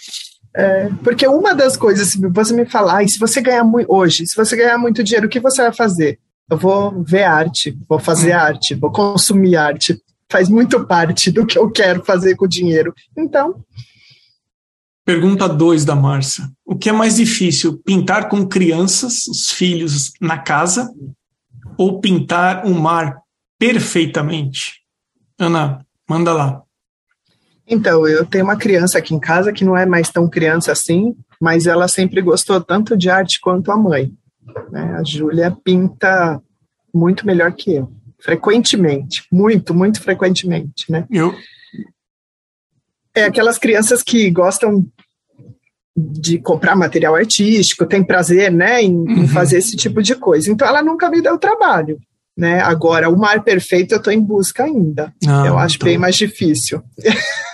É, 0.57 0.89
porque 1.03 1.27
uma 1.27 1.53
das 1.53 1.77
coisas, 1.77 2.09
se 2.09 2.21
você 2.21 2.55
me 2.55 2.65
falar, 2.65 3.03
e 3.03 3.09
se 3.09 3.19
você 3.19 3.41
ganhar 3.41 3.65
muito 3.65 3.93
hoje, 3.93 4.27
se 4.27 4.37
você 4.37 4.57
ganhar 4.57 4.79
muito 4.79 5.03
dinheiro, 5.03 5.27
o 5.27 5.31
que 5.31 5.41
você 5.41 5.63
vai 5.63 5.73
fazer? 5.73 6.19
Eu 6.49 6.57
vou 6.57 7.03
ver 7.03 7.25
arte, 7.25 7.77
vou 7.89 7.99
fazer 7.99 8.35
hum. 8.35 8.39
arte, 8.39 8.75
vou 8.75 8.93
consumir 8.93 9.57
arte. 9.57 10.01
Faz 10.31 10.49
muito 10.49 10.87
parte 10.87 11.31
do 11.31 11.45
que 11.45 11.59
eu 11.59 11.71
quero 11.71 12.05
fazer 12.05 12.37
com 12.37 12.45
o 12.45 12.49
dinheiro. 12.49 12.95
Então. 13.17 13.65
Pergunta 15.05 15.49
2 15.49 15.85
da 15.85 15.95
Márcia. 15.95 16.49
O 16.65 16.77
que 16.77 16.89
é 16.89 16.93
mais 16.93 17.17
difícil, 17.17 17.79
pintar 17.79 18.29
com 18.29 18.47
crianças, 18.47 19.27
os 19.27 19.51
filhos, 19.51 20.13
na 20.21 20.39
casa, 20.39 20.91
ou 21.77 22.01
pintar 22.01 22.65
o 22.65 22.71
um 22.71 22.81
mar 22.81 23.19
perfeitamente? 23.59 24.81
Ana, 25.39 25.85
manda 26.09 26.33
lá. 26.33 26.64
Então, 27.67 28.07
eu 28.07 28.27
tenho 28.27 28.45
uma 28.45 28.57
criança 28.57 28.99
aqui 28.99 29.15
em 29.15 29.21
casa 29.21 29.53
que 29.53 29.65
não 29.65 29.77
é 29.77 29.87
mais 29.87 30.11
tão 30.11 30.29
criança 30.29 30.71
assim, 30.73 31.15
mas 31.41 31.67
ela 31.67 31.89
sempre 31.89 32.21
gostou 32.21 32.61
tanto 32.61 32.97
de 32.97 33.09
arte 33.09 33.41
quanto 33.41 33.73
a 33.73 33.77
mãe. 33.77 34.12
Né? 34.71 34.97
A 34.99 35.03
Júlia 35.03 35.57
pinta 35.65 36.41
muito 36.93 37.27
melhor 37.27 37.53
que 37.53 37.75
eu, 37.75 37.91
frequentemente, 38.21 39.27
muito, 39.33 39.75
muito 39.75 40.01
frequentemente, 40.01 40.91
né? 40.91 41.07
Eu. 41.11 41.35
É 43.15 43.25
aquelas 43.25 43.59
crianças 43.59 44.03
que 44.03 44.31
gostam 44.31 44.87
de 45.97 46.39
comprar 46.39 46.77
material 46.77 47.15
artístico, 47.15 47.87
tem 47.87 48.03
prazer, 48.03 48.51
né, 48.51 48.83
em, 48.83 48.95
uhum. 48.95 49.25
em 49.25 49.29
fazer 49.29 49.59
esse 49.59 49.77
tipo 49.77 50.03
de 50.03 50.15
coisa. 50.17 50.51
Então, 50.51 50.67
ela 50.67 50.83
nunca 50.83 51.09
me 51.09 51.23
deu 51.23 51.39
trabalho. 51.39 51.99
Né? 52.37 52.61
Agora, 52.61 53.09
o 53.09 53.17
mar 53.17 53.45
perfeito 53.45 53.93
eu 53.93 53.99
estou 53.99 54.12
em 54.12 54.21
busca 54.21 54.65
ainda. 54.65 55.15
Ah, 55.27 55.45
eu 55.47 55.57
acho 55.57 55.77
então... 55.77 55.87
bem 55.87 55.97
mais 55.97 56.17
difícil. 56.17 56.83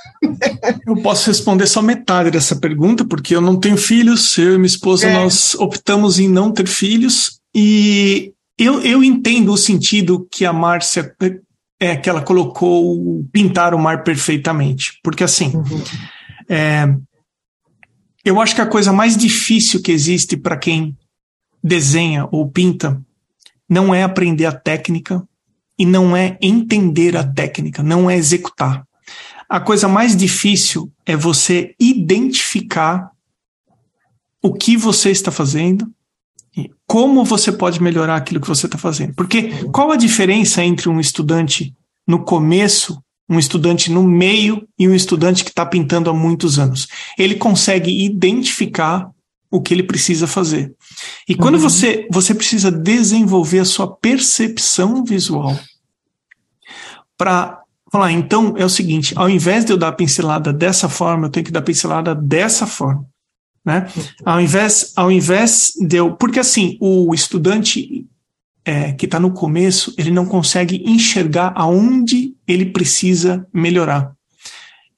Eu 0.86 0.96
posso 1.02 1.28
responder 1.28 1.66
só 1.66 1.80
metade 1.80 2.30
dessa 2.30 2.56
pergunta, 2.56 3.04
porque 3.04 3.34
eu 3.34 3.40
não 3.40 3.58
tenho 3.58 3.76
filhos, 3.76 4.36
eu 4.36 4.54
e 4.54 4.58
minha 4.58 4.66
esposa 4.66 5.06
é. 5.06 5.14
nós 5.14 5.54
optamos 5.54 6.18
em 6.18 6.28
não 6.28 6.52
ter 6.52 6.66
filhos, 6.66 7.40
e 7.54 8.32
eu, 8.58 8.80
eu 8.82 9.02
entendo 9.02 9.52
o 9.52 9.56
sentido 9.56 10.26
que 10.30 10.44
a 10.44 10.52
Márcia 10.52 11.14
é 11.80 11.96
que 11.96 12.10
ela 12.10 12.20
colocou 12.20 13.24
pintar 13.32 13.74
o 13.74 13.78
mar 13.78 14.04
perfeitamente, 14.04 14.98
porque 15.02 15.24
assim, 15.24 15.56
uhum. 15.56 15.82
é, 16.48 16.94
eu 18.24 18.40
acho 18.40 18.54
que 18.54 18.60
a 18.60 18.66
coisa 18.66 18.92
mais 18.92 19.16
difícil 19.16 19.80
que 19.80 19.90
existe 19.90 20.36
para 20.36 20.58
quem 20.58 20.96
desenha 21.64 22.28
ou 22.30 22.50
pinta 22.50 23.00
não 23.68 23.94
é 23.94 24.02
aprender 24.02 24.44
a 24.44 24.52
técnica 24.52 25.26
e 25.78 25.86
não 25.86 26.14
é 26.14 26.36
entender 26.42 27.16
a 27.16 27.24
técnica, 27.24 27.82
não 27.82 28.10
é 28.10 28.16
executar. 28.16 28.84
A 29.50 29.58
coisa 29.58 29.88
mais 29.88 30.14
difícil 30.14 30.92
é 31.04 31.16
você 31.16 31.74
identificar 31.80 33.10
o 34.40 34.54
que 34.54 34.76
você 34.76 35.10
está 35.10 35.32
fazendo 35.32 35.92
e 36.56 36.70
como 36.86 37.24
você 37.24 37.50
pode 37.50 37.82
melhorar 37.82 38.14
aquilo 38.14 38.40
que 38.40 38.46
você 38.46 38.66
está 38.66 38.78
fazendo. 38.78 39.12
Porque 39.14 39.64
qual 39.72 39.90
a 39.90 39.96
diferença 39.96 40.62
entre 40.62 40.88
um 40.88 41.00
estudante 41.00 41.74
no 42.06 42.24
começo, 42.24 43.02
um 43.28 43.40
estudante 43.40 43.90
no 43.90 44.04
meio 44.04 44.64
e 44.78 44.88
um 44.88 44.94
estudante 44.94 45.42
que 45.42 45.50
está 45.50 45.66
pintando 45.66 46.08
há 46.08 46.14
muitos 46.14 46.60
anos? 46.60 46.86
Ele 47.18 47.34
consegue 47.34 48.04
identificar 48.04 49.10
o 49.50 49.60
que 49.60 49.74
ele 49.74 49.82
precisa 49.82 50.28
fazer. 50.28 50.72
E 51.28 51.34
quando 51.34 51.56
uhum. 51.56 51.60
você, 51.60 52.06
você 52.08 52.32
precisa 52.32 52.70
desenvolver 52.70 53.58
a 53.58 53.64
sua 53.64 53.96
percepção 53.96 55.04
visual 55.04 55.58
para 57.18 57.59
falar, 57.90 58.12
então 58.12 58.54
é 58.56 58.64
o 58.64 58.68
seguinte, 58.68 59.12
ao 59.16 59.28
invés 59.28 59.64
de 59.64 59.72
eu 59.72 59.76
dar 59.76 59.88
a 59.88 59.92
pincelada 59.92 60.52
dessa 60.52 60.88
forma, 60.88 61.26
eu 61.26 61.30
tenho 61.30 61.44
que 61.44 61.52
dar 61.52 61.60
a 61.60 61.64
pincelada 61.64 62.14
dessa 62.14 62.66
forma. 62.66 63.04
Né? 63.64 63.86
Ao 64.24 64.40
invés, 64.40 64.92
ao 64.96 65.12
invés 65.12 65.72
de 65.78 65.96
eu. 65.96 66.14
Porque 66.14 66.40
assim, 66.40 66.78
o 66.80 67.12
estudante 67.14 68.06
é, 68.64 68.92
que 68.92 69.04
está 69.04 69.20
no 69.20 69.32
começo, 69.32 69.94
ele 69.98 70.10
não 70.10 70.24
consegue 70.24 70.82
enxergar 70.86 71.52
aonde 71.54 72.34
ele 72.46 72.66
precisa 72.66 73.46
melhorar. 73.52 74.12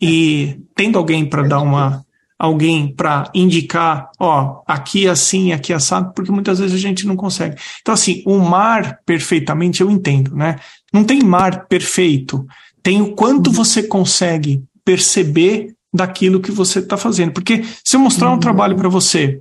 E 0.01 0.61
tendo 0.75 0.99
alguém 0.99 1.25
para 1.25 1.43
dar 1.43 1.61
uma. 1.61 2.05
Alguém 2.39 2.93
para 2.93 3.31
indicar, 3.33 4.11
ó, 4.19 4.63
aqui 4.67 5.07
é 5.07 5.11
assim, 5.11 5.53
aqui 5.53 5.73
é 5.73 5.77
assado, 5.77 6.13
porque 6.13 6.33
muitas 6.33 6.59
vezes 6.59 6.75
a 6.75 6.81
gente 6.81 7.07
não 7.07 7.15
consegue. 7.15 7.55
Então, 7.81 7.95
assim, 7.95 8.21
o 8.27 8.37
mar 8.41 8.99
perfeitamente 9.07 9.81
eu 9.81 9.89
entendo, 9.89 10.35
né? 10.35 10.57
Não 10.93 11.05
tem 11.05 11.23
mar 11.23 11.67
perfeito 11.69 12.45
tem 12.83 13.01
o 13.01 13.15
quanto 13.15 13.49
uhum. 13.49 13.53
você 13.53 13.83
consegue 13.83 14.63
perceber 14.85 15.75
daquilo 15.95 16.41
que 16.41 16.51
você 16.51 16.79
está 16.79 16.97
fazendo. 16.97 17.33
Porque 17.33 17.65
se 17.85 17.97
eu 17.97 18.01
mostrar 18.01 18.31
um 18.31 18.35
uhum. 18.35 18.41
trabalho 18.41 18.77
para 18.77 18.89
você 18.89 19.41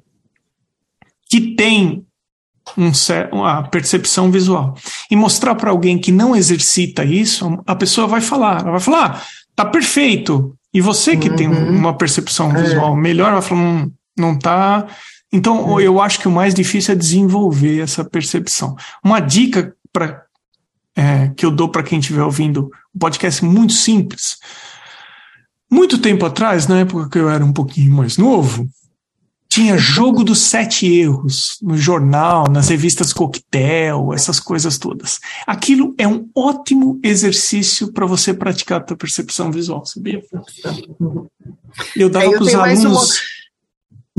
que 1.29 1.55
tem 1.55 2.05
um, 2.77 2.91
uma 3.31 3.63
percepção 3.63 4.29
visual 4.29 4.75
e 5.09 5.15
mostrar 5.15 5.55
para 5.55 5.71
alguém 5.71 5.97
que 5.97 6.11
não 6.11 6.35
exercita 6.35 7.03
isso, 7.03 7.61
a 7.65 7.75
pessoa 7.75 8.07
vai 8.07 8.21
falar, 8.21 8.61
ela 8.61 8.71
vai 8.71 8.79
falar, 8.79 9.05
ah, 9.05 9.21
tá 9.55 9.65
perfeito. 9.65 10.55
E 10.73 10.79
você 10.79 11.17
que 11.17 11.29
uhum. 11.29 11.35
tem 11.35 11.47
uma 11.47 11.97
percepção 11.97 12.51
é. 12.51 12.61
visual 12.61 12.95
melhor, 12.95 13.33
vai 13.33 13.41
falar, 13.41 13.61
hum, 13.61 13.91
não 14.17 14.37
tá. 14.37 14.87
Então, 15.33 15.79
é. 15.79 15.83
eu 15.83 16.01
acho 16.01 16.19
que 16.19 16.27
o 16.27 16.31
mais 16.31 16.53
difícil 16.53 16.93
é 16.93 16.97
desenvolver 16.97 17.79
essa 17.79 18.03
percepção. 18.03 18.75
Uma 19.03 19.19
dica 19.19 19.73
para 19.91 20.23
é, 20.95 21.29
que 21.29 21.45
eu 21.45 21.51
dou 21.51 21.69
para 21.69 21.83
quem 21.83 21.99
estiver 21.99 22.23
ouvindo 22.23 22.69
um 22.95 22.99
podcast 22.99 23.43
muito 23.43 23.73
simples. 23.73 24.37
Muito 25.69 25.97
tempo 25.97 26.25
atrás, 26.25 26.67
na 26.67 26.79
época 26.79 27.09
que 27.09 27.17
eu 27.17 27.29
era 27.29 27.43
um 27.43 27.53
pouquinho 27.53 27.93
mais 27.93 28.17
novo, 28.17 28.67
tinha 29.47 29.77
jogo 29.77 30.23
dos 30.23 30.39
sete 30.39 30.85
erros 30.85 31.57
no 31.61 31.77
jornal, 31.77 32.49
nas 32.49 32.69
revistas 32.69 33.11
coquetel, 33.11 34.13
essas 34.13 34.39
coisas 34.39 34.77
todas. 34.77 35.19
Aquilo 35.45 35.93
é 35.97 36.07
um 36.07 36.29
ótimo 36.33 36.99
exercício 37.03 37.91
para 37.91 38.05
você 38.05 38.33
praticar 38.33 38.79
a 38.79 38.83
tua 38.83 38.95
percepção 38.95 39.51
visual, 39.51 39.85
sabia? 39.85 40.21
Eu 41.95 42.09
dava 42.09 42.31
para 42.31 42.43
os 42.43 42.55
alunos. 42.55 43.19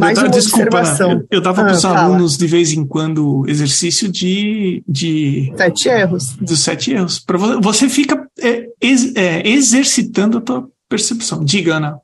Mais 0.02 0.18
eu, 0.18 0.24
uma 0.24 0.30
desculpa, 0.30 0.82
eu, 1.00 1.26
eu 1.30 1.40
dava 1.40 1.62
ah, 1.62 1.64
para 1.64 1.74
os 1.74 1.84
alunos 1.84 2.36
de 2.36 2.46
vez 2.46 2.72
em 2.72 2.86
quando 2.86 3.44
exercício 3.48 4.10
de, 4.10 4.82
de 4.86 5.52
sete 5.56 5.88
erros. 5.88 6.36
Dos 6.36 6.60
sete 6.60 6.92
erros. 6.92 7.24
Você, 7.26 7.60
você 7.60 7.88
fica 7.88 8.26
é, 8.40 8.66
ex, 8.80 9.14
é, 9.14 9.46
exercitando 9.48 10.38
a 10.38 10.40
tua 10.40 10.68
percepção. 10.88 11.44
Diga, 11.44 11.76
Ana. 11.76 11.98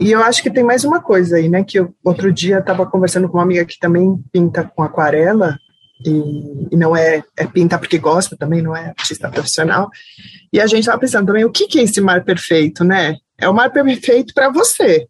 E 0.00 0.10
eu 0.10 0.22
acho 0.22 0.42
que 0.42 0.50
tem 0.50 0.64
mais 0.64 0.84
uma 0.84 1.00
coisa 1.00 1.36
aí, 1.36 1.48
né? 1.48 1.62
Que 1.62 1.78
eu, 1.78 1.94
outro 2.02 2.32
dia 2.32 2.58
estava 2.58 2.86
conversando 2.86 3.28
com 3.28 3.36
uma 3.36 3.42
amiga 3.42 3.64
que 3.64 3.78
também 3.78 4.18
pinta 4.32 4.64
com 4.64 4.82
aquarela 4.82 5.58
e, 6.04 6.68
e, 6.72 6.76
não 6.76 6.96
é, 6.96 7.22
é 7.36 7.46
pinta 7.46 7.78
porque 7.78 7.98
gosta 7.98 8.36
também, 8.36 8.62
não 8.62 8.76
é 8.76 8.88
artista 8.88 9.28
profissional. 9.28 9.90
E 10.52 10.60
a 10.60 10.66
gente 10.66 10.80
estava 10.80 10.98
pensando 10.98 11.26
também 11.26 11.44
o 11.44 11.50
que, 11.50 11.66
que 11.66 11.78
é 11.78 11.82
esse 11.82 12.00
mar 12.00 12.24
perfeito, 12.24 12.82
né? 12.82 13.16
É 13.38 13.48
o 13.48 13.54
mar 13.54 13.70
perfeito 13.70 14.32
para 14.34 14.50
você. 14.50 15.06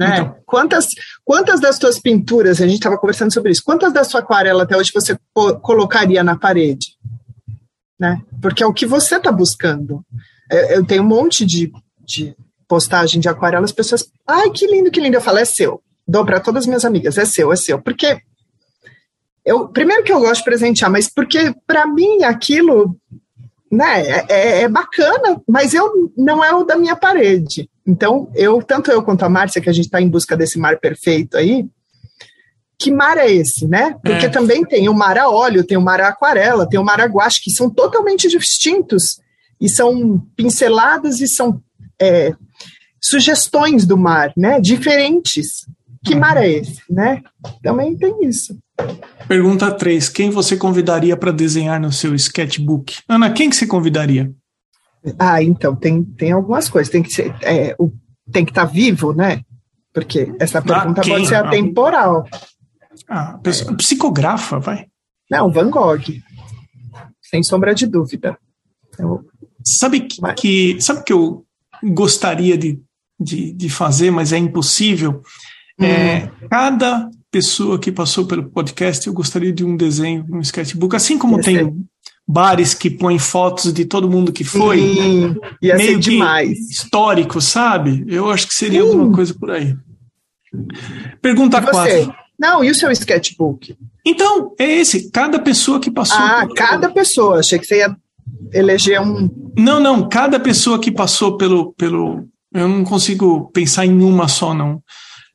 Né? 0.00 0.14
Então. 0.14 0.36
Quantas, 0.46 0.86
quantas 1.22 1.60
das 1.60 1.78
tuas 1.78 2.00
pinturas, 2.00 2.58
a 2.62 2.66
gente 2.66 2.76
estava 2.76 2.96
conversando 2.96 3.32
sobre 3.32 3.52
isso, 3.52 3.62
quantas 3.62 3.92
da 3.92 4.02
sua 4.02 4.20
aquarela 4.20 4.62
até 4.62 4.74
hoje 4.74 4.90
você 4.94 5.14
colocaria 5.34 6.24
na 6.24 6.38
parede? 6.38 6.96
Né? 7.98 8.18
Porque 8.40 8.62
é 8.62 8.66
o 8.66 8.72
que 8.72 8.86
você 8.86 9.16
está 9.16 9.30
buscando. 9.30 10.02
Eu, 10.50 10.58
eu, 10.58 10.86
tenho 10.86 11.02
um 11.02 11.06
monte 11.06 11.44
de, 11.44 11.70
de 12.02 12.34
postagem 12.66 13.20
de 13.20 13.28
aquarela, 13.28 13.64
as 13.64 13.72
pessoas, 13.72 14.10
ai, 14.26 14.48
que 14.50 14.66
lindo, 14.66 14.90
que 14.90 15.00
lindo. 15.00 15.18
Eu 15.18 15.20
falo, 15.20 15.36
é 15.36 15.44
seu. 15.44 15.82
Dou 16.08 16.24
para 16.24 16.40
todas 16.40 16.62
as 16.62 16.66
minhas 16.66 16.86
amigas, 16.86 17.18
é 17.18 17.26
seu, 17.26 17.52
é 17.52 17.56
seu. 17.56 17.78
Porque 17.78 18.22
eu, 19.44 19.68
primeiro 19.68 20.02
que 20.02 20.12
eu 20.12 20.20
gosto 20.20 20.38
de 20.38 20.44
presentear, 20.44 20.90
mas 20.90 21.12
porque 21.12 21.54
para 21.66 21.86
mim 21.86 22.24
aquilo 22.24 22.96
né, 23.70 24.02
é, 24.02 24.26
é, 24.28 24.62
é, 24.62 24.68
bacana, 24.68 25.40
mas 25.46 25.74
eu 25.74 26.10
não 26.16 26.42
é 26.42 26.54
o 26.54 26.64
da 26.64 26.76
minha 26.76 26.96
parede. 26.96 27.68
Então, 27.90 28.30
eu, 28.36 28.62
tanto 28.62 28.88
eu 28.92 29.02
quanto 29.02 29.24
a 29.24 29.28
Márcia, 29.28 29.60
que 29.60 29.68
a 29.68 29.72
gente 29.72 29.86
está 29.86 30.00
em 30.00 30.08
busca 30.08 30.36
desse 30.36 30.60
mar 30.60 30.78
perfeito 30.78 31.36
aí, 31.36 31.66
que 32.78 32.88
mar 32.90 33.18
é 33.18 33.28
esse, 33.28 33.66
né? 33.66 33.96
Porque 34.02 34.26
é. 34.26 34.28
também 34.28 34.64
tem 34.64 34.88
o 34.88 34.94
mar 34.94 35.18
a 35.18 35.28
óleo, 35.28 35.64
tem 35.64 35.76
o 35.76 35.82
mar 35.82 36.00
a 36.00 36.08
aquarela, 36.08 36.68
tem 36.68 36.78
o 36.78 36.84
mar 36.84 37.00
a 37.00 37.06
guache, 37.06 37.42
que 37.42 37.50
são 37.50 37.68
totalmente 37.68 38.28
distintos 38.28 39.18
e 39.60 39.68
são 39.68 40.24
pinceladas 40.36 41.20
e 41.20 41.26
são 41.26 41.60
é, 42.00 42.32
sugestões 43.02 43.84
do 43.84 43.98
mar, 43.98 44.32
né? 44.36 44.60
Diferentes. 44.60 45.66
Que 46.04 46.14
mar 46.14 46.36
é 46.36 46.48
esse, 46.48 46.80
né? 46.88 47.22
Também 47.60 47.96
tem 47.96 48.24
isso. 48.24 48.56
Pergunta 49.26 49.70
3. 49.70 50.08
Quem 50.08 50.30
você 50.30 50.56
convidaria 50.56 51.16
para 51.16 51.32
desenhar 51.32 51.80
no 51.80 51.92
seu 51.92 52.14
sketchbook? 52.14 52.98
Ana, 53.08 53.30
quem 53.30 53.50
que 53.50 53.56
você 53.56 53.66
convidaria? 53.66 54.32
Ah, 55.18 55.42
então, 55.42 55.74
tem, 55.74 56.04
tem 56.04 56.32
algumas 56.32 56.68
coisas. 56.68 56.90
Tem 56.90 57.02
que 57.02 57.12
ser, 57.12 57.34
é, 57.42 57.74
o, 57.78 57.90
tem 58.30 58.44
que 58.44 58.50
estar 58.50 58.66
tá 58.66 58.72
vivo, 58.72 59.12
né? 59.12 59.42
Porque 59.92 60.32
essa 60.38 60.58
ah, 60.58 60.62
pergunta 60.62 61.00
ah, 61.00 61.04
pode 61.04 61.26
ser 61.26 61.34
atemporal. 61.36 62.26
Ah, 63.08 63.38
pessoa, 63.42 63.72
é. 63.72 63.76
psicografa, 63.76 64.58
vai. 64.58 64.86
Não, 65.30 65.50
Van 65.50 65.70
Gogh. 65.70 66.02
Sem 67.22 67.42
sombra 67.42 67.74
de 67.74 67.86
dúvida. 67.86 68.36
Sabe 69.64 70.00
que, 70.00 70.20
mas... 70.20 70.40
que, 70.40 70.80
sabe 70.80 71.04
que 71.04 71.12
eu 71.12 71.44
gostaria 71.82 72.58
de, 72.58 72.80
de, 73.18 73.52
de 73.52 73.70
fazer, 73.70 74.10
mas 74.10 74.32
é 74.32 74.38
impossível? 74.38 75.22
É, 75.78 75.84
hum. 75.84 75.86
É, 75.86 76.30
cada 76.48 77.10
pessoa 77.30 77.78
que 77.78 77.92
passou 77.92 78.26
pelo 78.26 78.50
podcast, 78.50 79.06
eu 79.06 79.14
gostaria 79.14 79.52
de 79.52 79.64
um 79.64 79.76
desenho, 79.76 80.26
um 80.30 80.40
sketchbook, 80.40 80.96
assim 80.96 81.16
como 81.16 81.40
tem 81.40 81.86
bares 82.30 82.74
que 82.74 82.88
põem 82.88 83.18
fotos 83.18 83.72
de 83.72 83.84
todo 83.84 84.08
mundo 84.08 84.32
que 84.32 84.44
foi. 84.44 84.78
Sim, 84.78 85.36
ia 85.60 85.76
meio 85.76 85.94
ser 85.94 85.98
demais. 85.98 86.70
Histórico, 86.70 87.40
sabe? 87.40 88.04
Eu 88.06 88.30
acho 88.30 88.46
que 88.46 88.54
seria 88.54 88.82
Sim. 88.82 88.88
alguma 88.88 89.12
coisa 89.12 89.34
por 89.34 89.50
aí. 89.50 89.76
Pergunta 91.20 91.60
4. 91.60 92.14
Não, 92.38 92.64
e 92.64 92.70
o 92.70 92.74
seu 92.74 92.90
sketchbook? 92.90 93.76
Então, 94.06 94.54
é 94.58 94.64
esse. 94.64 95.10
Cada 95.10 95.38
pessoa 95.38 95.80
que 95.80 95.90
passou. 95.90 96.18
Ah, 96.18 96.46
por... 96.46 96.54
cada 96.54 96.88
pessoa. 96.88 97.40
Achei 97.40 97.58
que 97.58 97.66
você 97.66 97.78
ia 97.78 97.96
eleger 98.52 99.00
um. 99.00 99.28
Não, 99.58 99.80
não. 99.80 100.08
Cada 100.08 100.38
pessoa 100.40 100.78
que 100.80 100.90
passou 100.90 101.36
pelo, 101.36 101.72
pelo, 101.74 102.24
Eu 102.54 102.68
não 102.68 102.84
consigo 102.84 103.50
pensar 103.52 103.84
em 103.84 104.02
uma 104.02 104.28
só, 104.28 104.54
não. 104.54 104.82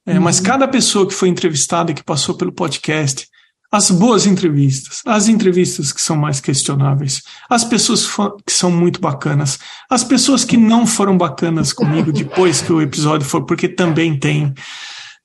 É, 0.07 0.15
uhum. 0.15 0.21
Mas 0.21 0.39
cada 0.39 0.67
pessoa 0.67 1.07
que 1.07 1.13
foi 1.13 1.29
entrevistada, 1.29 1.93
que 1.93 2.03
passou 2.03 2.35
pelo 2.35 2.51
podcast, 2.51 3.27
as 3.75 3.91
boas 3.91 4.25
entrevistas, 4.25 5.01
as 5.05 5.27
entrevistas 5.27 5.91
que 5.91 6.01
são 6.01 6.15
mais 6.15 6.39
questionáveis, 6.39 7.21
as 7.49 7.65
pessoas 7.65 8.07
que 8.45 8.53
são 8.53 8.71
muito 8.71 9.01
bacanas, 9.01 9.59
as 9.89 10.01
pessoas 10.01 10.45
que 10.45 10.55
não 10.55 10.87
foram 10.87 11.17
bacanas 11.17 11.73
comigo 11.73 12.09
depois 12.13 12.61
que 12.61 12.71
o 12.71 12.81
episódio 12.81 13.27
foi, 13.27 13.45
porque 13.45 13.67
também 13.67 14.17
tem, 14.17 14.53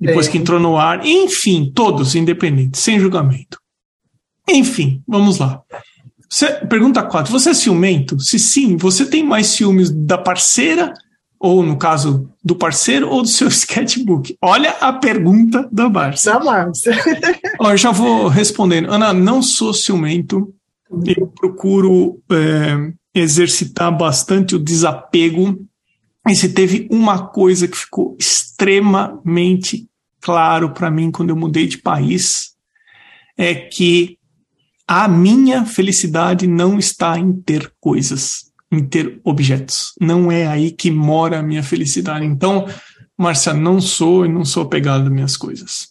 depois 0.00 0.26
que 0.26 0.36
entrou 0.36 0.58
no 0.58 0.76
ar, 0.76 1.06
enfim, 1.06 1.70
todos 1.72 2.16
independentes, 2.16 2.80
sem 2.80 2.98
julgamento. 2.98 3.60
Enfim, 4.48 5.00
vamos 5.06 5.38
lá. 5.38 5.60
Você, 6.28 6.50
pergunta 6.66 7.04
4. 7.04 7.30
Você 7.30 7.50
é 7.50 7.54
ciumento? 7.54 8.18
Se 8.18 8.36
sim, 8.36 8.76
você 8.76 9.06
tem 9.06 9.24
mais 9.24 9.46
ciúmes 9.46 9.90
da 9.90 10.18
parceira, 10.18 10.92
ou 11.40 11.62
no 11.62 11.78
caso 11.78 12.30
do 12.44 12.54
parceiro, 12.54 13.08
ou 13.08 13.22
do 13.22 13.28
seu 13.28 13.48
sketchbook? 13.48 14.36
Olha 14.42 14.72
a 14.72 14.92
pergunta 14.92 15.66
da 15.72 15.88
Márcia. 15.88 16.34
Da 16.34 16.40
Márcia. 16.40 16.92
eu 17.58 17.76
já 17.78 17.90
vou 17.90 18.28
respondendo. 18.28 18.92
Ana, 18.92 19.14
não 19.14 19.42
sou 19.42 19.72
ciumento. 19.72 20.54
Eu 21.06 21.28
procuro 21.28 22.20
é, 22.30 22.92
exercitar 23.14 23.96
bastante 23.96 24.54
o 24.54 24.58
desapego. 24.58 25.58
E 26.28 26.36
se 26.36 26.50
teve 26.50 26.86
uma 26.90 27.28
coisa 27.28 27.66
que 27.66 27.76
ficou 27.76 28.14
extremamente 28.18 29.88
claro 30.20 30.74
para 30.74 30.90
mim 30.90 31.10
quando 31.10 31.30
eu 31.30 31.36
mudei 31.36 31.66
de 31.66 31.78
país, 31.78 32.50
é 33.38 33.54
que 33.54 34.18
a 34.86 35.08
minha 35.08 35.64
felicidade 35.64 36.46
não 36.46 36.78
está 36.78 37.18
em 37.18 37.32
ter 37.32 37.72
coisas, 37.80 38.49
em 38.70 38.84
ter 38.84 39.20
objetos. 39.24 39.92
Não 40.00 40.30
é 40.30 40.46
aí 40.46 40.70
que 40.70 40.90
mora 40.90 41.38
a 41.38 41.42
minha 41.42 41.62
felicidade. 41.62 42.24
Então, 42.24 42.66
Márcia, 43.16 43.52
não 43.52 43.80
sou 43.80 44.24
e 44.24 44.28
não 44.28 44.44
sou 44.44 44.62
apegado 44.62 45.04
às 45.04 45.10
minhas 45.10 45.36
coisas. 45.36 45.88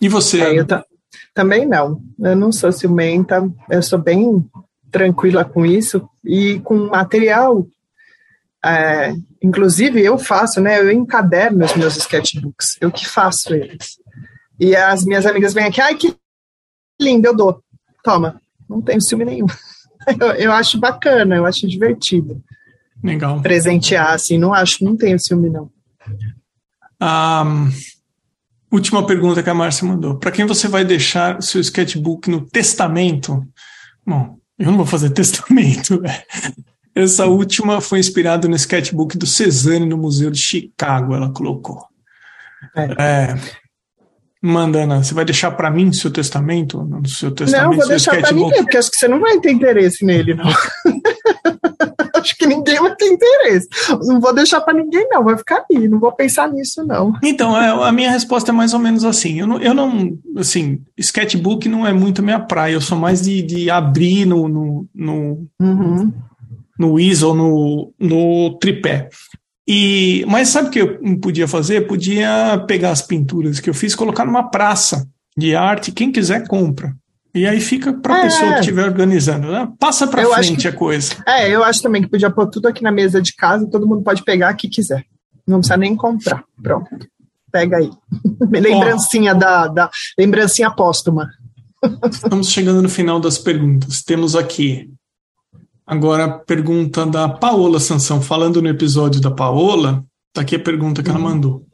E 0.00 0.08
você? 0.08 0.40
É, 0.40 0.60
eu 0.60 0.66
também 1.34 1.66
não. 1.66 2.02
Eu 2.18 2.36
não 2.36 2.52
sou 2.52 2.72
ciumenta, 2.72 3.48
eu 3.70 3.82
sou 3.82 3.98
bem 3.98 4.44
tranquila 4.90 5.44
com 5.44 5.64
isso 5.64 6.08
e 6.24 6.60
com 6.60 6.88
material. 6.88 7.66
É, 8.64 9.14
inclusive, 9.42 10.02
eu 10.02 10.18
faço, 10.18 10.60
né? 10.60 10.80
Eu 10.80 10.90
encaderno 10.90 11.64
os 11.64 11.74
meus 11.74 11.96
sketchbooks, 11.96 12.76
eu 12.80 12.90
que 12.90 13.06
faço 13.06 13.54
eles. 13.54 13.98
E 14.58 14.74
as 14.74 15.04
minhas 15.04 15.26
amigas 15.26 15.52
vêm 15.52 15.64
aqui, 15.64 15.80
ai 15.80 15.94
que 15.96 16.14
lindo, 17.00 17.26
eu 17.26 17.36
dou 17.36 17.64
toma, 18.04 18.40
não 18.68 18.82
tenho 18.82 19.00
ciúme 19.00 19.24
nenhum. 19.24 19.46
Eu, 20.20 20.28
eu 20.32 20.52
acho 20.52 20.78
bacana, 20.78 21.36
eu 21.36 21.46
acho 21.46 21.66
divertido. 21.66 22.42
Legal. 23.02 23.40
Presentear, 23.42 24.12
assim, 24.14 24.38
não 24.38 24.52
acho, 24.52 24.84
não 24.84 24.96
tenho 24.96 25.18
ciúme, 25.18 25.50
não. 25.50 25.70
Um, 27.00 27.70
última 28.72 29.06
pergunta 29.06 29.42
que 29.42 29.50
a 29.50 29.54
Márcia 29.54 29.86
mandou. 29.86 30.18
Para 30.18 30.30
quem 30.30 30.46
você 30.46 30.68
vai 30.68 30.84
deixar 30.84 31.42
seu 31.42 31.60
sketchbook 31.60 32.30
no 32.30 32.40
testamento? 32.46 33.46
Bom, 34.06 34.38
eu 34.58 34.66
não 34.66 34.76
vou 34.76 34.86
fazer 34.86 35.10
testamento. 35.14 36.00
Né? 36.00 36.22
Essa 36.94 37.26
última 37.26 37.80
foi 37.80 37.98
inspirada 37.98 38.48
no 38.48 38.56
sketchbook 38.56 39.18
do 39.18 39.26
Cezanne 39.26 39.86
no 39.86 39.98
Museu 39.98 40.30
de 40.30 40.38
Chicago, 40.38 41.14
ela 41.14 41.32
colocou. 41.32 41.84
É. 42.74 43.32
é 43.32 43.63
Manda, 44.46 44.82
Ana, 44.82 45.02
você 45.02 45.14
vai 45.14 45.24
deixar 45.24 45.52
para 45.52 45.70
mim 45.70 45.90
seu 45.90 46.10
testamento? 46.10 46.84
No 46.84 47.08
seu 47.08 47.30
testamento 47.30 47.70
não, 47.70 47.78
vou 47.78 47.88
deixar 47.88 48.20
para 48.20 48.30
ninguém, 48.30 48.62
porque 48.62 48.76
acho 48.76 48.90
que 48.90 48.98
você 48.98 49.08
não 49.08 49.18
vai 49.18 49.40
ter 49.40 49.50
interesse 49.50 50.04
nele, 50.04 50.34
não. 50.34 50.44
acho 52.20 52.36
que 52.36 52.46
ninguém 52.46 52.78
vai 52.78 52.94
ter 52.94 53.06
interesse. 53.06 53.66
Não 54.02 54.20
vou 54.20 54.34
deixar 54.34 54.60
para 54.60 54.74
ninguém, 54.74 55.08
não. 55.10 55.24
Vai 55.24 55.38
ficar 55.38 55.64
aí. 55.72 55.88
Não 55.88 55.98
vou 55.98 56.12
pensar 56.12 56.52
nisso, 56.52 56.84
não. 56.84 57.14
Então, 57.22 57.58
é, 57.58 57.88
a 57.88 57.90
minha 57.90 58.10
resposta 58.10 58.50
é 58.50 58.52
mais 58.52 58.74
ou 58.74 58.80
menos 58.80 59.02
assim. 59.02 59.40
Eu 59.40 59.46
não, 59.46 59.58
eu 59.58 59.72
não 59.72 60.14
assim, 60.36 60.78
sketchbook 60.98 61.66
não 61.66 61.86
é 61.86 61.94
muito 61.94 62.22
minha 62.22 62.38
praia. 62.38 62.74
Eu 62.74 62.82
sou 62.82 62.98
mais 62.98 63.22
de, 63.22 63.40
de 63.40 63.70
abrir 63.70 64.26
no, 64.26 64.46
no, 64.46 64.86
no, 64.94 65.48
uhum. 65.58 66.12
no 66.78 67.00
ISO, 67.00 67.32
no, 67.32 67.94
no 67.98 68.58
tripé. 68.58 69.08
E, 69.66 70.24
mas 70.28 70.48
sabe 70.48 70.68
o 70.68 70.70
que 70.70 70.80
eu 70.80 71.18
podia 71.18 71.48
fazer? 71.48 71.86
Podia 71.86 72.62
pegar 72.66 72.90
as 72.90 73.00
pinturas 73.00 73.60
que 73.60 73.70
eu 73.70 73.74
fiz, 73.74 73.94
colocar 73.94 74.24
numa 74.24 74.50
praça 74.50 75.08
de 75.36 75.54
arte, 75.54 75.92
quem 75.92 76.12
quiser 76.12 76.46
compra. 76.46 76.94
E 77.34 77.46
aí 77.46 77.60
fica 77.60 77.92
para 77.92 78.14
a 78.14 78.18
é, 78.18 78.22
pessoa 78.22 78.52
que 78.54 78.60
estiver 78.60 78.84
organizando, 78.84 79.50
né? 79.50 79.68
Passa 79.78 80.06
para 80.06 80.24
frente 80.24 80.62
que, 80.62 80.68
a 80.68 80.72
coisa. 80.72 81.16
É, 81.26 81.50
eu 81.50 81.64
acho 81.64 81.82
também 81.82 82.02
que 82.02 82.08
podia 82.08 82.30
pôr 82.30 82.46
tudo 82.46 82.68
aqui 82.68 82.82
na 82.82 82.92
mesa 82.92 83.20
de 83.20 83.34
casa, 83.34 83.68
todo 83.68 83.88
mundo 83.88 84.04
pode 84.04 84.22
pegar 84.22 84.52
o 84.52 84.56
que 84.56 84.68
quiser. 84.68 85.04
Não 85.46 85.58
precisa 85.58 85.76
nem 85.76 85.96
comprar. 85.96 86.44
Pronto. 86.62 86.88
Pega 87.50 87.78
aí. 87.78 87.90
lembrancinha 88.52 89.34
da, 89.34 89.66
da 89.66 89.90
lembrancinha 90.16 90.70
póstuma. 90.70 91.28
Estamos 92.08 92.50
chegando 92.50 92.80
no 92.80 92.88
final 92.88 93.18
das 93.18 93.36
perguntas. 93.36 94.02
Temos 94.02 94.36
aqui 94.36 94.88
Agora, 95.86 96.24
a 96.24 96.38
pergunta 96.38 97.04
da 97.04 97.28
Paola 97.28 97.78
Sansão. 97.78 98.20
Falando 98.22 98.62
no 98.62 98.68
episódio 98.68 99.20
da 99.20 99.30
Paola, 99.30 100.04
tá 100.32 100.40
aqui 100.40 100.56
a 100.56 100.60
pergunta 100.60 101.02
que 101.02 101.10
ela 101.10 101.18
uhum. 101.18 101.24
mandou. 101.24 101.66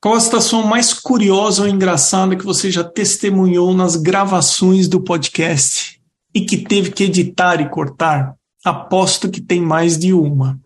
Qual 0.00 0.14
a 0.14 0.20
situação 0.20 0.62
mais 0.66 0.92
curiosa 0.92 1.62
ou 1.62 1.68
engraçada 1.68 2.36
que 2.36 2.44
você 2.44 2.70
já 2.70 2.84
testemunhou 2.84 3.74
nas 3.74 3.96
gravações 3.96 4.86
do 4.88 5.00
podcast 5.00 6.00
e 6.34 6.42
que 6.42 6.58
teve 6.58 6.90
que 6.90 7.04
editar 7.04 7.60
e 7.60 7.68
cortar? 7.68 8.34
Aposto 8.64 9.30
que 9.30 9.40
tem 9.40 9.60
mais 9.60 9.98
de 9.98 10.12
uma. 10.12 10.58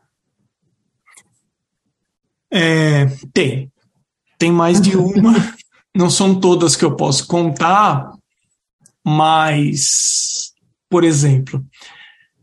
É, 2.51 3.07
tem. 3.33 3.71
Tem 4.39 4.53
mais 4.53 4.81
de 4.81 4.97
uma. 4.99 5.35
Não 5.95 6.09
são 6.09 6.39
todas 6.39 6.77
que 6.77 6.85
eu 6.85 6.95
posso 6.95 7.27
contar, 7.27 8.13
mas, 9.05 10.53
por 10.89 11.03
exemplo, 11.03 11.65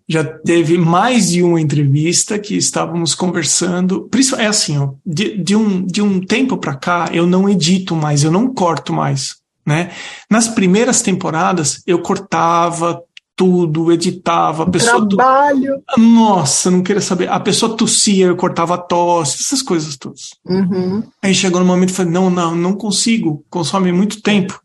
já 0.07 0.23
teve 0.23 0.77
mais 0.77 1.31
de 1.31 1.41
uma 1.41 1.59
entrevista 1.59 2.37
que 2.37 2.55
estávamos 2.55 3.15
conversando. 3.15 4.09
É 4.37 4.45
assim, 4.45 4.77
ó, 4.77 4.91
de, 5.05 5.37
de 5.37 5.55
um, 5.55 5.85
de 5.85 6.01
um 6.01 6.19
tempo 6.19 6.57
para 6.57 6.75
cá, 6.75 7.09
eu 7.11 7.25
não 7.25 7.49
edito 7.49 7.95
mais, 7.95 8.23
eu 8.23 8.31
não 8.31 8.53
corto 8.53 8.93
mais. 8.93 9.37
Né? 9.65 9.91
Nas 10.29 10.47
primeiras 10.47 11.01
temporadas, 11.01 11.81
eu 11.87 11.99
cortava 11.99 13.01
tudo, 13.35 13.91
editava. 13.91 14.63
A 14.63 14.69
pessoa 14.69 15.07
Trabalho. 15.07 15.81
Tu... 15.93 15.99
Nossa, 15.99 16.71
não 16.71 16.83
queria 16.83 17.01
saber. 17.01 17.29
A 17.29 17.39
pessoa 17.39 17.75
tossia, 17.75 18.27
eu 18.27 18.35
cortava 18.35 18.75
a 18.75 18.77
tosse, 18.77 19.41
essas 19.41 19.61
coisas 19.61 19.97
todas. 19.97 20.35
Uhum. 20.45 21.03
Aí 21.21 21.33
chegou 21.33 21.59
no 21.59 21.65
momento 21.65 21.89
e 21.89 21.93
falei: 21.93 22.11
não, 22.11 22.29
não, 22.29 22.55
não 22.55 22.73
consigo, 22.73 23.43
consome 23.49 23.91
muito 23.91 24.21
tempo. 24.21 24.59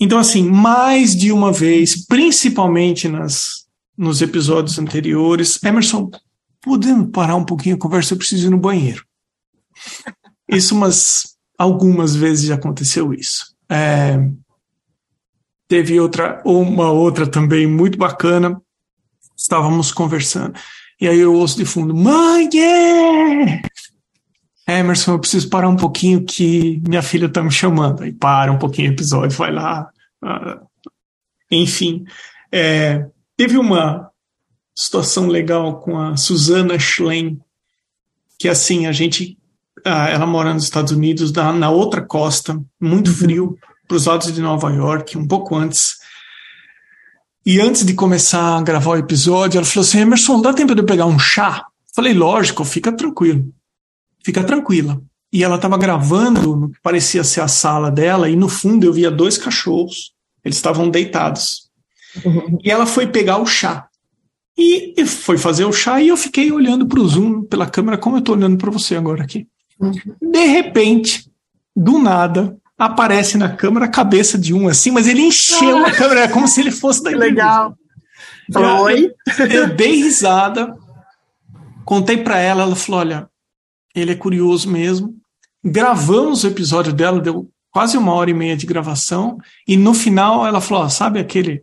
Então, 0.00 0.18
assim, 0.18 0.42
mais 0.42 1.14
de 1.14 1.30
uma 1.30 1.52
vez, 1.52 2.06
principalmente 2.06 3.06
nas, 3.06 3.66
nos 3.96 4.22
episódios 4.22 4.78
anteriores, 4.78 5.62
Emerson, 5.62 6.10
podemos 6.62 7.10
parar 7.10 7.36
um 7.36 7.44
pouquinho 7.44 7.76
a 7.76 7.78
conversa? 7.78 8.14
Eu 8.14 8.18
preciso 8.18 8.46
ir 8.46 8.50
no 8.50 8.58
banheiro. 8.58 9.04
Isso, 10.48 10.74
mas 10.74 11.36
algumas 11.58 12.16
vezes 12.16 12.46
já 12.46 12.54
aconteceu 12.54 13.12
isso. 13.12 13.54
É, 13.68 14.18
teve 15.68 16.00
outra, 16.00 16.40
uma 16.46 16.90
outra 16.90 17.26
também 17.26 17.66
muito 17.66 17.98
bacana. 17.98 18.60
Estávamos 19.36 19.92
conversando. 19.92 20.58
E 20.98 21.06
aí 21.06 21.18
eu 21.18 21.34
ouço 21.34 21.58
de 21.58 21.66
fundo, 21.66 21.94
mãe! 21.94 22.48
Yeah! 22.52 23.62
Emerson, 24.78 25.12
eu 25.12 25.18
preciso 25.18 25.48
parar 25.48 25.68
um 25.68 25.76
pouquinho 25.76 26.24
que 26.24 26.82
minha 26.86 27.02
filha 27.02 27.26
está 27.26 27.42
me 27.42 27.50
chamando. 27.50 28.02
Aí 28.02 28.12
para 28.12 28.52
um 28.52 28.58
pouquinho 28.58 28.90
o 28.90 28.94
episódio, 28.94 29.36
vai 29.36 29.52
lá. 29.52 29.88
Uh, 30.22 30.66
enfim, 31.50 32.04
é, 32.52 33.06
teve 33.36 33.56
uma 33.56 34.10
situação 34.74 35.26
legal 35.26 35.80
com 35.80 35.98
a 35.98 36.16
Susana 36.16 36.78
Schlein, 36.78 37.40
que 38.38 38.48
assim, 38.48 38.86
a 38.86 38.92
gente, 38.92 39.38
uh, 39.86 40.08
ela 40.10 40.26
mora 40.26 40.54
nos 40.54 40.64
Estados 40.64 40.92
Unidos, 40.92 41.32
na, 41.32 41.52
na 41.52 41.70
outra 41.70 42.02
costa, 42.02 42.60
muito 42.80 43.08
uhum. 43.08 43.16
frio, 43.16 43.58
para 43.86 43.96
os 43.96 44.06
lados 44.06 44.32
de 44.32 44.40
Nova 44.40 44.70
York, 44.70 45.18
um 45.18 45.26
pouco 45.26 45.56
antes. 45.56 45.96
E 47.44 47.60
antes 47.60 47.84
de 47.84 47.94
começar 47.94 48.58
a 48.58 48.62
gravar 48.62 48.90
o 48.90 48.98
episódio, 48.98 49.58
ela 49.58 49.66
falou 49.66 49.86
assim: 49.86 50.00
Emerson, 50.00 50.40
dá 50.40 50.52
tempo 50.52 50.74
de 50.74 50.82
eu 50.82 50.86
pegar 50.86 51.06
um 51.06 51.18
chá? 51.18 51.64
Falei, 51.94 52.14
lógico, 52.14 52.64
fica 52.64 52.92
tranquilo 52.92 53.52
fica 54.24 54.42
tranquila. 54.44 55.00
E 55.32 55.44
ela 55.44 55.56
estava 55.56 55.78
gravando 55.78 56.56
no 56.56 56.70
que 56.70 56.80
parecia 56.82 57.22
ser 57.22 57.40
a 57.40 57.48
sala 57.48 57.90
dela, 57.90 58.28
e 58.28 58.34
no 58.34 58.48
fundo 58.48 58.84
eu 58.84 58.92
via 58.92 59.10
dois 59.10 59.38
cachorros. 59.38 60.12
Eles 60.44 60.56
estavam 60.56 60.88
deitados. 60.88 61.70
Uhum. 62.24 62.58
E 62.64 62.70
ela 62.70 62.86
foi 62.86 63.06
pegar 63.06 63.38
o 63.38 63.46
chá. 63.46 63.86
E, 64.58 64.94
e, 65.00 65.06
foi 65.06 65.38
fazer 65.38 65.64
o 65.64 65.72
chá, 65.72 66.00
e 66.00 66.08
eu 66.08 66.16
fiquei 66.16 66.50
olhando 66.50 66.86
para 66.86 67.00
o 67.00 67.08
Zoom, 67.08 67.42
pela 67.42 67.66
câmera, 67.66 67.96
como 67.96 68.16
eu 68.16 68.20
estou 68.20 68.34
olhando 68.34 68.58
para 68.58 68.70
você 68.70 68.96
agora 68.96 69.22
aqui. 69.22 69.46
Uhum. 69.78 69.92
De 70.20 70.44
repente, 70.46 71.30
do 71.74 71.98
nada, 71.98 72.56
aparece 72.76 73.38
na 73.38 73.48
câmera 73.48 73.86
a 73.86 73.90
cabeça 73.90 74.36
de 74.36 74.52
um 74.52 74.68
assim, 74.68 74.90
mas 74.90 75.06
ele 75.06 75.22
encheu 75.22 75.78
ah. 75.78 75.88
a 75.88 75.92
câmera, 75.92 76.22
é 76.22 76.28
como 76.28 76.48
se 76.48 76.60
ele 76.60 76.72
fosse 76.72 77.02
da 77.02 77.10
Legal. 77.10 77.74
Eu, 78.52 78.90
eu, 78.90 79.46
eu 79.46 79.74
dei 79.74 80.02
risada, 80.02 80.76
Contei 81.90 82.18
para 82.18 82.38
ela, 82.38 82.62
ela 82.62 82.76
falou: 82.76 83.00
olha, 83.00 83.28
ele 83.94 84.12
é 84.12 84.16
curioso 84.16 84.70
mesmo. 84.70 85.14
Gravamos 85.64 86.44
o 86.44 86.46
episódio 86.46 86.92
dela, 86.92 87.20
deu 87.20 87.50
quase 87.70 87.96
uma 87.96 88.12
hora 88.12 88.30
e 88.30 88.34
meia 88.34 88.56
de 88.56 88.66
gravação, 88.66 89.38
e 89.66 89.76
no 89.76 89.94
final 89.94 90.46
ela 90.46 90.60
falou: 90.60 90.88
sabe 90.88 91.20
aquele 91.20 91.62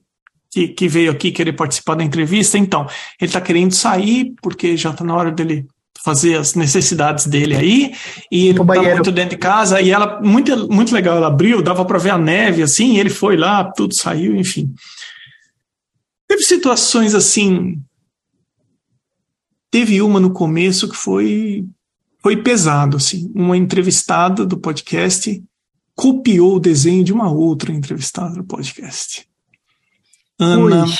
que, 0.52 0.68
que 0.70 0.88
veio 0.88 1.12
aqui 1.12 1.32
querer 1.32 1.54
participar 1.54 1.96
da 1.96 2.04
entrevista? 2.04 2.58
Então, 2.58 2.88
ele 3.20 3.30
está 3.30 3.42
querendo 3.42 3.74
sair 3.74 4.34
porque 4.42 4.78
já 4.78 4.92
está 4.92 5.04
na 5.04 5.16
hora 5.16 5.32
dele 5.32 5.68
fazer 6.04 6.36
as 6.36 6.54
necessidades 6.54 7.26
dele 7.26 7.56
aí, 7.56 7.94
e 8.32 8.48
ele 8.48 8.58
tá 8.58 8.64
muito 8.64 9.12
dentro 9.12 9.32
de 9.32 9.38
casa, 9.38 9.82
e 9.82 9.90
ela, 9.90 10.22
muito, 10.22 10.72
muito 10.72 10.94
legal, 10.94 11.18
ela 11.18 11.28
abriu, 11.28 11.62
dava 11.62 11.84
para 11.84 11.98
ver 11.98 12.12
a 12.12 12.18
neve, 12.18 12.64
assim, 12.64 12.98
ele 12.98 13.10
foi 13.10 13.36
lá, 13.36 13.64
tudo 13.66 13.94
saiu, 13.94 14.36
enfim. 14.36 14.74
Teve 16.28 16.44
situações 16.44 17.14
assim, 17.14 17.82
teve 19.70 20.02
uma 20.02 20.20
no 20.20 20.32
começo 20.32 20.88
que 20.88 20.96
foi, 20.96 21.66
foi 22.22 22.38
pesado, 22.38 22.98
assim, 22.98 23.32
uma 23.36 23.56
entrevistada 23.56 24.46
do 24.46 24.58
podcast 24.58 25.44
copiou 25.96 26.56
o 26.56 26.60
desenho 26.60 27.04
de 27.04 27.14
uma 27.14 27.32
outra 27.32 27.72
entrevistada 27.72 28.36
do 28.36 28.44
podcast. 28.44 29.28
Ana, 30.40 30.86
Ui. 30.86 30.92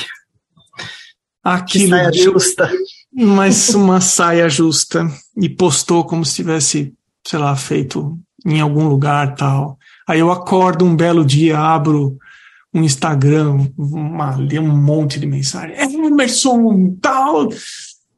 aquilo 1.44 2.12
que 2.12 2.24
justa 2.24 2.72
mas 3.20 3.70
uma 3.70 4.00
saia 4.00 4.48
justa 4.48 5.10
e 5.36 5.50
postou 5.50 6.04
como 6.04 6.24
se 6.24 6.36
tivesse, 6.36 6.94
sei 7.26 7.40
lá, 7.40 7.56
feito 7.56 8.16
em 8.46 8.62
algum 8.62 8.88
lugar 8.88 9.36
tal. 9.36 9.80
Aí 10.08 10.20
eu 10.20 10.32
acordo 10.32 10.86
um 10.86 10.96
belo 10.96 11.26
dia, 11.26 11.58
abro 11.58 12.16
um 12.72 12.84
Instagram, 12.84 13.70
uma, 13.76 14.36
um 14.38 14.78
monte 14.78 15.20
de 15.20 15.26
mensagem. 15.26 15.76
É 15.76 15.84
Emerson, 15.84 16.96
tal. 17.02 17.50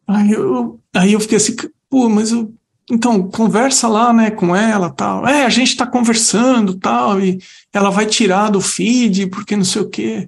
Aí 0.06 0.32
eu, 0.32 0.80
aí 0.94 1.14
eu 1.14 1.20
fiquei 1.22 1.38
assim, 1.38 1.56
pô, 1.90 2.10
mas 2.10 2.32
eu, 2.32 2.54
então, 2.92 3.30
conversa 3.30 3.88
lá, 3.88 4.12
né, 4.12 4.32
com 4.32 4.56
ela, 4.56 4.90
tal. 4.90 5.28
É, 5.28 5.46
a 5.46 5.50
gente 5.50 5.78
tá 5.78 5.86
conversando, 5.86 6.74
tal, 6.74 7.20
e 7.20 7.40
ela 7.72 7.92
vai 7.92 8.06
tirar 8.06 8.50
do 8.50 8.60
feed, 8.60 9.28
porque 9.28 9.56
não 9.56 9.64
sei 9.64 9.82
o 9.82 9.90
quê. 9.90 10.28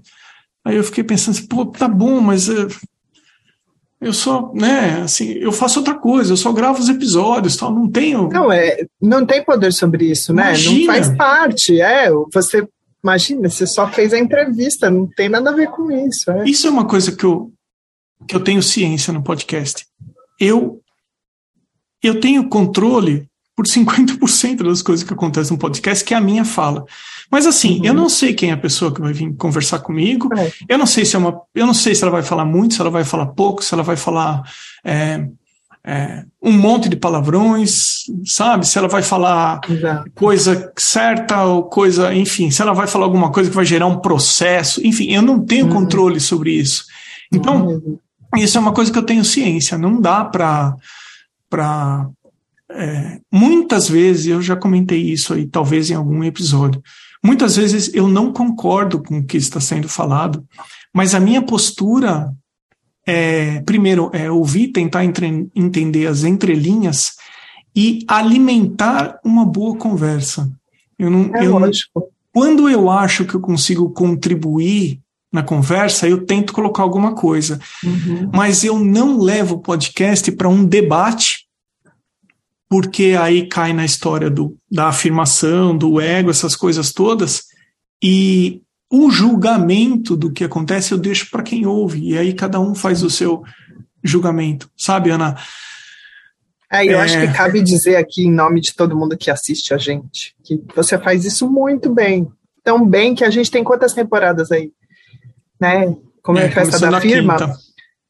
Aí 0.63 0.75
eu 0.75 0.83
fiquei 0.83 1.03
pensando 1.03 1.35
assim, 1.35 1.47
pô, 1.47 1.65
tá 1.65 1.87
bom, 1.87 2.21
mas 2.21 2.47
uh, 2.47 2.67
eu 3.99 4.13
só, 4.13 4.51
né, 4.53 5.01
assim, 5.03 5.31
eu 5.31 5.51
faço 5.51 5.79
outra 5.79 5.95
coisa, 5.95 6.33
eu 6.33 6.37
só 6.37 6.51
gravo 6.51 6.79
os 6.79 6.87
episódios, 6.87 7.57
tal, 7.57 7.73
não 7.73 7.89
tenho. 7.89 8.29
Não 8.29 8.51
é, 8.51 8.85
não 9.01 9.25
tem 9.25 9.43
poder 9.43 9.73
sobre 9.73 10.11
isso, 10.11 10.31
né? 10.31 10.49
Imagina. 10.49 10.77
Não 10.77 10.85
faz 10.85 11.17
parte, 11.17 11.81
é, 11.81 12.11
você 12.31 12.67
imagina, 13.03 13.49
você 13.49 13.65
só 13.65 13.87
fez 13.87 14.13
a 14.13 14.19
entrevista, 14.19 14.91
não 14.91 15.07
tem 15.07 15.29
nada 15.29 15.49
a 15.49 15.55
ver 15.55 15.69
com 15.71 15.89
isso. 15.89 16.29
É. 16.29 16.43
Isso 16.47 16.67
é 16.67 16.69
uma 16.69 16.85
coisa 16.85 17.11
que 17.11 17.23
eu 17.23 17.51
que 18.27 18.35
eu 18.35 18.39
tenho 18.39 18.61
ciência 18.61 19.11
no 19.11 19.23
podcast. 19.23 19.85
Eu 20.39 20.80
eu 22.03 22.19
tenho 22.19 22.47
controle 22.47 23.27
por 23.55 23.65
50% 23.65 24.63
das 24.63 24.81
coisas 24.81 25.05
que 25.05 25.13
acontecem 25.13 25.53
no 25.53 25.59
podcast, 25.59 26.03
que 26.03 26.13
é 26.13 26.17
a 26.17 26.21
minha 26.21 26.43
fala. 26.43 26.85
Mas 27.29 27.45
assim, 27.45 27.79
uhum. 27.79 27.85
eu 27.85 27.93
não 27.93 28.09
sei 28.09 28.33
quem 28.33 28.49
é 28.49 28.53
a 28.53 28.57
pessoa 28.57 28.93
que 28.93 29.01
vai 29.01 29.13
vir 29.13 29.33
conversar 29.35 29.79
comigo. 29.79 30.29
É. 30.35 30.51
Eu 30.67 30.77
não 30.77 30.85
sei 30.85 31.05
se 31.05 31.15
é 31.15 31.19
uma. 31.19 31.41
Eu 31.53 31.65
não 31.65 31.73
sei 31.73 31.93
se 31.93 32.03
ela 32.03 32.11
vai 32.11 32.23
falar 32.23 32.45
muito, 32.45 32.73
se 32.73 32.81
ela 32.81 32.89
vai 32.89 33.03
falar 33.03 33.27
pouco, 33.27 33.63
se 33.63 33.73
ela 33.73 33.83
vai 33.83 33.95
falar 33.95 34.41
é, 34.83 35.25
é, 35.83 36.25
um 36.41 36.51
monte 36.51 36.89
de 36.89 36.95
palavrões, 36.95 38.03
sabe? 38.25 38.67
Se 38.67 38.77
ela 38.77 38.87
vai 38.87 39.01
falar 39.01 39.61
Exato. 39.69 40.11
coisa 40.13 40.71
certa 40.77 41.43
ou 41.43 41.63
coisa, 41.63 42.13
enfim, 42.13 42.51
se 42.51 42.61
ela 42.61 42.73
vai 42.73 42.87
falar 42.87 43.05
alguma 43.05 43.31
coisa 43.31 43.49
que 43.49 43.55
vai 43.55 43.65
gerar 43.65 43.87
um 43.87 43.99
processo, 43.99 44.85
enfim, 44.85 45.11
eu 45.11 45.21
não 45.21 45.39
tenho 45.39 45.65
uhum. 45.65 45.73
controle 45.73 46.19
sobre 46.19 46.51
isso. 46.51 46.85
Então, 47.33 47.67
uhum. 47.67 47.97
isso 48.37 48.57
é 48.57 48.61
uma 48.61 48.73
coisa 48.73 48.91
que 48.91 48.97
eu 48.97 49.03
tenho 49.03 49.23
ciência. 49.25 49.77
Não 49.77 49.99
dá 49.99 50.25
para 50.25 50.75
para 51.51 52.09
é, 52.71 53.19
muitas 53.31 53.89
vezes 53.89 54.27
eu 54.27 54.41
já 54.41 54.55
comentei 54.55 55.01
isso 55.01 55.33
aí, 55.33 55.45
talvez 55.45 55.91
em 55.91 55.95
algum 55.95 56.23
episódio. 56.23 56.81
Muitas 57.23 57.57
vezes 57.57 57.93
eu 57.93 58.07
não 58.07 58.31
concordo 58.31 59.03
com 59.03 59.19
o 59.19 59.23
que 59.23 59.37
está 59.37 59.59
sendo 59.59 59.89
falado, 59.89 60.43
mas 60.93 61.13
a 61.13 61.19
minha 61.19 61.41
postura 61.41 62.33
é, 63.05 63.61
primeiro, 63.61 64.09
é 64.13 64.31
ouvir, 64.31 64.69
tentar 64.69 65.03
entre, 65.03 65.49
entender 65.53 66.07
as 66.07 66.23
entrelinhas 66.23 67.15
e 67.75 68.05
alimentar 68.07 69.19
uma 69.23 69.45
boa 69.45 69.75
conversa. 69.77 70.49
Eu 70.97 71.09
não, 71.09 71.35
é 71.35 71.45
eu 71.45 71.57
lógico. 71.57 72.09
quando 72.33 72.69
eu 72.69 72.89
acho 72.89 73.25
que 73.25 73.35
eu 73.35 73.41
consigo 73.41 73.89
contribuir 73.91 75.01
na 75.31 75.41
conversa, 75.41 76.07
eu 76.07 76.25
tento 76.25 76.53
colocar 76.53 76.83
alguma 76.83 77.15
coisa. 77.15 77.59
Uhum. 77.83 78.29
Mas 78.33 78.63
eu 78.63 78.77
não 78.79 79.19
levo 79.19 79.55
o 79.55 79.61
podcast 79.61 80.31
para 80.31 80.49
um 80.49 80.65
debate 80.65 81.47
porque 82.71 83.17
aí 83.19 83.47
cai 83.47 83.73
na 83.73 83.83
história 83.83 84.29
do, 84.29 84.57
da 84.71 84.87
afirmação, 84.87 85.77
do 85.77 85.99
ego, 85.99 86.29
essas 86.29 86.55
coisas 86.55 86.93
todas, 86.93 87.43
e 88.01 88.61
o 88.89 89.11
julgamento 89.11 90.15
do 90.15 90.31
que 90.31 90.45
acontece 90.45 90.93
eu 90.93 90.97
deixo 90.97 91.29
para 91.29 91.43
quem 91.43 91.65
ouve, 91.65 91.99
e 92.01 92.17
aí 92.17 92.33
cada 92.33 92.61
um 92.61 92.73
faz 92.73 93.03
o 93.03 93.09
seu 93.09 93.43
julgamento, 94.01 94.71
sabe, 94.77 95.09
Ana? 95.09 95.35
É, 96.71 96.85
eu 96.85 96.97
é... 96.97 97.01
acho 97.01 97.19
que 97.19 97.33
cabe 97.33 97.61
dizer 97.61 97.97
aqui, 97.97 98.23
em 98.23 98.31
nome 98.31 98.61
de 98.61 98.73
todo 98.73 98.95
mundo 98.95 99.17
que 99.17 99.29
assiste 99.29 99.73
a 99.73 99.77
gente, 99.77 100.33
que 100.41 100.57
você 100.73 100.97
faz 100.97 101.25
isso 101.25 101.51
muito 101.51 101.93
bem. 101.93 102.25
Tão 102.63 102.87
bem 102.87 103.13
que 103.13 103.25
a 103.25 103.29
gente 103.29 103.51
tem 103.51 103.65
quantas 103.65 103.91
temporadas 103.91 104.49
aí? 104.49 104.71
Né? 105.61 105.95
Como 106.23 106.39
é, 106.39 106.47
a 106.47 106.51
festa 106.51 106.79
da 106.89 106.99
firma. 106.99 107.37
Quinta. 107.37 107.55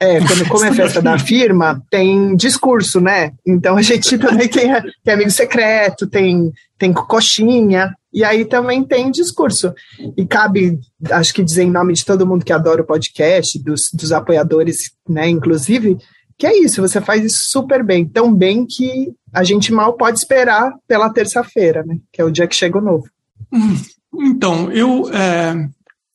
É, 0.02 0.18
quando, 0.20 0.48
como 0.48 0.66
é 0.66 0.74
festa 0.74 1.00
da 1.00 1.20
firma, 1.20 1.80
tem 1.92 2.36
discurso, 2.36 3.00
né? 3.00 3.34
Então 3.46 3.78
a 3.78 3.84
gente 3.84 4.18
também 4.18 4.48
tem, 4.48 4.72
tem 5.04 5.14
amigo 5.14 5.30
secreto, 5.30 6.08
tem, 6.08 6.52
tem 6.80 6.92
coxinha, 6.92 7.96
e 8.12 8.24
aí 8.24 8.44
também 8.44 8.84
tem 8.84 9.12
discurso. 9.12 9.72
E 10.18 10.26
cabe, 10.26 10.80
acho 11.12 11.32
que 11.32 11.44
dizer 11.44 11.64
em 11.64 11.70
nome 11.70 11.94
de 11.94 12.04
todo 12.04 12.26
mundo 12.26 12.44
que 12.44 12.52
adora 12.52 12.82
o 12.82 12.86
podcast, 12.86 13.62
dos, 13.62 13.92
dos 13.94 14.12
apoiadores, 14.12 14.92
né, 15.08 15.30
inclusive, 15.30 15.96
que 16.36 16.48
é 16.48 16.58
isso, 16.58 16.82
você 16.82 17.00
faz 17.00 17.24
isso 17.24 17.52
super 17.52 17.84
bem, 17.84 18.04
tão 18.04 18.34
bem 18.34 18.66
que 18.66 19.14
a 19.32 19.44
gente 19.44 19.72
mal 19.72 19.94
pode 19.94 20.18
esperar 20.18 20.74
pela 20.88 21.14
terça-feira, 21.14 21.84
né? 21.86 21.98
Que 22.12 22.22
é 22.22 22.26
o 22.26 22.32
dia 22.32 22.48
que 22.48 22.56
chega 22.56 22.80
o 22.80 22.82
novo. 22.82 23.06
Hum, 23.54 23.76
então, 24.16 24.72
eu. 24.72 25.08
É 25.14 25.70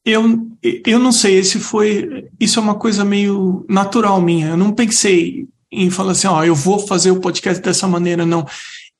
eu, 0.07 0.47
eu 0.63 1.01
não 1.01 1.11
sei, 1.11 1.37
esse 1.37 1.59
foi. 1.59 2.29
Isso 2.39 2.61
é 2.61 2.63
uma 2.63 2.77
coisa 2.77 3.05
meio 3.05 3.67
natural 3.69 4.23
minha. 4.23 4.51
Eu 4.51 4.57
não 4.57 4.73
pensei 4.73 5.49
em 5.71 5.91
falar 5.91 6.13
assim, 6.13 6.29
ó, 6.29 6.45
eu 6.45 6.55
vou 6.55 6.87
fazer 6.87 7.11
o 7.11 7.21
podcast 7.21 7.61
dessa 7.61 7.89
maneira, 7.89 8.25
não. 8.25 8.47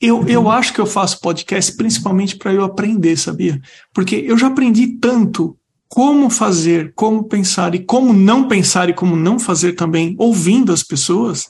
Eu, 0.01 0.19
uhum. 0.19 0.29
eu 0.29 0.51
acho 0.51 0.75
que 0.75 0.81
eu 0.81 0.85
faço 0.85 1.21
podcast 1.21 1.77
principalmente 1.77 2.37
para 2.37 2.53
eu 2.53 2.65
aprender, 2.65 3.17
sabia? 3.17 3.61
Porque 3.95 4.17
eu 4.17 4.37
já 4.37 4.49
aprendi 4.49 4.99
tanto 4.99 5.57
como 5.89 6.29
fazer, 6.29 6.93
como 6.97 7.23
pensar 7.23 7.77
e 7.77 7.79
como 7.79 8.13
não 8.13 8.49
pensar 8.49 8.91
e 8.91 8.93
como 8.93 9.15
não 9.15 9.39
fazer 9.39 9.75
também, 9.75 10.17
ouvindo 10.19 10.73
as 10.73 10.83
pessoas, 10.83 11.49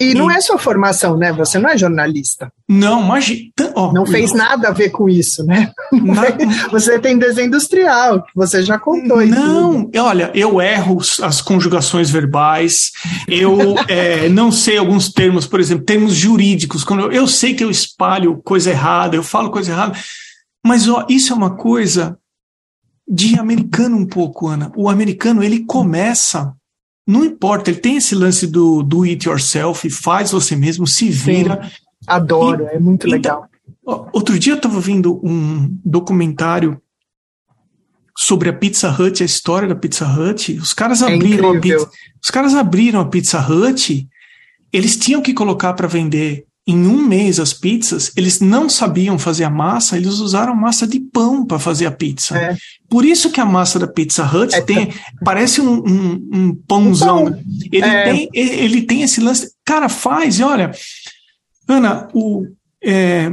e 0.00 0.14
não 0.14 0.30
é 0.30 0.40
sua 0.40 0.58
formação, 0.58 1.16
né? 1.16 1.32
Você 1.32 1.58
não 1.58 1.70
é 1.70 1.76
jornalista. 1.76 2.52
Não, 2.68 3.02
imagina. 3.02 3.50
Oh, 3.74 3.92
não 3.92 4.06
fez 4.06 4.30
não. 4.30 4.38
nada 4.38 4.68
a 4.68 4.72
ver 4.72 4.90
com 4.90 5.08
isso, 5.08 5.44
né? 5.44 5.72
Você 6.70 6.98
tem 6.98 7.18
desenho 7.18 7.48
industrial, 7.48 8.24
você 8.34 8.62
já 8.62 8.78
contou 8.78 9.24
Não, 9.26 9.90
olha, 9.96 10.30
eu 10.34 10.60
erro 10.60 10.98
as 11.22 11.40
conjugações 11.40 12.10
verbais, 12.10 12.92
eu 13.28 13.76
é, 13.88 14.28
não 14.28 14.50
sei 14.50 14.78
alguns 14.78 15.12
termos, 15.12 15.46
por 15.46 15.60
exemplo, 15.60 15.84
termos 15.84 16.14
jurídicos. 16.14 16.84
Quando 16.84 17.04
eu, 17.04 17.12
eu 17.12 17.26
sei 17.26 17.54
que 17.54 17.64
eu 17.64 17.70
espalho 17.70 18.40
coisa 18.44 18.70
errada, 18.70 19.16
eu 19.16 19.22
falo 19.22 19.50
coisa 19.50 19.72
errada, 19.72 19.98
mas 20.64 20.88
ó, 20.88 21.06
isso 21.08 21.32
é 21.32 21.36
uma 21.36 21.56
coisa 21.56 22.18
de 23.06 23.38
americano 23.38 23.96
um 23.96 24.06
pouco, 24.06 24.48
Ana. 24.48 24.72
O 24.76 24.88
americano, 24.88 25.42
ele 25.42 25.64
começa 25.64 26.54
não 27.06 27.24
importa, 27.24 27.70
ele 27.70 27.80
tem 27.80 27.96
esse 27.96 28.14
lance 28.14 28.46
do 28.46 28.82
do 28.82 29.02
it 29.02 29.28
yourself, 29.28 29.88
faz 29.90 30.30
você 30.30 30.56
mesmo, 30.56 30.86
se 30.86 31.10
vira. 31.10 31.62
Sim, 31.62 31.70
adoro, 32.06 32.64
e, 32.64 32.76
é 32.76 32.78
muito 32.78 33.06
então, 33.06 33.10
legal. 33.10 33.48
Outro 34.12 34.38
dia 34.38 34.54
eu 34.54 34.56
estava 34.56 34.80
vendo 34.80 35.20
um 35.22 35.78
documentário 35.84 36.80
sobre 38.16 38.48
a 38.48 38.52
Pizza 38.52 38.90
Hut, 38.90 39.22
a 39.22 39.26
história 39.26 39.68
da 39.68 39.74
Pizza 39.74 40.06
Hut. 40.06 40.54
Os 40.54 40.72
caras 40.72 41.02
é 41.02 41.12
abriram 41.12 41.50
a 41.50 41.60
pizza, 41.60 41.90
os 42.22 42.30
caras 42.30 42.54
abriram 42.54 43.00
a 43.00 43.06
Pizza 43.06 43.40
Hut, 43.40 44.08
eles 44.72 44.96
tinham 44.96 45.20
que 45.20 45.34
colocar 45.34 45.74
para 45.74 45.86
vender 45.86 46.46
em 46.66 46.86
um 46.86 47.02
mês 47.02 47.38
as 47.38 47.52
pizzas, 47.52 48.10
eles 48.16 48.40
não 48.40 48.68
sabiam 48.68 49.18
fazer 49.18 49.44
a 49.44 49.50
massa, 49.50 49.96
eles 49.96 50.14
usaram 50.14 50.54
massa 50.54 50.86
de 50.86 50.98
pão 50.98 51.44
para 51.44 51.58
fazer 51.58 51.86
a 51.86 51.90
pizza. 51.90 52.36
É. 52.36 52.56
Por 52.88 53.04
isso 53.04 53.30
que 53.30 53.40
a 53.40 53.44
massa 53.44 53.78
da 53.78 53.86
Pizza 53.86 54.24
Hut 54.24 54.54
é, 54.54 54.60
tem, 54.60 54.92
parece 55.22 55.60
um, 55.60 55.84
um, 55.86 56.28
um 56.32 56.54
pãozão. 56.54 57.26
Pão. 57.26 57.42
ele, 57.70 57.84
é. 57.84 58.04
tem, 58.04 58.28
ele 58.32 58.82
tem 58.82 59.02
esse 59.02 59.20
lance. 59.20 59.52
Cara, 59.64 59.88
faz, 59.88 60.38
e 60.38 60.42
olha, 60.42 60.70
Ana, 61.68 62.08
o, 62.14 62.46
é, 62.82 63.30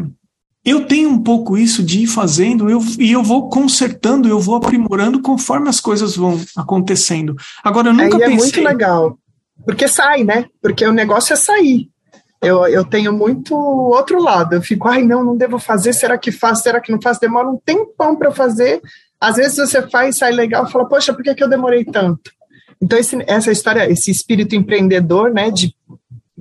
eu 0.65 0.85
tenho 0.85 1.09
um 1.09 1.19
pouco 1.19 1.57
isso 1.57 1.81
de 1.83 2.01
ir 2.01 2.07
fazendo 2.07 2.69
eu, 2.69 2.83
e 2.99 3.11
eu 3.11 3.23
vou 3.23 3.49
consertando, 3.49 4.27
eu 4.27 4.39
vou 4.39 4.55
aprimorando 4.55 5.21
conforme 5.21 5.69
as 5.69 5.79
coisas 5.79 6.15
vão 6.15 6.41
acontecendo. 6.57 7.35
Agora, 7.63 7.89
eu 7.89 7.93
nunca 7.93 8.17
é, 8.17 8.27
pensei. 8.27 8.33
É 8.33 8.37
muito 8.37 8.61
legal 8.61 9.17
porque 9.65 9.87
sai, 9.87 10.23
né? 10.23 10.45
Porque 10.61 10.85
o 10.85 10.91
negócio 10.91 11.33
é 11.33 11.35
sair. 11.35 11.89
Eu, 12.41 12.65
eu 12.65 12.83
tenho 12.83 13.13
muito 13.13 13.55
outro 13.55 14.21
lado. 14.21 14.55
Eu 14.55 14.61
fico, 14.61 14.87
ai, 14.87 15.03
não, 15.03 15.23
não 15.23 15.37
devo 15.37 15.59
fazer. 15.59 15.93
Será 15.93 16.17
que 16.17 16.31
faço? 16.31 16.63
Será 16.63 16.81
que 16.81 16.91
não 16.91 17.01
faço? 17.01 17.19
Demora 17.19 17.47
um 17.47 17.57
tempão 17.57 18.15
para 18.15 18.31
fazer. 18.31 18.81
Às 19.19 19.35
vezes 19.35 19.57
você 19.57 19.87
faz, 19.87 20.17
sai 20.17 20.31
legal, 20.31 20.67
fala, 20.67 20.87
poxa, 20.87 21.13
por 21.13 21.23
que, 21.23 21.35
que 21.35 21.43
eu 21.43 21.49
demorei 21.49 21.85
tanto? 21.85 22.31
Então, 22.81 22.97
esse, 22.97 23.15
essa 23.27 23.51
história, 23.51 23.89
esse 23.91 24.09
espírito 24.09 24.55
empreendedor, 24.55 25.31
né, 25.31 25.51
de 25.51 25.75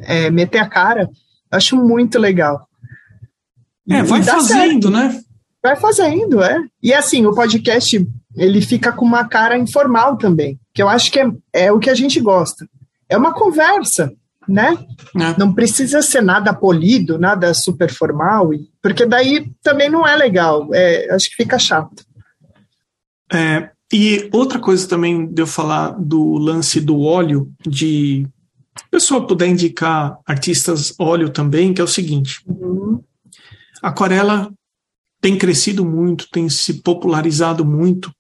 é, 0.01 0.31
meter 0.31 0.59
a 0.59 0.67
cara, 0.67 1.03
eu 1.03 1.59
acho 1.59 1.77
muito 1.77 2.19
legal. 2.19 2.67
É, 3.91 4.03
vai 4.03 4.23
fazendo, 4.23 4.89
certo. 4.89 4.91
né? 4.91 5.21
Vai 5.63 5.77
fazendo, 5.77 6.43
é. 6.43 6.59
E 6.83 6.95
assim, 6.95 7.27
o 7.27 7.35
podcast, 7.35 8.09
ele 8.35 8.63
fica 8.63 8.91
com 8.93 9.05
uma 9.05 9.29
cara 9.29 9.59
informal 9.59 10.17
também, 10.17 10.59
que 10.73 10.83
eu 10.83 10.89
acho 10.89 11.13
que 11.13 11.21
é, 11.21 11.31
é 11.53 11.73
o 11.73 11.79
que 11.79 11.91
a 11.91 11.95
gente 11.95 12.19
gosta. 12.21 12.67
É 13.09 13.19
uma 13.19 13.35
conversa 13.35 14.11
né? 14.51 14.77
É. 15.17 15.39
Não 15.39 15.53
precisa 15.55 16.03
ser 16.03 16.23
nada 16.23 16.53
polido, 16.53 17.19
nada 17.19 17.55
super 17.55 17.93
formal, 17.93 18.51
porque 18.83 19.07
daí 19.07 19.51
também 19.63 19.89
não 19.89 20.07
é 20.07 20.17
legal. 20.17 20.69
É, 20.73 21.13
acho 21.15 21.31
que 21.31 21.37
fica 21.37 21.59
chato. 21.59 22.05
É, 23.33 23.71
e 23.93 24.29
outra 24.33 24.59
coisa 24.59 24.89
também 24.89 25.27
de 25.27 25.43
eu 25.43 25.47
falar 25.47 25.91
do 25.91 26.39
lance 26.39 26.81
do 26.81 27.01
óleo, 27.01 27.51
de 27.67 28.27
o 28.87 28.91
pessoal 28.91 29.27
puder 29.27 29.49
indicar 29.49 30.19
artistas 30.27 30.95
óleo 30.99 31.31
também, 31.31 31.75
que 31.75 31.81
é 31.81 31.85
o 31.85 31.89
seguinte: 31.89 32.41
uhum. 32.47 33.03
a 33.83 33.89
aquarela 33.89 34.51
tem 35.21 35.37
crescido 35.37 35.85
muito, 35.85 36.29
tem 36.31 36.49
se 36.49 36.83
popularizado 36.83 37.65
muito, 37.65 38.11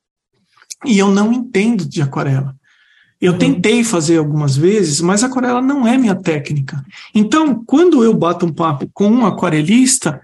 e 0.84 0.98
eu 0.98 1.08
não 1.10 1.32
entendo 1.32 1.88
de 1.88 2.02
aquarela. 2.02 2.54
Eu 3.20 3.32
uhum. 3.32 3.38
tentei 3.38 3.84
fazer 3.84 4.16
algumas 4.16 4.56
vezes, 4.56 5.00
mas 5.00 5.22
aquarela 5.22 5.60
não 5.60 5.86
é 5.86 5.98
minha 5.98 6.14
técnica. 6.14 6.82
Então, 7.14 7.62
quando 7.66 8.02
eu 8.02 8.14
bato 8.14 8.46
um 8.46 8.52
papo 8.52 8.88
com 8.94 9.08
um 9.08 9.26
aquarelista, 9.26 10.20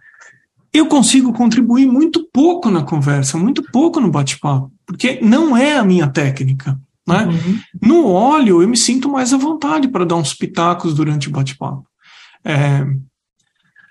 eu 0.73 0.87
consigo 0.87 1.33
contribuir 1.33 1.87
muito 1.87 2.27
pouco 2.33 2.71
na 2.71 2.83
conversa, 2.83 3.37
muito 3.37 3.63
pouco 3.71 4.01
no 4.01 4.11
bate-papo, 4.11 4.73
porque 4.87 5.19
não 5.23 5.57
é 5.57 5.77
a 5.77 5.85
minha 5.85 6.09
técnica. 6.09 6.79
Né? 7.07 7.27
Uhum. 7.27 7.61
No 7.81 8.07
óleo, 8.11 8.63
eu 8.63 8.69
me 8.69 8.77
sinto 8.77 9.09
mais 9.09 9.33
à 9.33 9.37
vontade 9.37 9.89
para 9.89 10.05
dar 10.05 10.17
uns 10.17 10.35
pitacos 10.35 10.95
durante 10.95 11.29
o 11.29 11.33
bate-papo. 11.33 11.87
É... 12.45 12.85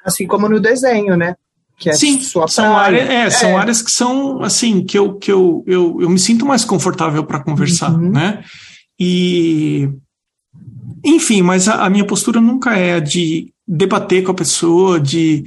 Assim 0.03 0.27
como 0.27 0.49
no 0.49 0.59
desenho, 0.59 1.15
né? 1.15 1.35
Que 1.77 1.89
é 1.89 1.93
Sim, 1.93 2.21
são, 2.21 2.77
áreas, 2.77 3.09
é, 3.09 3.13
é. 3.25 3.29
são 3.29 3.57
áreas 3.57 3.81
que 3.81 3.91
são 3.91 4.41
assim 4.41 4.83
que 4.83 4.97
eu, 4.97 5.15
que 5.15 5.31
eu, 5.31 5.63
eu, 5.67 5.97
eu 6.01 6.09
me 6.09 6.17
sinto 6.17 6.45
mais 6.45 6.63
confortável 6.63 7.23
para 7.25 7.43
conversar, 7.43 7.91
uhum. 7.91 8.11
né? 8.11 8.43
E, 8.99 9.89
enfim, 11.03 11.41
mas 11.41 11.67
a, 11.67 11.85
a, 11.85 11.89
minha 11.89 12.05
postura 12.05 12.39
nunca 12.39 12.75
é 12.75 12.99
de 12.99 13.53
debater 13.67 14.23
com 14.23 14.31
a 14.31 14.35
pessoa, 14.35 14.99
de, 14.99 15.43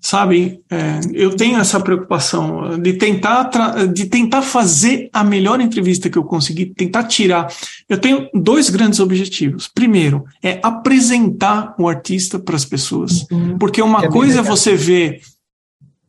sabe, 0.00 0.60
é, 0.70 1.00
eu 1.12 1.36
tenho 1.36 1.58
essa 1.58 1.78
preocupação 1.80 2.78
de 2.78 2.94
tentar, 2.94 3.50
de 3.86 4.06
tentar 4.06 4.42
fazer 4.42 5.08
a 5.12 5.22
melhor 5.22 5.60
entrevista 5.60 6.10
que 6.10 6.18
eu 6.18 6.24
conseguir, 6.24 6.66
tentar 6.74 7.04
tirar. 7.04 7.52
Eu 7.88 7.98
tenho 7.98 8.28
dois 8.34 8.70
grandes 8.70 9.00
objetivos. 9.00 9.68
Primeiro, 9.68 10.24
é 10.42 10.60
apresentar 10.62 11.74
o 11.78 11.88
artista 11.88 12.38
para 12.38 12.56
as 12.56 12.64
pessoas, 12.64 13.26
uhum. 13.30 13.58
porque 13.58 13.82
uma 13.82 14.04
é 14.04 14.08
coisa 14.08 14.40
é 14.40 14.42
você 14.42 14.74
ver 14.74 15.20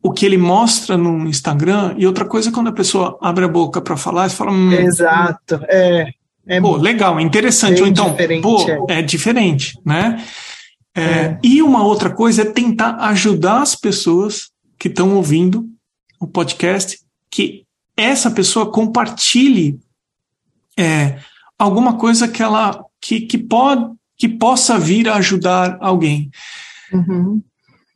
o 0.02 0.10
que 0.10 0.24
ele 0.24 0.38
mostra 0.38 0.96
no 0.96 1.28
Instagram 1.28 1.94
e 1.98 2.06
outra 2.06 2.24
coisa 2.24 2.48
é 2.48 2.52
quando 2.52 2.68
a 2.68 2.72
pessoa 2.72 3.18
abre 3.20 3.44
a 3.44 3.48
boca 3.48 3.80
para 3.80 3.96
falar 3.96 4.26
e 4.26 4.30
fala. 4.30 4.52
Hum, 4.52 4.72
Exato, 4.72 5.60
é. 5.68 6.10
É 6.50 6.60
pô, 6.60 6.76
legal, 6.76 7.20
interessante. 7.20 7.80
Ou 7.80 7.86
então, 7.86 8.16
pô, 8.42 8.66
é. 8.88 8.98
é 8.98 9.02
diferente, 9.02 9.78
né? 9.86 10.20
É, 10.92 11.02
é. 11.02 11.38
E 11.44 11.62
uma 11.62 11.84
outra 11.84 12.10
coisa 12.10 12.42
é 12.42 12.44
tentar 12.44 12.96
ajudar 12.96 13.62
as 13.62 13.76
pessoas 13.76 14.50
que 14.76 14.88
estão 14.88 15.14
ouvindo 15.14 15.64
o 16.18 16.26
podcast 16.26 16.98
que 17.30 17.62
essa 17.96 18.32
pessoa 18.32 18.68
compartilhe 18.68 19.78
é, 20.76 21.20
alguma 21.56 21.96
coisa 21.96 22.26
que 22.26 22.42
ela 22.42 22.84
que, 23.00 23.20
que 23.20 23.38
pode 23.38 23.88
que 24.18 24.28
possa 24.28 24.78
vir 24.78 25.08
a 25.08 25.14
ajudar 25.14 25.78
alguém. 25.80 26.30
Uhum. 26.92 27.40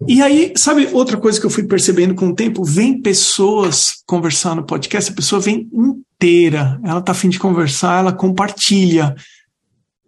E 0.06 0.20
aí, 0.20 0.52
sabe 0.56 0.88
outra 0.92 1.16
coisa 1.16 1.40
que 1.40 1.46
eu 1.46 1.50
fui 1.50 1.64
percebendo 1.64 2.14
com 2.14 2.28
o 2.28 2.34
tempo? 2.34 2.64
Vem 2.64 3.00
pessoas 3.00 4.02
conversar 4.06 4.54
no 4.54 4.66
podcast, 4.66 5.10
a 5.10 5.14
pessoa 5.14 5.40
vem 5.40 5.68
inteira, 5.72 6.78
ela 6.84 7.00
está 7.00 7.12
afim 7.12 7.28
de 7.28 7.38
conversar, 7.38 8.00
ela 8.00 8.12
compartilha. 8.12 9.14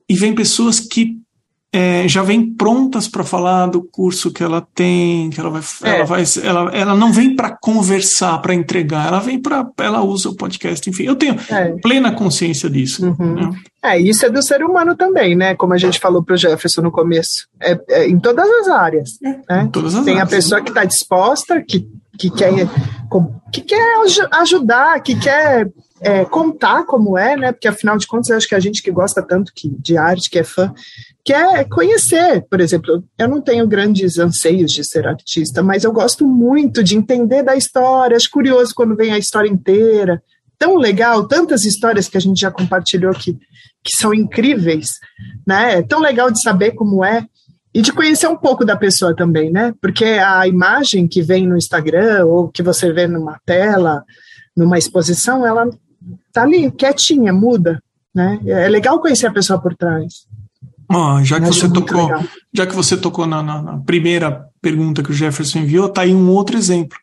E 0.09 0.15
vem 0.15 0.35
pessoas 0.35 0.81
que 0.81 1.19
é, 1.73 2.09
já 2.09 2.23
vêm 2.23 2.55
prontas 2.55 3.09
para 3.09 3.25
falar 3.25 3.67
do 3.67 3.83
curso 3.83 4.31
que 4.31 4.43
ela 4.43 4.67
tem, 4.75 5.31
que 5.31 5.39
ela 5.39 5.51
vai, 5.51 5.63
é. 5.83 5.97
ela, 5.97 6.05
vai 6.05 6.25
ela, 6.43 6.71
ela 6.75 6.95
não 6.95 7.13
vem 7.13 7.35
para 7.35 7.51
conversar, 7.51 8.39
para 8.39 8.55
entregar, 8.55 9.09
ela 9.09 9.21
vem 9.21 9.41
para, 9.41 9.69
ela 9.79 10.03
usa 10.03 10.31
o 10.31 10.37
podcast, 10.37 10.89
enfim, 10.89 11.05
eu 11.05 11.17
tenho 11.17 11.37
é. 11.51 11.73
plena 11.83 12.13
consciência 12.13 12.71
disso. 12.71 13.07
Uhum. 13.07 13.35
Né? 13.35 13.51
É, 13.83 13.99
isso 13.99 14.25
é 14.25 14.31
do 14.31 14.43
ser 14.43 14.63
humano 14.65 14.97
também, 14.97 15.37
né? 15.37 15.55
Como 15.55 15.75
a 15.75 15.79
gente 15.79 16.01
falou 16.01 16.23
para 16.23 16.35
o 16.35 16.39
Jefferson 16.39 16.83
no 16.83 16.91
começo, 16.91 17.47
é, 17.61 17.79
é, 17.91 18.09
em 18.09 18.19
todas 18.19 18.49
as 18.49 18.69
áreas. 18.69 19.11
É, 19.23 19.55
né? 19.55 19.63
Em 19.65 19.69
todas 19.69 19.95
as 19.95 20.05
tem 20.05 20.15
áreas, 20.15 20.33
a 20.33 20.37
pessoa 20.37 20.61
que 20.63 20.71
está 20.71 20.85
disposta, 20.85 21.63
que, 21.63 21.87
que 22.19 22.31
quer 22.31 22.53
que 23.53 23.61
quer 23.61 23.97
ajudar, 24.33 25.01
que 25.01 25.15
quer 25.19 25.71
é, 26.01 26.25
contar 26.25 26.85
como 26.85 27.17
é, 27.17 27.37
né? 27.37 27.53
Porque 27.53 27.69
afinal 27.69 27.97
de 27.97 28.07
contas, 28.07 28.31
eu 28.31 28.37
acho 28.37 28.49
que 28.49 28.55
a 28.55 28.61
gente 28.61 28.83
que 28.83 28.91
gosta 28.91 29.23
tanto 29.23 29.53
que, 29.55 29.69
de 29.79 29.97
arte, 29.97 30.31
que 30.31 30.39
é 30.39 30.45
fã, 30.45 30.73
quer 31.27 31.69
conhecer. 31.69 32.47
Por 32.49 32.61
exemplo, 32.61 33.03
eu 33.19 33.29
não 33.29 33.43
tenho 33.43 33.67
grandes 33.67 34.17
anseios 34.17 34.71
de 34.71 34.85
ser 34.85 35.09
artista, 35.09 35.61
mas 35.61 35.83
eu 35.83 35.93
gosto 35.93 36.25
muito 36.25 36.85
de 36.85 36.97
entender 36.97 37.43
da 37.43 37.57
história. 37.57 38.17
Acho 38.17 38.31
curioso 38.31 38.73
quando 38.73 38.95
vem 38.95 39.13
a 39.13 39.19
história 39.19 39.49
inteira. 39.49 40.23
Tão 40.57 40.77
legal, 40.77 41.27
tantas 41.27 41.65
histórias 41.65 42.09
que 42.09 42.17
a 42.17 42.21
gente 42.21 42.41
já 42.41 42.51
compartilhou 42.51 43.13
que, 43.13 43.33
que 43.83 43.97
são 43.97 44.15
incríveis, 44.15 44.93
né? 45.45 45.79
É 45.79 45.83
tão 45.83 46.01
legal 46.01 46.31
de 46.31 46.41
saber 46.41 46.71
como 46.71 47.05
é 47.05 47.27
e 47.75 47.83
de 47.83 47.93
conhecer 47.93 48.29
um 48.29 48.37
pouco 48.37 48.65
da 48.65 48.77
pessoa 48.77 49.15
também, 49.15 49.51
né? 49.51 49.75
Porque 49.83 50.05
a 50.05 50.47
imagem 50.47 51.09
que 51.09 51.21
vem 51.21 51.47
no 51.47 51.59
Instagram 51.59 52.25
ou 52.25 52.49
que 52.49 52.63
você 52.63 52.91
vê 52.93 53.07
numa 53.07 53.39
tela, 53.45 54.03
numa 54.57 54.79
exposição, 54.79 55.45
ela 55.45 55.69
tá 56.33 56.45
ali, 56.45 56.71
quietinha, 56.71 57.33
muda, 57.33 57.83
né? 58.15 58.41
É 58.47 58.69
legal 58.69 59.01
conhecer 59.01 59.27
a 59.27 59.33
pessoa 59.33 59.61
por 59.61 59.75
trás. 59.75 60.27
Ah, 60.89 61.21
já 61.23 61.41
que 61.41 61.47
você 61.47 61.69
tocou, 61.69 62.09
já 62.53 62.67
que 62.67 62.75
você 62.75 62.97
tocou 62.97 63.27
na, 63.27 63.43
na, 63.43 63.63
na, 63.63 63.79
primeira 63.79 64.47
pergunta 64.61 65.03
que 65.03 65.11
o 65.11 65.15
Jefferson 65.15 65.61
enviou, 65.61 65.89
tá 65.89 66.03
aí 66.03 66.15
um 66.15 66.31
outro 66.31 66.57
exemplo. 66.57 66.97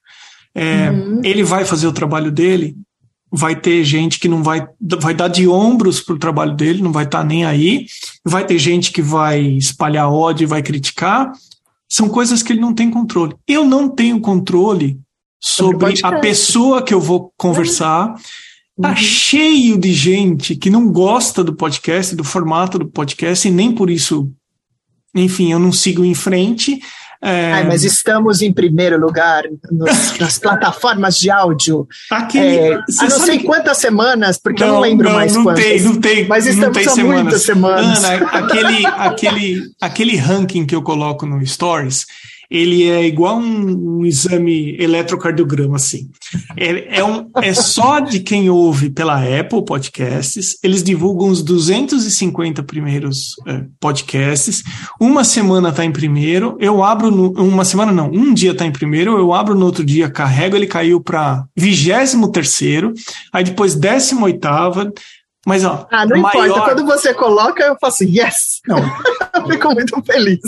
É, 0.55 0.89
uhum. 0.89 1.21
Ele 1.23 1.43
vai 1.43 1.65
fazer 1.65 1.87
o 1.87 1.93
trabalho 1.93 2.31
dele, 2.31 2.75
vai 3.31 3.55
ter 3.55 3.83
gente 3.83 4.19
que 4.19 4.29
não 4.29 4.43
vai, 4.43 4.67
vai 4.99 5.13
dar 5.13 5.27
de 5.27 5.47
ombros 5.47 5.99
para 5.99 6.15
o 6.15 6.19
trabalho 6.19 6.55
dele, 6.55 6.83
não 6.83 6.91
vai 6.91 7.05
estar 7.05 7.19
tá 7.19 7.23
nem 7.23 7.43
aí, 7.43 7.87
vai 8.23 8.45
ter 8.45 8.59
gente 8.59 8.91
que 8.91 9.01
vai 9.01 9.41
espalhar 9.41 10.11
ódio 10.11 10.45
e 10.45 10.47
vai 10.47 10.61
criticar. 10.61 11.31
São 11.89 12.07
coisas 12.07 12.43
que 12.43 12.53
ele 12.53 12.61
não 12.61 12.73
tem 12.73 12.89
controle. 12.89 13.35
Eu 13.47 13.65
não 13.65 13.89
tenho 13.89 14.19
controle 14.19 14.99
sobre 15.41 15.99
a 16.03 16.19
pessoa 16.19 16.81
que 16.81 16.93
eu 16.93 17.01
vou 17.01 17.33
conversar. 17.35 18.15
Tá 18.81 18.89
uhum. 18.89 18.95
cheio 18.95 19.77
de 19.77 19.93
gente 19.93 20.55
que 20.55 20.69
não 20.69 20.91
gosta 20.91 21.43
do 21.43 21.53
podcast, 21.53 22.15
do 22.15 22.23
formato 22.23 22.79
do 22.79 22.87
podcast, 22.87 23.47
e 23.47 23.51
nem 23.51 23.71
por 23.71 23.89
isso, 23.89 24.31
enfim, 25.15 25.51
eu 25.51 25.59
não 25.59 25.71
sigo 25.71 26.03
em 26.03 26.15
frente. 26.15 26.79
É... 27.21 27.53
Ai, 27.53 27.67
mas 27.67 27.85
estamos 27.85 28.41
em 28.41 28.51
primeiro 28.51 28.99
lugar 28.99 29.43
nos, 29.71 30.17
nas 30.19 30.39
plataformas 30.39 31.17
de 31.17 31.29
áudio. 31.29 31.87
Aquele, 32.11 32.57
é, 32.57 32.73
há 32.73 33.03
não 33.03 33.19
sei 33.19 33.37
que... 33.37 33.45
quantas 33.45 33.77
semanas, 33.77 34.37
porque 34.37 34.61
não, 34.61 34.67
eu 34.67 34.73
não 34.73 34.81
lembro 34.81 35.07
não, 35.07 35.15
mais 35.15 35.33
não 35.35 35.43
quantas. 35.43 35.63
Tem, 35.63 35.81
não 35.81 36.01
tem, 36.01 36.27
mas 36.27 36.47
estamos 36.47 36.65
não 36.65 36.83
tem 36.83 36.93
semanas. 36.93 37.23
muitas 37.23 37.41
semanas. 37.43 38.03
Ana, 38.03 38.27
aquele, 38.27 38.85
aquele, 38.87 39.61
aquele 39.79 40.15
ranking 40.17 40.65
que 40.65 40.75
eu 40.75 40.81
coloco 40.81 41.25
no 41.25 41.45
Stories, 41.45 42.05
ele 42.49 42.89
é 42.89 43.05
igual 43.05 43.37
um, 43.37 43.99
um 43.99 44.05
exame 44.05 44.75
eletrocardiograma, 44.79 45.75
assim. 45.75 46.09
É, 46.55 46.99
é, 46.99 47.03
um, 47.03 47.29
é 47.41 47.53
só 47.53 47.99
de 47.99 48.19
quem 48.19 48.49
ouve 48.49 48.89
pela 48.89 49.17
Apple 49.17 49.65
Podcasts, 49.65 50.57
eles 50.63 50.83
divulgam 50.83 51.29
os 51.29 51.41
250 51.41 52.63
primeiros 52.63 53.35
é, 53.47 53.63
podcasts, 53.79 54.63
uma 54.99 55.23
semana 55.23 55.69
está 55.69 55.83
em 55.83 55.91
primeiro, 55.91 56.57
eu 56.59 56.83
abro, 56.83 57.09
no, 57.09 57.31
uma 57.33 57.65
semana 57.65 57.91
não, 57.91 58.09
um 58.11 58.33
dia 58.33 58.51
está 58.51 58.65
em 58.65 58.71
primeiro, 58.71 59.17
eu 59.17 59.33
abro 59.33 59.55
no 59.55 59.65
outro 59.65 59.83
dia, 59.83 60.09
carrego, 60.09 60.55
ele 60.55 60.67
caiu 60.67 61.01
para 61.01 61.45
23 61.55 62.13
terceiro, 62.31 62.93
aí 63.31 63.43
depois 63.43 63.75
18 63.75 64.23
oitava, 64.23 64.91
mas, 65.45 65.65
ó. 65.65 65.85
Ah, 65.91 66.05
não 66.05 66.21
maior... 66.21 66.47
importa. 66.47 66.73
Quando 66.73 66.85
você 66.85 67.13
coloca, 67.13 67.63
eu 67.63 67.75
faço 67.79 68.03
yes. 68.03 68.61
Não. 68.65 68.77
eu 69.47 69.51
fico 69.51 69.73
muito 69.73 70.03
feliz. 70.03 70.41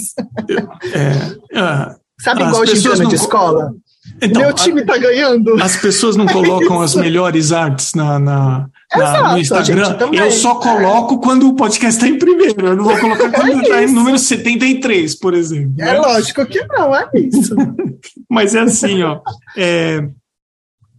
É, 0.94 1.58
é, 1.58 1.96
Sabe 2.22 2.44
igual 2.44 2.66
gincana 2.66 3.04
não... 3.04 3.10
de 3.10 3.16
escola? 3.16 3.74
Então, 4.22 4.42
Meu 4.42 4.54
time 4.54 4.82
está 4.82 4.98
ganhando. 4.98 5.62
As 5.62 5.76
pessoas 5.78 6.16
não 6.16 6.26
colocam 6.26 6.82
as 6.82 6.94
melhores 6.96 7.52
artes 7.52 7.94
na, 7.94 8.20
na, 8.20 8.70
na, 8.96 9.34
no 9.34 9.40
Instagram, 9.40 9.98
eu 10.14 10.32
só 10.32 10.56
coloco 10.56 11.20
quando 11.20 11.50
o 11.50 11.56
podcast 11.56 12.02
está 12.02 12.08
em 12.08 12.18
primeiro. 12.18 12.68
Eu 12.68 12.76
não 12.76 12.84
vou 12.84 12.98
colocar 12.98 13.32
quando 13.32 13.62
está 13.62 13.82
é 13.82 13.86
em 13.86 13.92
número 13.92 14.18
73, 14.18 15.16
por 15.16 15.34
exemplo. 15.34 15.74
É 15.80 15.86
né? 15.86 16.00
lógico 16.00 16.46
que 16.46 16.66
não, 16.68 16.96
é 16.96 17.10
isso. 17.16 17.56
Mas 18.30 18.56
é 18.56 18.60
assim, 18.62 19.02
ó. 19.04 19.20
É, 19.58 20.08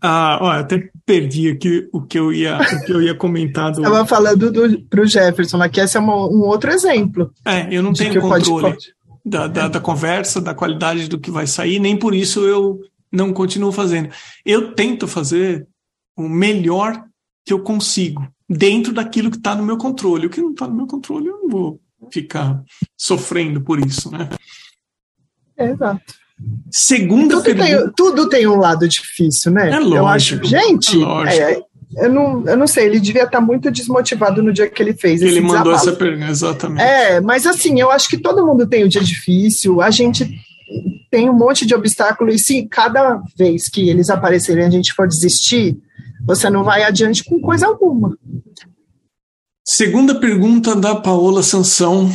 ah, 0.02 0.38
ó, 0.40 0.50
até 0.50 0.90
perdi 1.06 1.48
aqui 1.48 1.88
o 1.92 2.02
que 2.02 2.18
eu 2.18 2.32
ia, 2.32 2.58
o 2.58 2.84
que 2.84 2.92
eu 2.92 3.00
ia 3.00 3.14
comentar. 3.14 3.70
Do... 3.70 3.78
Estava 3.78 4.04
falando 4.04 4.50
do, 4.50 4.82
pro 4.86 5.06
Jefferson, 5.06 5.62
aqui 5.62 5.80
esse 5.80 5.96
é 5.96 6.00
uma, 6.00 6.16
um 6.26 6.40
outro 6.40 6.70
exemplo. 6.70 7.32
É, 7.44 7.68
eu 7.70 7.82
não 7.82 7.92
tenho 7.92 8.20
controle 8.20 8.72
pode. 8.72 8.96
Da, 9.24 9.46
da, 9.46 9.68
da, 9.68 9.80
conversa, 9.80 10.40
da 10.40 10.54
qualidade 10.54 11.08
do 11.08 11.18
que 11.18 11.30
vai 11.30 11.46
sair, 11.46 11.78
nem 11.78 11.96
por 11.96 12.14
isso 12.14 12.40
eu 12.40 12.80
não 13.10 13.32
continuo 13.32 13.70
fazendo. 13.70 14.10
Eu 14.44 14.74
tento 14.74 15.06
fazer 15.06 15.66
o 16.16 16.28
melhor 16.28 17.04
que 17.44 17.52
eu 17.52 17.60
consigo, 17.60 18.26
dentro 18.48 18.92
daquilo 18.92 19.30
que 19.30 19.36
está 19.36 19.54
no 19.54 19.64
meu 19.64 19.78
controle. 19.78 20.26
O 20.26 20.30
que 20.30 20.40
não 20.40 20.50
está 20.50 20.66
no 20.66 20.74
meu 20.74 20.86
controle, 20.86 21.28
eu 21.28 21.40
não 21.42 21.48
vou 21.48 21.80
ficar 22.10 22.62
sofrendo 22.96 23.60
por 23.60 23.78
isso, 23.84 24.10
né? 24.10 24.28
Exato. 25.56 26.25
Segunda 26.70 27.36
tudo 27.36 27.44
pergunta. 27.44 27.82
Tem, 27.82 27.92
tudo 27.96 28.28
tem 28.28 28.46
um 28.46 28.56
lado 28.56 28.86
difícil, 28.88 29.52
né? 29.52 29.70
É 29.70 29.78
lógico. 29.78 29.96
Eu 29.96 30.06
acho, 30.06 30.44
gente, 30.44 30.98
é 31.28 31.52
é, 31.52 31.62
eu, 31.96 32.12
não, 32.12 32.44
eu 32.46 32.56
não 32.56 32.66
sei, 32.66 32.86
ele 32.86 33.00
devia 33.00 33.22
estar 33.22 33.38
tá 33.38 33.40
muito 33.40 33.70
desmotivado 33.70 34.42
no 34.42 34.52
dia 34.52 34.68
que 34.68 34.82
ele 34.82 34.92
fez 34.92 35.22
Ele 35.22 35.40
mandou 35.40 35.72
desabafo. 35.72 35.88
essa 35.88 35.92
pergunta, 35.92 36.30
exatamente. 36.30 36.82
É, 36.82 37.20
mas 37.20 37.46
assim, 37.46 37.80
eu 37.80 37.90
acho 37.90 38.08
que 38.08 38.18
todo 38.18 38.44
mundo 38.44 38.66
tem 38.66 38.84
um 38.84 38.88
dia 38.88 39.02
difícil, 39.02 39.80
a 39.80 39.90
gente 39.90 40.28
tem 41.10 41.30
um 41.30 41.32
monte 41.32 41.64
de 41.64 41.74
obstáculos, 41.74 42.34
e 42.34 42.38
se 42.38 42.66
cada 42.66 43.22
vez 43.38 43.68
que 43.68 43.88
eles 43.88 44.10
aparecerem 44.10 44.64
a 44.64 44.70
gente 44.70 44.92
for 44.92 45.06
desistir, 45.08 45.78
você 46.26 46.50
não 46.50 46.64
vai 46.64 46.82
adiante 46.82 47.24
com 47.24 47.40
coisa 47.40 47.66
alguma. 47.66 48.16
Segunda 49.64 50.14
pergunta 50.14 50.76
da 50.76 50.94
Paola 50.96 51.42
Sansão. 51.42 52.10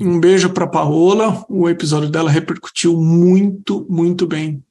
Um 0.00 0.18
beijo 0.18 0.50
para 0.50 0.66
Paola. 0.66 1.44
O 1.48 1.68
episódio 1.68 2.08
dela 2.08 2.30
repercutiu 2.30 3.00
muito, 3.00 3.86
muito 3.88 4.26
bem. 4.26 4.62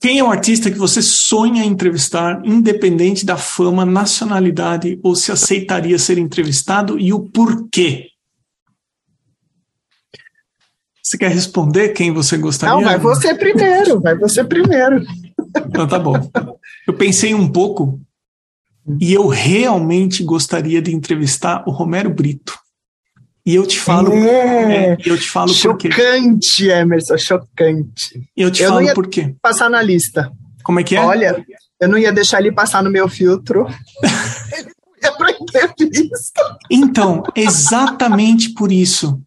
Quem 0.00 0.18
é 0.18 0.24
o 0.24 0.30
artista 0.30 0.70
que 0.70 0.78
você 0.78 1.00
sonha 1.00 1.64
entrevistar, 1.64 2.42
independente 2.44 3.24
da 3.24 3.36
fama, 3.36 3.84
nacionalidade 3.84 5.00
ou 5.02 5.16
se 5.16 5.32
aceitaria 5.32 5.98
ser 5.98 6.18
entrevistado 6.18 6.98
e 6.98 7.12
o 7.12 7.20
porquê? 7.20 8.10
Você 11.02 11.16
quer 11.16 11.30
responder 11.30 11.90
quem 11.90 12.12
você 12.12 12.36
gostaria? 12.36 12.74
Não, 12.74 12.82
vai 12.82 12.98
você 12.98 13.34
primeiro, 13.34 14.00
vai 14.00 14.16
você 14.16 14.44
primeiro. 14.44 15.04
Então 15.66 15.86
tá 15.86 15.98
bom. 15.98 16.14
Eu 16.86 16.94
pensei 16.94 17.32
um 17.32 17.48
pouco 17.48 18.00
e 19.00 19.12
eu 19.12 19.28
realmente 19.28 20.22
gostaria 20.22 20.82
de 20.82 20.94
entrevistar 20.94 21.64
o 21.66 21.70
Romero 21.70 22.10
Brito. 22.10 22.58
E 23.46 23.54
eu 23.54 23.64
te 23.64 23.78
falo, 23.78 24.12
é, 24.12 24.94
é, 24.94 24.96
eu 25.06 25.16
te 25.16 25.30
falo 25.30 25.54
chocante, 25.54 25.88
por 25.88 25.96
quê. 25.96 26.02
Chocante, 26.02 26.68
Emerson, 26.68 27.16
chocante. 27.16 28.30
Eu 28.36 28.50
te 28.50 28.64
eu 28.64 28.70
falo 28.70 28.92
por 28.92 29.06
quê. 29.06 29.36
Passar 29.40 29.70
na 29.70 29.80
lista. 29.80 30.32
Como 30.64 30.80
é 30.80 30.82
que 30.82 30.96
é? 30.96 31.00
Olha, 31.00 31.46
eu 31.80 31.88
não 31.88 31.96
ia 31.96 32.12
deixar 32.12 32.40
ele 32.40 32.50
passar 32.50 32.82
no 32.82 32.90
meu 32.90 33.08
filtro. 33.08 33.68
ele 34.52 34.72
ia 35.00 35.12
para 35.12 35.30
entrevista. 35.30 36.58
Então, 36.68 37.22
exatamente 37.36 38.52
por 38.52 38.72
isso. 38.72 39.22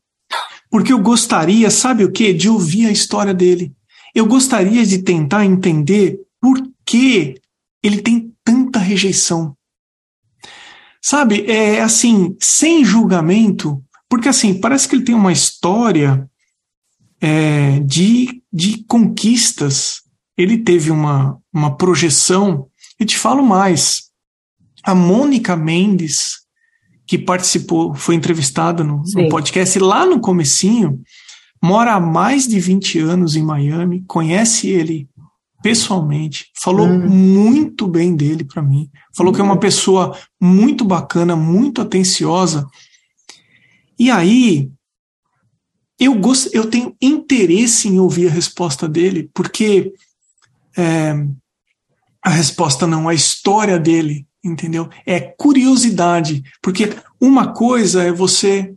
Porque 0.69 0.91
eu 0.91 0.99
gostaria, 0.99 1.71
sabe 1.71 2.03
o 2.03 2.11
quê? 2.11 2.33
De 2.33 2.49
ouvir 2.49 2.87
a 2.87 2.91
história 2.91 3.33
dele. 3.33 3.71
Eu 4.13 4.25
gostaria 4.25 4.85
de 4.85 5.01
tentar 5.01 5.45
entender 5.45 6.19
por 6.41 6.61
que 6.85 7.35
ele 7.81 8.01
tem 8.01 8.33
tanta 8.43 8.79
rejeição. 8.79 9.55
Sabe, 11.01 11.49
é 11.49 11.79
assim, 11.81 12.35
sem 12.41 12.83
julgamento, 12.83 13.81
porque 14.09 14.27
assim, 14.27 14.59
parece 14.59 14.87
que 14.87 14.95
ele 14.95 15.03
tem 15.03 15.13
uma 15.13 15.31
história 15.31 16.27
é, 17.21 17.79
de, 17.81 18.41
de 18.51 18.83
conquistas. 18.85 20.01
Ele 20.37 20.57
teve 20.57 20.89
uma, 20.89 21.37
uma 21.53 21.77
projeção. 21.77 22.67
E 22.99 23.05
te 23.05 23.17
falo 23.17 23.45
mais. 23.45 24.09
A 24.83 24.95
Mônica 24.95 25.55
Mendes, 25.55 26.39
que 27.05 27.17
participou, 27.17 27.93
foi 27.93 28.15
entrevistada 28.15 28.83
no, 28.83 29.03
no 29.13 29.29
podcast 29.29 29.77
lá 29.77 30.05
no 30.05 30.19
comecinho, 30.19 31.01
mora 31.61 31.93
há 31.93 31.99
mais 31.99 32.47
de 32.47 32.59
20 32.59 32.99
anos 32.99 33.35
em 33.35 33.43
Miami, 33.43 34.03
conhece 34.07 34.69
ele 34.69 35.09
pessoalmente, 35.61 36.45
falou 36.61 36.87
hum. 36.87 37.09
muito 37.09 37.85
bem 37.85 38.15
dele 38.15 38.45
para 38.45 38.61
mim, 38.61 38.89
falou 39.15 39.31
hum. 39.31 39.35
que 39.35 39.41
é 39.41 39.43
uma 39.43 39.55
hum. 39.55 39.59
pessoa 39.59 40.17
muito 40.41 40.85
bacana, 40.85 41.35
muito 41.35 41.81
atenciosa. 41.81 42.65
E 43.99 44.09
aí 44.09 44.71
eu 45.99 46.15
gosto, 46.15 46.49
eu 46.53 46.69
tenho 46.69 46.95
interesse 47.01 47.89
em 47.89 47.99
ouvir 47.99 48.29
a 48.29 48.31
resposta 48.31 48.87
dele, 48.87 49.29
porque 49.33 49.93
é, 50.77 51.13
a 52.21 52.29
resposta 52.29 52.87
não, 52.87 53.09
a 53.09 53.13
história 53.13 53.77
dele, 53.77 54.25
entendeu? 54.43 54.89
É 55.05 55.19
curiosidade, 55.19 56.41
porque 56.61 56.95
uma 57.19 57.53
coisa 57.53 58.03
é 58.03 58.11
você 58.11 58.73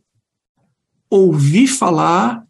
ouvir 1.08 1.68
falar 1.68 2.44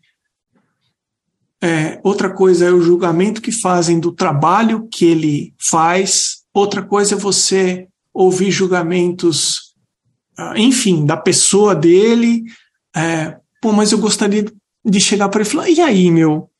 é, 1.63 2.01
outra 2.03 2.29
coisa 2.29 2.67
é 2.67 2.73
o 2.73 2.81
julgamento 2.81 3.41
que 3.41 3.53
fazem 3.53 4.01
do 4.01 4.11
trabalho 4.11 4.89
que 4.89 5.05
ele 5.05 5.55
faz, 5.61 6.43
outra 6.53 6.83
coisa 6.83 7.15
é 7.15 7.19
você 7.19 7.87
ouvir 8.13 8.51
julgamentos, 8.51 9.73
ah, 10.37 10.55
enfim, 10.57 11.07
da 11.07 11.17
pessoa 11.17 11.73
dele. 11.73 12.43
É, 12.95 13.37
Pô, 13.63 13.71
mas 13.73 13.93
eu 13.93 13.99
gostaria 13.99 14.45
de 14.85 15.01
chegar 15.01 15.29
para 15.29 15.41
ele 15.41 15.49
e 15.49 15.53
falar: 15.53 15.71
e 15.71 15.81
aí, 15.81 16.11
meu? 16.11 16.51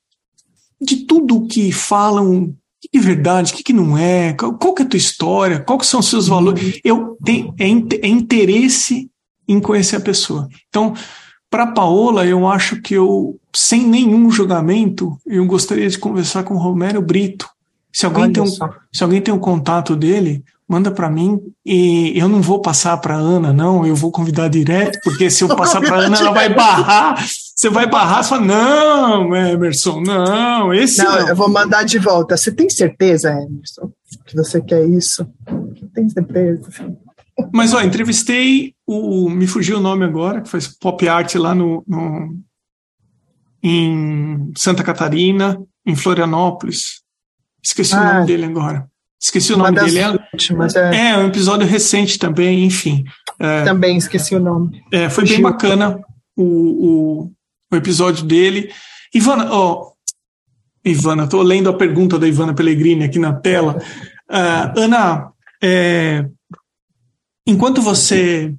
De 0.81 1.05
tudo 1.05 1.49
que 1.49 1.73
falam, 1.73 2.45
o 2.45 2.57
que 2.81 2.97
é 2.97 3.01
verdade, 3.01 3.53
o 3.53 3.57
que, 3.57 3.65
que 3.65 3.73
não 3.73 3.99
é, 3.99 4.33
qual, 4.33 4.57
qual 4.57 4.73
que 4.73 4.83
é 4.83 4.87
a 4.87 4.89
tua 4.89 4.97
história, 4.97 5.61
qual 5.61 5.79
que 5.79 5.87
são 5.87 5.99
os 5.99 6.09
seus 6.09 6.29
valores? 6.29 6.81
Eu 6.85 7.17
tenho 7.25 7.53
é, 7.59 7.65
é 7.67 8.09
interesse 8.09 9.11
em 9.49 9.61
conhecer 9.61 9.97
a 9.97 10.01
pessoa. 10.01 10.49
Então, 10.69 10.95
para 11.51 11.67
Paola, 11.67 12.25
eu 12.25 12.47
acho 12.47 12.81
que 12.81 12.95
eu, 12.95 13.39
sem 13.55 13.87
nenhum 13.87 14.31
julgamento, 14.31 15.19
eu 15.27 15.45
gostaria 15.45 15.89
de 15.89 15.99
conversar 15.99 16.45
com 16.45 16.55
o 16.55 16.59
Romero 16.59 17.03
Brito. 17.03 17.49
Se 17.93 18.07
alguém, 18.07 18.33
tem 18.33 18.43
um, 18.43 18.47
se 18.47 19.03
alguém 19.03 19.21
tem 19.21 19.35
um 19.35 19.39
contato 19.39 19.95
dele, 19.95 20.43
manda 20.73 20.91
para 20.91 21.11
mim 21.11 21.39
e 21.67 22.19
eu 22.19 22.27
não 22.31 22.41
vou 22.41 22.59
passar 22.59 22.97
para 22.97 23.15
Ana, 23.15 23.53
não, 23.53 23.87
eu 23.87 23.95
vou 23.95 24.11
convidar 24.11 24.49
direto, 24.49 24.99
porque 25.05 25.31
se 25.31 25.45
eu 25.45 25.49
passar 25.55 25.83
para 25.83 25.99
Ana, 25.99 26.17
ela 26.17 26.33
vai 26.33 26.53
barrar. 26.53 27.23
Você 27.23 27.69
vai 27.69 27.87
barrar, 27.87 28.25
você 28.25 28.31
fala, 28.31 28.47
não, 28.47 29.37
Emerson, 29.37 30.01
não, 30.01 30.73
esse 30.73 31.05
não. 31.05 31.13
não. 31.13 31.29
eu 31.29 31.37
vou 31.37 31.51
mandar 31.51 31.83
de 31.83 31.99
volta. 31.99 32.39
Você 32.39 32.51
tem 32.51 32.71
certeza, 32.71 33.29
Emerson, 33.29 33.93
que 34.25 34.35
você 34.35 34.63
quer 34.63 34.83
isso? 34.87 35.27
Tem 35.95 36.09
certeza? 36.09 36.71
Mas, 37.53 37.75
ó, 37.75 37.83
entrevistei 37.83 38.75
o. 38.87 39.29
Me 39.29 39.47
fugiu 39.47 39.79
o 39.79 39.81
nome 39.81 40.05
agora, 40.05 40.41
que 40.41 40.49
faz 40.49 40.69
pop 40.69 41.07
art 41.09 41.35
lá 41.35 41.55
no, 41.55 41.83
no 41.87 42.37
em 43.63 44.53
Santa 44.57 44.83
Catarina, 44.83 45.59
em 45.87 45.95
Florianópolis. 45.95 47.03
Esqueci 47.63 47.95
ah, 47.95 48.01
o 48.01 48.15
nome 48.15 48.27
dele 48.27 48.45
agora. 48.47 48.91
Esqueci 49.23 49.53
o 49.53 49.57
nome 49.57 49.81
dele. 49.81 49.99
É, 50.01 50.09
últimas, 50.33 50.75
é. 50.75 51.11
é 51.11 51.19
um 51.19 51.29
episódio 51.29 51.67
recente 51.67 52.19
também, 52.19 52.65
enfim. 52.65 53.05
É, 53.39 53.63
também 53.63 53.97
esqueci 53.97 54.35
o 54.35 54.41
nome. 54.41 54.83
É, 54.93 55.09
foi 55.09 55.25
bem 55.25 55.41
bacana 55.41 56.01
o, 56.37 56.43
o, 56.43 57.31
o, 57.71 57.77
episódio 57.77 58.25
dele. 58.25 58.73
Ivana, 59.15 59.49
ó, 59.53 59.93
Ivana, 60.85 61.25
estou 61.25 61.43
lendo 61.43 61.69
a 61.69 61.77
pergunta 61.77 62.19
da 62.19 62.27
Ivana 62.27 62.55
Pellegrini 62.55 63.05
aqui 63.05 63.19
na 63.19 63.33
tela. 63.33 63.81
Uh, 64.29 64.81
Ana, 64.81 65.31
é, 65.63 66.27
Enquanto 67.47 67.83
você 67.83 68.55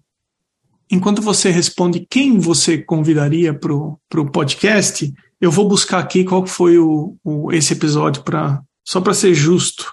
enquanto 0.92 1.22
você 1.22 1.50
responde 1.50 2.06
quem 2.08 2.38
você 2.38 2.78
convidaria 2.78 3.54
para 3.54 3.74
o 3.74 4.32
podcast, 4.32 5.12
eu 5.42 5.50
vou 5.50 5.68
buscar 5.68 5.98
aqui 5.98 6.24
qual 6.24 6.46
foi 6.46 6.78
o, 6.78 7.18
o 7.24 7.52
esse 7.52 7.74
episódio 7.74 8.22
para 8.24 8.62
só 8.86 9.02
para 9.02 9.14
ser 9.14 9.34
justo. 9.34 9.92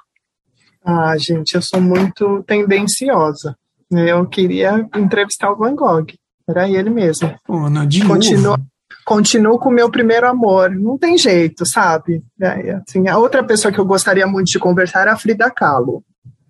Ah, 0.85 1.17
gente, 1.19 1.55
eu 1.55 1.63
sou 1.63 1.81
muito 1.81 2.43
tendenciosa. 2.47 3.57
Eu 3.91 4.27
queria 4.27 4.89
entrevistar 4.97 5.51
o 5.51 5.57
Van 5.57 5.75
Gogh. 5.75 6.07
Era 6.49 6.69
ele 6.69 6.91
mesmo. 6.91 7.35
Pô, 7.47 7.67
Ana, 7.67 7.87
de 7.87 8.05
continuo, 8.05 8.43
novo. 8.43 8.67
continuo 9.05 9.59
com 9.59 9.69
o 9.69 9.73
meu 9.73 9.91
primeiro 9.91 10.29
amor. 10.29 10.71
Não 10.71 10.97
tem 10.97 11.19
jeito, 11.19 11.67
sabe? 11.67 12.23
É, 12.41 12.73
assim, 12.75 13.09
a 13.09 13.19
outra 13.19 13.43
pessoa 13.45 13.73
que 13.73 13.79
eu 13.79 13.85
gostaria 13.85 14.27
muito 14.27 14.49
de 14.49 14.59
conversar 14.59 15.03
era 15.03 15.13
a 15.13 15.17
Frida 15.17 15.51
Kahlo. 15.51 16.03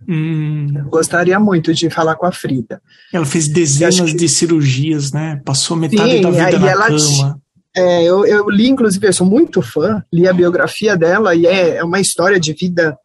Hum. 0.09 0.66
Gostaria 0.89 1.39
muito 1.39 1.74
de 1.74 1.91
falar 1.91 2.16
com 2.16 2.26
a 2.26 2.33
Frida. 2.33 2.81
Ela 3.12 3.26
fez 3.26 3.49
dezenas 3.49 4.11
que... 4.11 4.16
de 4.16 4.28
cirurgias, 4.28 5.12
né? 5.12 5.41
Passou 5.45 5.76
metade 5.76 6.11
Sim, 6.11 6.22
da 6.22 6.31
vida 6.31 6.59
na 6.59 6.70
ela 6.70 6.87
cama. 6.89 7.41
É, 7.76 8.03
eu, 8.03 8.26
eu, 8.26 8.51
li, 8.51 8.68
inclusive, 8.68 9.07
eu 9.07 9.12
sou 9.12 9.26
muito 9.26 9.62
fã, 9.62 10.03
li 10.12 10.26
a 10.26 10.33
biografia 10.33 10.97
dela 10.97 11.35
e 11.35 11.47
é, 11.47 11.76
é 11.76 11.85
uma 11.85 12.01
história 12.01 12.41
de 12.41 12.53
vida 12.53 12.99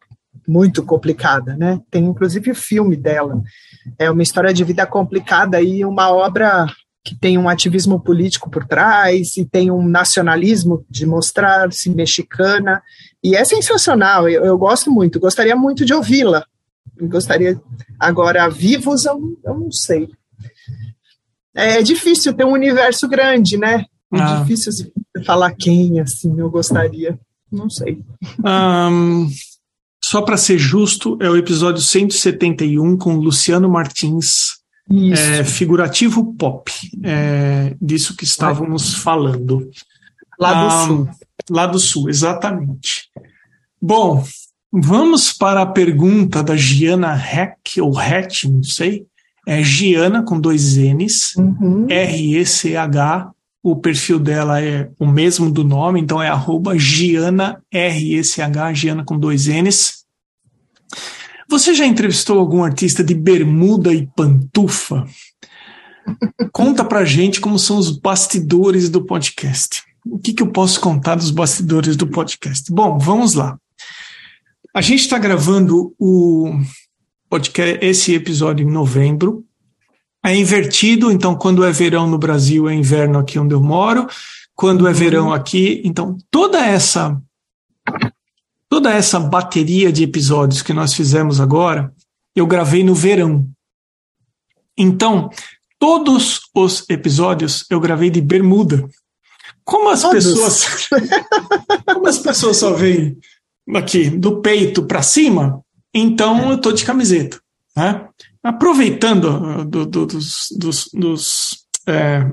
muito 0.46 0.82
complicada, 0.82 1.56
né? 1.56 1.80
Tem 1.90 2.04
inclusive 2.04 2.50
o 2.50 2.54
filme 2.54 2.96
dela. 2.96 3.40
É 3.98 4.10
uma 4.10 4.22
história 4.22 4.52
de 4.52 4.64
vida 4.64 4.86
complicada 4.86 5.60
e 5.60 5.84
uma 5.84 6.10
obra 6.10 6.66
que 7.04 7.14
tem 7.14 7.38
um 7.38 7.48
ativismo 7.48 8.00
político 8.00 8.50
por 8.50 8.66
trás 8.66 9.36
e 9.36 9.44
tem 9.44 9.70
um 9.70 9.86
nacionalismo 9.86 10.84
de 10.90 11.06
mostrar-se 11.06 11.88
mexicana 11.88 12.82
e 13.22 13.36
é 13.36 13.44
sensacional. 13.44 14.28
Eu, 14.28 14.44
eu 14.44 14.58
gosto 14.58 14.90
muito. 14.90 15.20
Gostaria 15.20 15.54
muito 15.54 15.84
de 15.84 15.94
ouvi-la. 15.94 16.44
Gostaria 17.02 17.60
agora 17.98 18.48
vivos 18.48 19.04
eu, 19.04 19.20
eu 19.44 19.54
não 19.54 19.70
sei. 19.70 20.08
É 21.54 21.80
difícil 21.80 22.34
ter 22.34 22.44
um 22.44 22.52
universo 22.52 23.08
grande, 23.08 23.56
né? 23.56 23.84
É 24.12 24.20
ah. 24.20 24.40
difícil 24.40 24.72
falar 25.24 25.54
quem, 25.54 26.00
assim, 26.00 26.38
eu 26.38 26.50
gostaria. 26.50 27.18
Não 27.50 27.70
sei. 27.70 28.04
Um, 28.44 29.28
só 30.08 30.22
para 30.22 30.36
ser 30.36 30.56
justo, 30.56 31.18
é 31.20 31.28
o 31.28 31.36
episódio 31.36 31.82
171 31.82 32.96
com 32.96 33.16
Luciano 33.16 33.68
Martins, 33.68 34.58
é, 34.88 35.42
figurativo 35.42 36.32
pop, 36.34 36.70
é, 37.02 37.74
disso 37.82 38.16
que 38.16 38.22
estávamos 38.22 38.94
falando. 38.94 39.68
Lá 40.38 40.52
do 40.52 40.66
ah, 40.68 40.86
sul. 40.86 41.08
Lá 41.50 41.66
do 41.66 41.80
sul, 41.80 42.08
exatamente. 42.08 43.10
Bom, 43.82 44.24
vamos 44.72 45.32
para 45.32 45.62
a 45.62 45.66
pergunta 45.66 46.40
da 46.40 46.56
Giana 46.56 47.20
Heck, 47.20 47.80
ou 47.80 47.98
Hatch, 47.98 48.44
não 48.44 48.62
sei. 48.62 49.06
É 49.44 49.60
Giana 49.60 50.22
com 50.22 50.38
dois 50.38 50.76
N's, 50.76 51.34
uhum. 51.34 51.88
R-E-C-H. 51.90 53.32
O 53.68 53.74
perfil 53.74 54.20
dela 54.20 54.62
é 54.62 54.88
o 54.96 55.04
mesmo 55.08 55.50
do 55.50 55.64
nome, 55.64 56.00
então 56.00 56.22
é 56.22 56.28
arroba 56.28 56.78
Giana, 56.78 57.60
R-E-C-H, 57.72 58.72
Giana 58.72 59.04
com 59.04 59.18
dois 59.18 59.48
N's. 59.48 60.04
Você 61.50 61.74
já 61.74 61.84
entrevistou 61.84 62.38
algum 62.38 62.62
artista 62.62 63.02
de 63.02 63.12
bermuda 63.12 63.92
e 63.92 64.06
pantufa? 64.06 65.04
Conta 66.52 66.84
pra 66.84 67.04
gente 67.04 67.40
como 67.40 67.58
são 67.58 67.76
os 67.76 67.90
bastidores 67.90 68.88
do 68.88 69.04
podcast. 69.04 69.82
O 70.06 70.16
que, 70.16 70.32
que 70.32 70.44
eu 70.44 70.52
posso 70.52 70.78
contar 70.78 71.16
dos 71.16 71.32
bastidores 71.32 71.96
do 71.96 72.06
podcast? 72.06 72.72
Bom, 72.72 72.96
vamos 73.00 73.34
lá. 73.34 73.58
A 74.72 74.80
gente 74.80 75.00
está 75.00 75.18
gravando 75.18 75.92
o 75.98 76.52
podcast, 77.28 77.84
esse 77.84 78.14
episódio 78.14 78.64
em 78.64 78.70
novembro. 78.70 79.44
É 80.26 80.34
invertido, 80.34 81.10
então 81.10 81.34
quando 81.36 81.64
é 81.64 81.70
verão 81.70 82.06
no 82.06 82.18
Brasil 82.18 82.68
é 82.68 82.74
inverno 82.74 83.18
aqui 83.18 83.38
onde 83.38 83.54
eu 83.54 83.62
moro. 83.62 84.06
Quando 84.54 84.88
é 84.88 84.92
verão 84.92 85.32
aqui, 85.32 85.80
então 85.84 86.18
toda 86.30 86.58
essa 86.58 87.20
Toda 88.68 88.92
essa 88.92 89.20
bateria 89.20 89.92
de 89.92 90.02
episódios 90.02 90.60
que 90.60 90.72
nós 90.72 90.92
fizemos 90.92 91.40
agora, 91.40 91.92
eu 92.34 92.46
gravei 92.46 92.82
no 92.82 92.94
verão. 92.94 93.48
Então, 94.76 95.30
todos 95.78 96.40
os 96.52 96.84
episódios 96.90 97.64
eu 97.70 97.78
gravei 97.78 98.10
de 98.10 98.20
bermuda. 98.20 98.88
Como 99.64 99.88
as 99.88 100.02
todos. 100.02 100.24
pessoas 100.24 100.88
Como 101.94 102.08
as 102.08 102.18
pessoas 102.18 102.56
só 102.56 102.72
veem 102.72 103.16
aqui 103.74 104.10
do 104.10 104.40
peito 104.40 104.82
para 104.82 105.02
cima, 105.02 105.60
então 105.94 106.50
eu 106.50 106.60
tô 106.60 106.72
de 106.72 106.84
camiseta, 106.84 107.40
né? 107.76 108.08
Aproveitando 108.46 109.64
do, 109.64 109.84
do, 109.84 110.06
dos, 110.06 110.48
dos, 110.56 110.88
dos 110.94 111.66
é, 111.84 112.30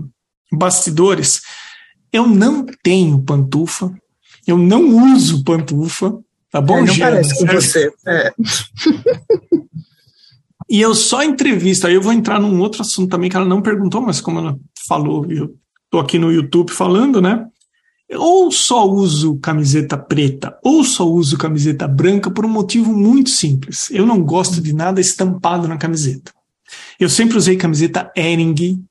bastidores, 0.51 1.41
eu 2.11 2.27
não 2.27 2.63
tenho 2.83 3.19
pantufa, 3.23 3.91
eu 4.45 4.55
não 4.55 5.13
uso 5.15 5.43
pantufa, 5.43 6.15
tá 6.51 6.61
bom, 6.61 6.77
é, 6.77 6.85
Não 6.85 6.97
parece 6.99 7.39
com 7.39 7.51
você. 7.51 7.91
É. 8.05 8.31
e 10.69 10.79
eu 10.79 10.93
só 10.93 11.23
entrevisto, 11.23 11.87
aí 11.87 11.95
eu 11.95 12.01
vou 12.01 12.13
entrar 12.13 12.39
num 12.39 12.59
outro 12.59 12.83
assunto 12.83 13.09
também 13.09 13.27
que 13.27 13.35
ela 13.35 13.45
não 13.45 13.63
perguntou, 13.63 13.99
mas 13.99 14.21
como 14.21 14.37
ela 14.37 14.55
falou, 14.87 15.25
eu 15.31 15.55
tô 15.89 15.97
aqui 15.97 16.19
no 16.19 16.31
YouTube 16.31 16.71
falando, 16.71 17.19
né? 17.19 17.43
Ou 18.11 18.51
só 18.51 18.87
uso 18.87 19.39
camiseta 19.39 19.97
preta, 19.97 20.57
ou 20.63 20.83
só 20.83 21.07
uso 21.07 21.37
camiseta 21.37 21.87
branca 21.87 22.29
por 22.29 22.45
um 22.45 22.49
motivo 22.49 22.93
muito 22.93 23.29
simples. 23.29 23.89
Eu 23.89 24.05
não 24.05 24.21
gosto 24.21 24.61
de 24.61 24.73
nada 24.73 25.01
estampado 25.01 25.67
na 25.67 25.77
camiseta. 25.77 26.31
Eu 26.99 27.09
sempre 27.09 27.37
usei 27.37 27.55
camiseta 27.55 28.11
Ering. 28.15 28.83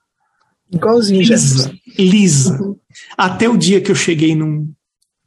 Igualzinho, 0.72 1.20
lisa. 1.20 1.74
Lisa. 1.98 2.62
Uhum. 2.62 2.76
Até 3.16 3.48
o 3.48 3.56
dia 3.56 3.80
que 3.80 3.90
eu 3.90 3.94
cheguei 3.94 4.34
num 4.34 4.72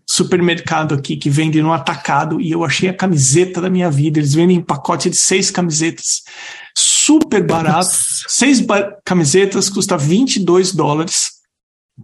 supermercado 0.07 0.93
aqui 0.93 1.17
que 1.17 1.29
vende 1.29 1.61
no 1.61 1.73
atacado 1.73 2.39
e 2.39 2.51
eu 2.51 2.63
achei 2.63 2.87
a 2.89 2.93
camiseta 2.93 3.59
da 3.59 3.69
minha 3.69 3.89
vida. 3.89 4.19
Eles 4.19 4.33
vendem 4.33 4.59
um 4.59 4.63
pacote 4.63 5.09
de 5.09 5.17
seis 5.17 5.49
camisetas, 5.49 6.23
super 6.77 7.45
barato. 7.45 7.89
seis 8.27 8.63
camisetas 9.03 9.69
custa 9.69 9.97
22 9.97 10.73
dólares. 10.73 11.31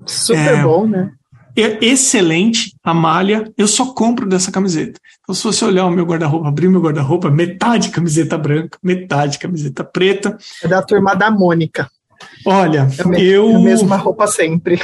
Super 0.06 0.60
é, 0.60 0.64
bom, 0.64 0.88
né? 0.88 1.12
É 1.56 1.86
excelente 1.86 2.76
a 2.84 2.94
malha. 2.94 3.52
Eu 3.58 3.68
só 3.68 3.94
compro 3.94 4.28
dessa 4.28 4.52
camiseta. 4.52 5.00
Então, 5.22 5.36
se 5.36 5.44
você 5.44 5.66
olhar 5.66 5.86
o 5.86 5.92
meu 5.92 6.06
guarda-roupa, 6.06 6.48
abrir 6.48 6.70
meu 6.70 6.82
guarda-roupa, 6.82 7.30
metade 7.30 7.90
camiseta 7.90 8.38
branca, 8.38 8.78
metade 8.82 9.38
camiseta 9.38 9.84
preta. 9.84 10.38
É 10.64 10.68
da 10.68 10.82
turma 10.82 11.14
da 11.16 11.30
Mônica. 11.30 11.90
Olha, 12.46 12.88
é 12.98 13.22
eu. 13.22 13.50
É 13.50 13.56
a 13.56 13.60
mesma 13.60 13.96
roupa 13.98 14.28
sempre. 14.28 14.80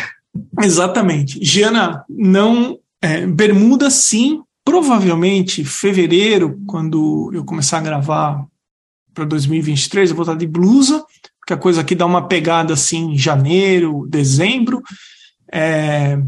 Exatamente. 0.61 1.43
Giana, 1.43 2.03
não 2.09 2.77
é, 3.01 3.25
bermuda, 3.25 3.89
sim. 3.89 4.41
Provavelmente, 4.63 5.63
fevereiro, 5.63 6.59
quando 6.67 7.31
eu 7.33 7.45
começar 7.45 7.77
a 7.77 7.81
gravar 7.81 8.45
para 9.13 9.25
2023, 9.25 10.09
eu 10.09 10.15
vou 10.15 10.23
estar 10.23 10.35
de 10.35 10.45
blusa, 10.45 11.03
porque 11.39 11.53
a 11.53 11.57
coisa 11.57 11.81
aqui 11.81 11.95
dá 11.95 12.05
uma 12.05 12.27
pegada 12.27 12.73
assim 12.73 13.13
em 13.13 13.17
janeiro, 13.17 14.05
dezembro. 14.09 14.81
É, 15.51 16.19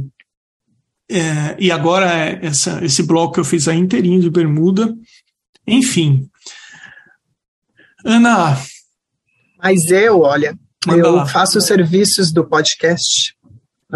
é, 1.10 1.56
e 1.58 1.72
agora 1.72 2.08
essa, 2.42 2.84
esse 2.84 3.04
bloco 3.04 3.34
que 3.34 3.40
eu 3.40 3.46
fiz 3.46 3.68
aí 3.68 3.78
inteirinho 3.78 4.22
de 4.22 4.30
bermuda. 4.30 4.94
Enfim. 5.68 6.30
Ana. 8.06 8.58
Mas 9.62 9.90
eu, 9.92 10.22
olha, 10.22 10.58
eu 10.88 11.12
lá. 11.12 11.26
faço 11.26 11.60
serviços 11.60 12.32
do 12.32 12.48
podcast 12.48 13.38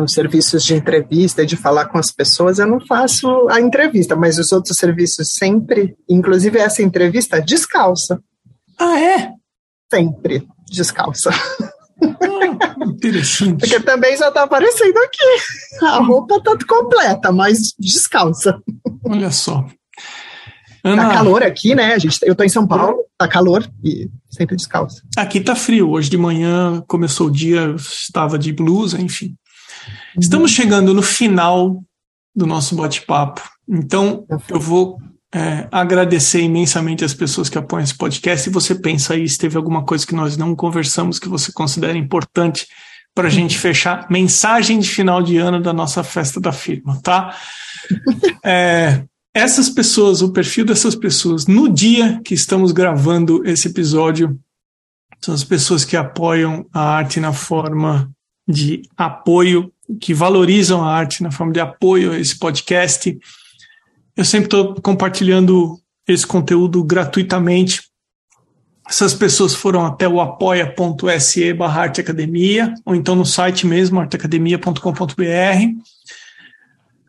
os 0.01 0.13
serviços 0.13 0.63
de 0.63 0.73
entrevista, 0.73 1.45
de 1.45 1.55
falar 1.55 1.85
com 1.85 1.99
as 1.99 2.11
pessoas, 2.11 2.57
eu 2.57 2.65
não 2.65 2.79
faço 2.79 3.47
a 3.49 3.61
entrevista, 3.61 4.15
mas 4.15 4.39
os 4.39 4.51
outros 4.51 4.75
serviços 4.77 5.33
sempre, 5.33 5.95
inclusive 6.09 6.57
essa 6.57 6.81
entrevista, 6.81 7.39
descalça. 7.39 8.19
Ah, 8.79 8.99
é? 8.99 9.31
Sempre 9.93 10.47
descalça. 10.67 11.29
Ah, 12.03 12.85
interessante. 12.85 13.59
Porque 13.59 13.79
também 13.79 14.17
já 14.17 14.27
está 14.29 14.43
aparecendo 14.43 14.97
aqui. 14.97 15.85
A 15.85 15.99
roupa 15.99 16.35
está 16.35 16.57
completa, 16.67 17.31
mas 17.31 17.73
descalça. 17.79 18.61
Olha 19.05 19.31
só. 19.31 19.65
Ana, 20.83 21.07
tá 21.07 21.13
calor 21.13 21.43
aqui, 21.43 21.73
né? 21.73 21.93
A 21.93 21.97
gente, 21.97 22.19
eu 22.23 22.35
tô 22.35 22.43
em 22.43 22.49
São 22.49 22.67
Paulo, 22.67 22.97
tá 23.17 23.27
calor 23.27 23.65
e 23.83 24.09
sempre 24.29 24.57
descalço. 24.57 25.01
Aqui 25.15 25.39
tá 25.39 25.55
frio. 25.55 25.89
Hoje 25.91 26.09
de 26.09 26.17
manhã 26.17 26.83
começou 26.87 27.27
o 27.27 27.31
dia, 27.31 27.73
estava 27.77 28.37
de 28.37 28.51
blusa, 28.51 28.99
enfim. 29.01 29.35
Estamos 30.19 30.51
chegando 30.51 30.93
no 30.93 31.01
final 31.01 31.81
do 32.35 32.45
nosso 32.45 32.75
bate-papo, 32.75 33.41
então 33.69 34.25
eu 34.49 34.59
vou 34.59 34.97
é, 35.33 35.67
agradecer 35.71 36.41
imensamente 36.41 37.03
as 37.03 37.13
pessoas 37.13 37.49
que 37.49 37.57
apoiam 37.57 37.83
esse 37.83 37.97
podcast. 37.97 38.43
Se 38.43 38.49
você 38.49 38.75
pensa 38.75 39.13
aí, 39.13 39.27
se 39.27 39.37
teve 39.37 39.57
alguma 39.57 39.83
coisa 39.83 40.05
que 40.05 40.13
nós 40.13 40.37
não 40.37 40.55
conversamos 40.55 41.17
que 41.17 41.27
você 41.27 41.51
considera 41.51 41.97
importante 41.97 42.67
para 43.15 43.27
a 43.27 43.31
gente 43.31 43.57
fechar, 43.59 44.07
mensagem 44.09 44.79
de 44.79 44.89
final 44.89 45.23
de 45.23 45.37
ano 45.37 45.59
da 45.59 45.73
nossa 45.73 46.03
festa 46.03 46.39
da 46.39 46.51
firma, 46.51 46.99
tá? 47.01 47.35
É, 48.45 49.03
essas 49.33 49.69
pessoas, 49.69 50.21
o 50.21 50.31
perfil 50.31 50.65
dessas 50.65 50.95
pessoas, 50.95 51.47
no 51.47 51.67
dia 51.67 52.21
que 52.23 52.33
estamos 52.33 52.71
gravando 52.71 53.41
esse 53.45 53.67
episódio, 53.67 54.37
são 55.21 55.33
as 55.33 55.43
pessoas 55.43 55.83
que 55.83 55.97
apoiam 55.97 56.65
a 56.73 56.81
arte 56.81 57.19
na 57.19 57.33
forma 57.33 58.11
de 58.47 58.81
apoio 58.97 59.71
que 59.99 60.13
valorizam 60.13 60.83
a 60.83 60.93
arte 60.93 61.23
na 61.23 61.31
forma 61.31 61.53
de 61.53 61.59
apoio 61.59 62.11
a 62.11 62.19
esse 62.19 62.37
podcast. 62.37 63.17
Eu 64.15 64.23
sempre 64.23 64.45
estou 64.45 64.75
compartilhando 64.75 65.79
esse 66.07 66.25
conteúdo 66.25 66.83
gratuitamente. 66.83 67.81
Essas 68.87 69.13
pessoas 69.13 69.55
foram 69.55 69.83
até 69.85 70.07
o 70.07 70.21
apoia.se 70.21 71.53
barra 71.53 71.83
arteacademia, 71.83 72.73
ou 72.85 72.93
então 72.93 73.15
no 73.15 73.25
site 73.25 73.65
mesmo, 73.65 73.99
arteacademia.com.br, 73.99 74.81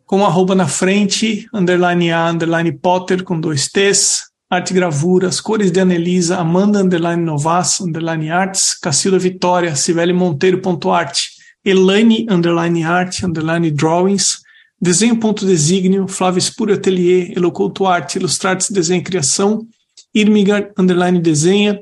com 0.06 0.24
arroba 0.24 0.54
na 0.54 0.66
frente, 0.66 1.46
underline 1.52 2.10
A, 2.10 2.30
underline 2.30 2.72
Potter, 2.72 3.22
com 3.22 3.38
dois 3.38 3.68
T's, 3.68 4.22
arte 4.48 4.72
gravuras, 4.72 5.42
cores 5.42 5.70
de 5.70 5.80
Anelisa, 5.80 6.38
Amanda, 6.38 6.80
underline 6.80 7.22
Novas, 7.22 7.80
underline 7.82 8.30
Arts, 8.30 8.78
Cacilda 8.78 9.18
Vitória, 9.18 9.76
Cibele 9.76 10.12
Monteiro, 10.12 10.62
ponto 10.62 10.90
arte, 10.90 11.32
Elaine, 11.64 12.26
underline 12.30 12.82
art, 12.84 13.22
underline 13.24 13.70
drawings, 13.70 14.43
Desenho.designio, 14.84 16.06
Flávio 16.06 16.38
Espúrio 16.38 16.74
Atelier, 16.74 17.32
Elocouto 17.34 17.86
Arte, 17.86 18.18
Ilustrates 18.18 18.70
Desenho 18.70 19.00
e 19.00 19.02
Criação, 19.02 19.66
Irmigar 20.14 20.72
Underline 20.78 21.18
Desenha, 21.20 21.80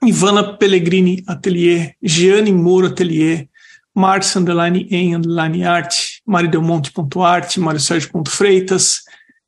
Ivana 0.00 0.56
Pellegrini 0.56 1.24
Atelier, 1.26 1.96
Gianni 2.00 2.52
Moro 2.52 2.86
Atelier, 2.86 3.48
Márcio 3.92 4.40
Underline 4.40 4.86
em 4.92 5.16
Underline 5.16 5.64
Arte, 5.64 6.22
Maridelmonte.arte, 6.24 7.58
Mário 7.58 7.80
Sérgio.freitas, 7.80 9.00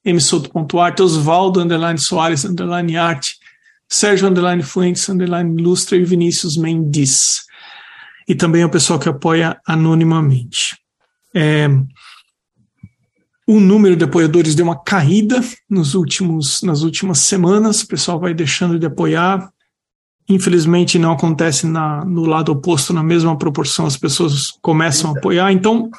msoto.arte, 0.04 1.02
Osvaldo 1.02 1.60
Underline 1.60 2.00
Soares 2.00 2.44
Underline 2.44 2.96
Arte, 2.96 3.36
Sérgio 3.88 4.28
Underline 4.28 4.64
Fuentes 4.64 5.08
Underline 5.08 5.56
Ilustra 5.56 5.96
e 5.96 6.04
Vinícius 6.04 6.56
Mendes. 6.56 7.42
E 8.26 8.34
também 8.34 8.64
o 8.64 8.68
pessoal 8.68 8.98
que 8.98 9.08
apoia 9.08 9.56
anonimamente. 9.64 10.76
É, 11.32 11.68
o 13.52 13.60
número 13.60 13.94
de 13.94 14.04
apoiadores 14.04 14.54
deu 14.54 14.64
uma 14.64 14.78
caída 14.78 15.40
nos 15.68 15.94
últimos, 15.94 16.62
nas 16.62 16.82
últimas 16.82 17.18
semanas, 17.20 17.82
o 17.82 17.86
pessoal 17.86 18.18
vai 18.18 18.32
deixando 18.32 18.78
de 18.78 18.86
apoiar. 18.86 19.52
Infelizmente 20.28 20.98
não 20.98 21.12
acontece 21.12 21.66
na, 21.66 22.04
no 22.04 22.24
lado 22.24 22.52
oposto 22.52 22.92
na 22.92 23.02
mesma 23.02 23.36
proporção, 23.36 23.84
as 23.84 23.96
pessoas 23.96 24.50
começam 24.62 25.10
a 25.10 25.18
apoiar, 25.18 25.52
então 25.52 25.90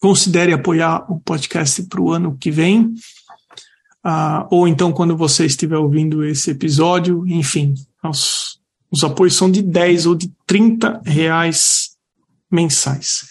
considere 0.00 0.54
apoiar 0.54 1.04
o 1.12 1.20
podcast 1.20 1.82
para 1.82 2.00
o 2.00 2.10
ano 2.10 2.36
que 2.38 2.50
vem, 2.50 2.94
uh, 4.06 4.46
ou 4.50 4.66
então 4.66 4.92
quando 4.92 5.14
você 5.14 5.44
estiver 5.44 5.76
ouvindo 5.76 6.24
esse 6.24 6.52
episódio, 6.52 7.26
enfim, 7.26 7.74
os, 8.02 8.58
os 8.90 9.04
apoios 9.04 9.34
são 9.34 9.50
de 9.50 9.60
10 9.60 10.06
ou 10.06 10.14
de 10.14 10.32
30 10.46 11.02
reais 11.04 11.90
mensais. 12.50 13.28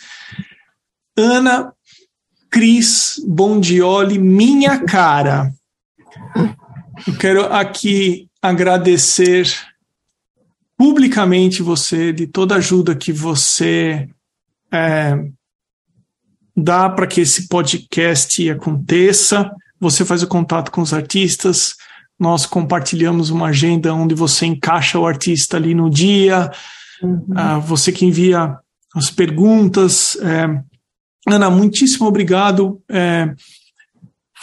Ana 1.17 1.73
Cris 2.49 3.21
Bondioli, 3.27 4.17
minha 4.17 4.80
cara. 4.85 5.53
Eu 7.07 7.15
quero 7.17 7.45
aqui 7.53 8.27
agradecer 8.41 9.47
publicamente 10.77 11.61
você 11.61 12.11
de 12.11 12.26
toda 12.26 12.55
a 12.55 12.57
ajuda 12.57 12.95
que 12.95 13.11
você 13.11 14.09
é, 14.71 15.15
dá 16.55 16.89
para 16.89 17.07
que 17.07 17.21
esse 17.21 17.47
podcast 17.47 18.49
aconteça. 18.49 19.51
Você 19.80 20.03
faz 20.03 20.23
o 20.23 20.27
contato 20.27 20.71
com 20.71 20.81
os 20.81 20.93
artistas, 20.93 21.76
nós 22.19 22.45
compartilhamos 22.45 23.30
uma 23.30 23.47
agenda 23.47 23.93
onde 23.93 24.13
você 24.13 24.45
encaixa 24.45 24.99
o 24.99 25.07
artista 25.07 25.55
ali 25.55 25.73
no 25.73 25.89
dia, 25.89 26.51
uhum. 27.01 27.26
uh, 27.30 27.61
você 27.61 27.91
que 27.91 28.05
envia 28.05 28.57
as 28.95 29.09
perguntas. 29.09 30.17
É, 30.17 30.68
Ana, 31.27 31.49
muitíssimo 31.49 32.07
obrigado. 32.07 32.81
É, 32.89 33.33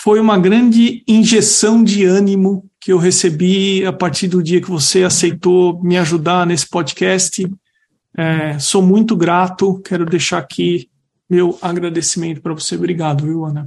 foi 0.02 0.20
uma 0.20 0.38
grande 0.38 1.02
injeção 1.08 1.82
de 1.82 2.04
ânimo 2.04 2.68
que 2.80 2.92
eu 2.92 2.98
recebi 2.98 3.84
a 3.84 3.92
partir 3.92 4.28
do 4.28 4.42
dia 4.42 4.60
que 4.60 4.70
você 4.70 5.02
aceitou 5.02 5.82
me 5.82 5.98
ajudar 5.98 6.46
nesse 6.46 6.68
podcast. 6.68 7.44
É, 8.16 8.58
sou 8.58 8.80
muito 8.80 9.16
grato, 9.16 9.80
quero 9.80 10.06
deixar 10.06 10.38
aqui 10.38 10.88
meu 11.28 11.58
agradecimento 11.60 12.40
para 12.40 12.54
você. 12.54 12.76
Obrigado, 12.76 13.24
viu, 13.24 13.44
Ana? 13.44 13.66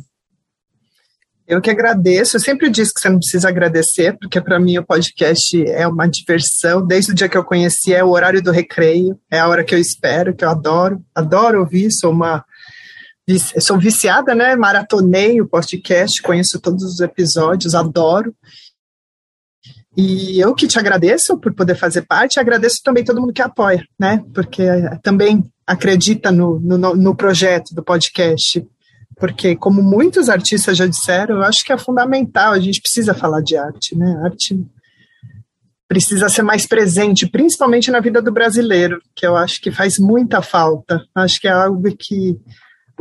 Eu 1.45 1.59
que 1.59 1.69
agradeço. 1.69 2.37
Eu 2.37 2.41
sempre 2.41 2.69
disse 2.69 2.93
que 2.93 3.01
você 3.01 3.09
não 3.09 3.17
precisa 3.17 3.49
agradecer, 3.49 4.15
porque 4.19 4.39
para 4.39 4.59
mim 4.59 4.77
o 4.77 4.85
podcast 4.85 5.61
é 5.65 5.87
uma 5.87 6.07
diversão. 6.07 6.85
Desde 6.85 7.11
o 7.11 7.15
dia 7.15 7.27
que 7.27 7.35
eu 7.35 7.43
conheci, 7.43 7.91
é 7.91 8.03
o 8.03 8.11
horário 8.11 8.41
do 8.41 8.51
recreio, 8.51 9.19
é 9.31 9.39
a 9.39 9.47
hora 9.47 9.63
que 9.63 9.73
eu 9.73 9.79
espero, 9.79 10.35
que 10.35 10.45
eu 10.45 10.49
adoro. 10.49 11.03
Adoro 11.13 11.61
ouvir, 11.61 11.91
sou 11.91 12.11
uma 12.11 12.45
sou 13.37 13.77
viciada, 13.77 14.33
né? 14.33 14.55
Maratonei 14.55 15.41
o 15.41 15.47
podcast, 15.47 16.21
conheço 16.21 16.59
todos 16.59 16.83
os 16.83 16.99
episódios, 16.99 17.75
adoro. 17.75 18.33
E 19.95 20.39
eu 20.39 20.55
que 20.55 20.67
te 20.67 20.79
agradeço 20.79 21.37
por 21.37 21.53
poder 21.53 21.75
fazer 21.75 22.03
parte, 22.03 22.39
agradeço 22.39 22.81
também 22.83 23.03
todo 23.03 23.19
mundo 23.19 23.33
que 23.33 23.41
apoia, 23.41 23.85
né? 23.99 24.23
Porque 24.33 24.63
também 25.03 25.43
acredita 25.67 26.31
no, 26.31 26.59
no, 26.59 26.95
no 26.95 27.15
projeto 27.15 27.75
do 27.75 27.83
podcast. 27.83 28.65
Porque, 29.17 29.55
como 29.55 29.83
muitos 29.83 30.29
artistas 30.29 30.77
já 30.77 30.87
disseram, 30.87 31.35
eu 31.35 31.43
acho 31.43 31.65
que 31.65 31.73
é 31.73 31.77
fundamental, 31.77 32.53
a 32.53 32.59
gente 32.59 32.81
precisa 32.81 33.13
falar 33.13 33.41
de 33.41 33.57
arte, 33.57 33.95
né? 33.97 34.17
arte 34.23 34.57
precisa 35.89 36.29
ser 36.29 36.43
mais 36.43 36.67
presente, 36.67 37.27
principalmente 37.27 37.89
na 37.89 37.99
vida 37.99 38.21
do 38.21 38.31
brasileiro, 38.31 39.01
que 39.15 39.25
eu 39.25 39.35
acho 39.35 39.59
que 39.59 39.71
faz 39.71 39.97
muita 39.97 40.39
falta. 40.39 41.03
Acho 41.15 41.41
que 41.41 41.47
é 41.47 41.51
algo 41.51 41.83
que 41.97 42.39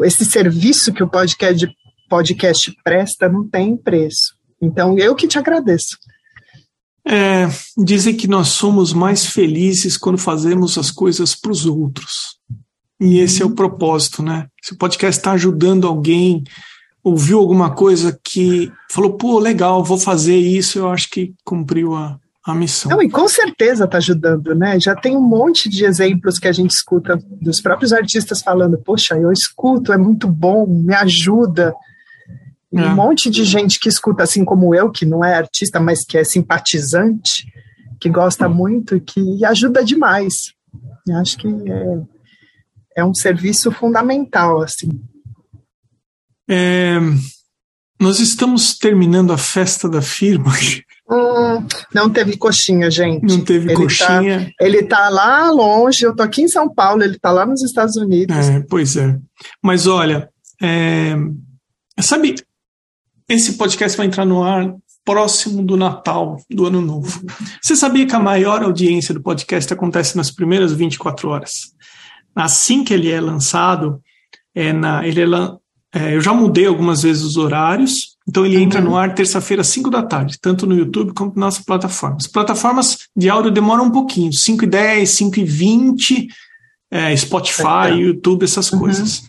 esse 0.05 0.25
serviço 0.25 0.93
que 0.93 1.03
o 1.03 1.09
podcast, 1.09 1.69
podcast 2.09 2.75
presta 2.85 3.29
não 3.29 3.49
tem 3.49 3.77
preço. 3.77 4.35
Então, 4.61 4.99
eu 4.99 5.15
que 5.15 5.29
te 5.29 5.39
agradeço. 5.39 5.97
É, 7.07 7.49
dizem 7.77 8.15
que 8.15 8.29
nós 8.29 8.49
somos 8.49 8.93
mais 8.93 9.25
felizes 9.27 9.97
quando 9.97 10.19
fazemos 10.19 10.77
as 10.77 10.91
coisas 10.91 11.35
para 11.35 11.53
os 11.53 11.65
outros. 11.65 12.39
E 13.01 13.19
esse 13.19 13.43
é 13.43 13.47
o 13.47 13.55
propósito, 13.55 14.23
né? 14.23 14.49
Se 14.63 14.75
o 14.75 14.77
podcast 14.77 15.19
está 15.19 15.33
ajudando 15.33 15.87
alguém, 15.87 16.43
ouviu 17.03 17.39
alguma 17.39 17.71
coisa 17.71 18.19
que 18.23 18.71
falou, 18.91 19.17
pô, 19.17 19.39
legal, 19.39 19.83
vou 19.85 19.99
fazer 19.99 20.37
isso, 20.37 20.79
eu 20.79 20.91
acho 20.91 21.09
que 21.09 21.33
cumpriu 21.45 21.95
a, 21.95 22.19
a 22.53 22.55
missão. 22.55 22.91
Não, 22.91 23.03
e 23.03 23.11
com 23.11 23.29
certeza 23.29 23.85
está 23.85 23.99
ajudando, 23.99 24.55
né? 24.55 24.79
Já 24.81 24.95
tem 24.95 25.17
um 25.17 25.23
monte 25.23 25.69
de 25.69 25.85
exemplos 25.85 26.39
que 26.39 26.49
a 26.49 26.53
gente 26.53 26.71
escuta 26.71 27.19
dos 27.41 27.61
próprios 27.61 27.93
artistas 27.93 28.43
falando, 28.43 28.79
poxa, 28.79 29.17
eu 29.17 29.31
escuto, 29.33 29.93
é 29.93 29.99
muito 29.99 30.29
bom, 30.29 30.67
me 30.67 30.95
ajuda. 30.95 31.75
É. 32.73 32.81
Um 32.81 32.95
monte 32.95 33.31
de 33.31 33.45
gente 33.45 33.79
que 33.79 33.89
escuta, 33.89 34.23
assim 34.23 34.45
como 34.45 34.75
eu, 34.75 34.91
que 34.91 35.07
não 35.07 35.25
é 35.25 35.35
artista, 35.35 35.81
mas 35.81 36.05
que 36.05 36.19
é 36.19 36.25
simpatizante, 36.25 37.47
que 38.01 38.09
gosta 38.09 38.49
muito 38.49 38.97
e 38.97 39.01
que 39.01 39.45
ajuda 39.45 39.85
demais. 39.85 40.53
Eu 41.07 41.17
acho 41.17 41.39
que 41.39 41.49
é, 41.49 43.01
é 43.01 43.05
um 43.05 43.15
serviço 43.15 43.71
fundamental, 43.73 44.63
assim. 44.63 44.89
É, 46.49 46.99
nós 48.01 48.21
estamos 48.21 48.79
terminando 48.79 49.33
a 49.33 49.39
festa 49.39 49.89
da 49.89 50.01
firma. 50.01 50.53
Hum, 51.11 51.67
não 51.95 52.11
teve 52.11 52.37
coxinha, 52.37 52.91
gente. 52.91 53.25
Não 53.25 53.43
teve 53.43 53.67
ele 53.67 53.75
tá 53.75 53.81
coxinha. 53.81 54.45
Tá, 54.45 54.65
ele 54.65 54.83
tá 54.83 55.09
lá 55.09 55.51
longe, 55.51 56.05
eu 56.05 56.15
tô 56.15 56.23
aqui 56.23 56.43
em 56.43 56.49
São 56.49 56.73
Paulo, 56.73 57.03
ele 57.03 57.19
tá 57.19 57.31
lá 57.31 57.47
nos 57.47 57.63
Estados 57.63 57.97
Unidos. 57.97 58.37
É, 58.37 58.61
pois 58.69 58.97
é. 58.97 59.19
Mas 59.63 59.87
olha, 59.87 60.29
é, 60.63 61.15
sabe, 62.01 62.35
esse 63.29 63.55
podcast 63.55 63.97
vai 63.97 64.07
entrar 64.07 64.27
no 64.27 64.43
ar 64.43 64.75
próximo 65.05 65.65
do 65.65 65.75
Natal, 65.75 66.37
do 66.51 66.67
Ano 66.67 66.83
Novo. 66.83 67.25
Você 67.63 67.75
sabia 67.75 68.07
que 68.07 68.15
a 68.15 68.21
maior 68.21 68.63
audiência 68.63 69.15
do 69.15 69.23
podcast 69.23 69.73
acontece 69.73 70.15
nas 70.15 70.31
primeiras 70.31 70.75
24 70.75 71.31
horas? 71.31 71.73
Assim 72.37 72.85
que 72.85 72.93
ele 72.93 73.11
é 73.11 73.19
lançado, 73.19 74.03
é 74.55 74.71
na, 74.71 75.07
ele 75.07 75.23
é, 75.23 75.27
é, 75.95 76.15
eu 76.15 76.21
já 76.21 76.35
mudei 76.35 76.67
algumas 76.67 77.03
vezes 77.03 77.23
os 77.23 77.39
horários, 77.39 78.18
então 78.29 78.45
ele 78.45 78.57
uhum. 78.59 78.63
entra 78.63 78.81
no 78.81 78.95
ar 78.95 79.15
terça-feira, 79.15 79.65
5 79.65 79.89
da 79.89 80.03
tarde, 80.03 80.39
tanto 80.39 80.67
no 80.67 80.77
YouTube 80.77 81.15
quanto 81.15 81.35
nas 81.37 81.55
nossas 81.55 81.65
plataformas. 81.65 82.27
Plataformas 82.27 82.99
de 83.17 83.31
áudio 83.31 83.51
demoram 83.51 83.85
um 83.85 83.91
pouquinho, 83.91 84.33
5 84.33 84.65
e 84.65 84.67
10, 84.67 85.09
5 85.09 85.41
e 85.41 85.45
20, 85.45 86.29
é, 86.91 87.17
Spotify, 87.17 87.89
é. 87.93 87.95
YouTube, 87.95 88.45
essas 88.45 88.71
uhum. 88.71 88.81
coisas. 88.81 89.23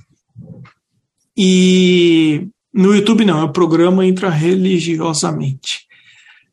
E 1.38 2.50
no 2.74 2.94
YouTube 2.94 3.24
não, 3.24 3.46
o 3.46 3.54
programa 3.54 4.06
entra 4.06 4.30
religiosamente. 4.30 5.88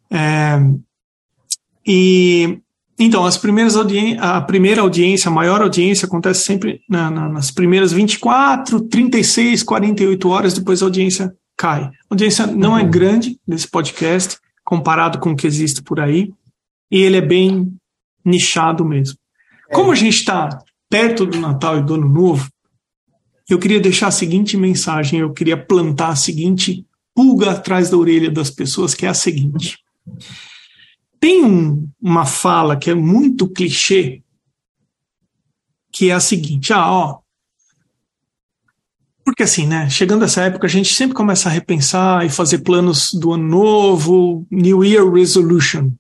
É, 0.09 0.60
e 1.85 2.60
então, 2.98 3.27
as 3.27 3.36
primeiras 3.36 3.74
a 4.20 4.40
primeira 4.40 4.81
audiência, 4.81 5.28
a 5.28 5.35
maior 5.35 5.60
audiência 5.60 6.06
acontece 6.06 6.44
sempre 6.44 6.81
na, 6.89 7.10
na, 7.10 7.28
nas 7.28 7.51
primeiras 7.51 7.93
24, 7.93 8.82
36, 8.82 9.64
48 9.64 10.28
horas, 10.28 10.55
depois 10.55 10.81
a 10.81 10.86
audiência 10.86 11.35
cai. 11.57 11.85
A 11.85 11.91
audiência 12.11 12.47
não 12.47 12.78
é 12.78 12.83
uhum. 12.83 12.91
grande 12.91 13.41
desse 13.47 13.69
podcast, 13.69 14.39
comparado 14.65 15.19
com 15.19 15.31
o 15.31 15.37
que 15.37 15.47
existe 15.47 15.83
por 15.83 16.01
aí, 16.01 16.33
e 16.91 17.01
ele 17.01 17.16
é 17.16 17.20
bem 17.20 17.73
nichado 18.24 18.85
mesmo. 18.85 19.16
É. 19.70 19.74
Como 19.74 19.91
a 19.91 19.95
gente 19.95 20.16
está 20.16 20.59
perto 20.89 21.24
do 21.27 21.39
Natal 21.39 21.78
e 21.78 21.83
do 21.83 21.95
Ano 21.95 22.09
Novo, 22.09 22.49
eu 23.49 23.59
queria 23.59 23.81
deixar 23.81 24.09
a 24.09 24.12
seguinte 24.12 24.57
mensagem, 24.57 25.20
eu 25.20 25.33
queria 25.33 25.57
plantar 25.57 26.09
a 26.09 26.16
seguinte 26.16 26.85
pulga 27.15 27.53
atrás 27.53 27.89
da 27.89 27.97
orelha 27.97 28.31
das 28.31 28.51
pessoas, 28.51 28.95
que 28.95 29.07
é 29.07 29.09
a 29.09 29.15
seguinte. 29.15 29.78
Tem 31.19 31.45
um, 31.45 31.89
uma 32.01 32.27
fala 32.27 32.77
que 32.77 32.91
é 32.91 32.95
muito 32.95 33.49
clichê, 33.49 34.23
que 35.93 36.11
é 36.11 36.12
a 36.12 36.20
seguinte: 36.20 36.73
ah, 36.73 36.91
ó. 36.91 37.26
Porque 39.27 39.43
assim, 39.43 39.66
né? 39.66 39.90
Chegando 39.90 40.24
essa 40.24 40.43
época, 40.43 40.69
a 40.69 40.70
gente 40.70 40.94
sempre 40.94 41.16
começa 41.16 41.48
a 41.48 41.53
repensar 41.53 42.24
e 42.24 42.31
fazer 42.31 42.59
planos 42.59 43.12
do 43.12 43.32
ano 43.32 43.43
novo, 43.43 44.47
New 44.48 44.85
Year 44.85 45.05
Resolution, 45.11 45.90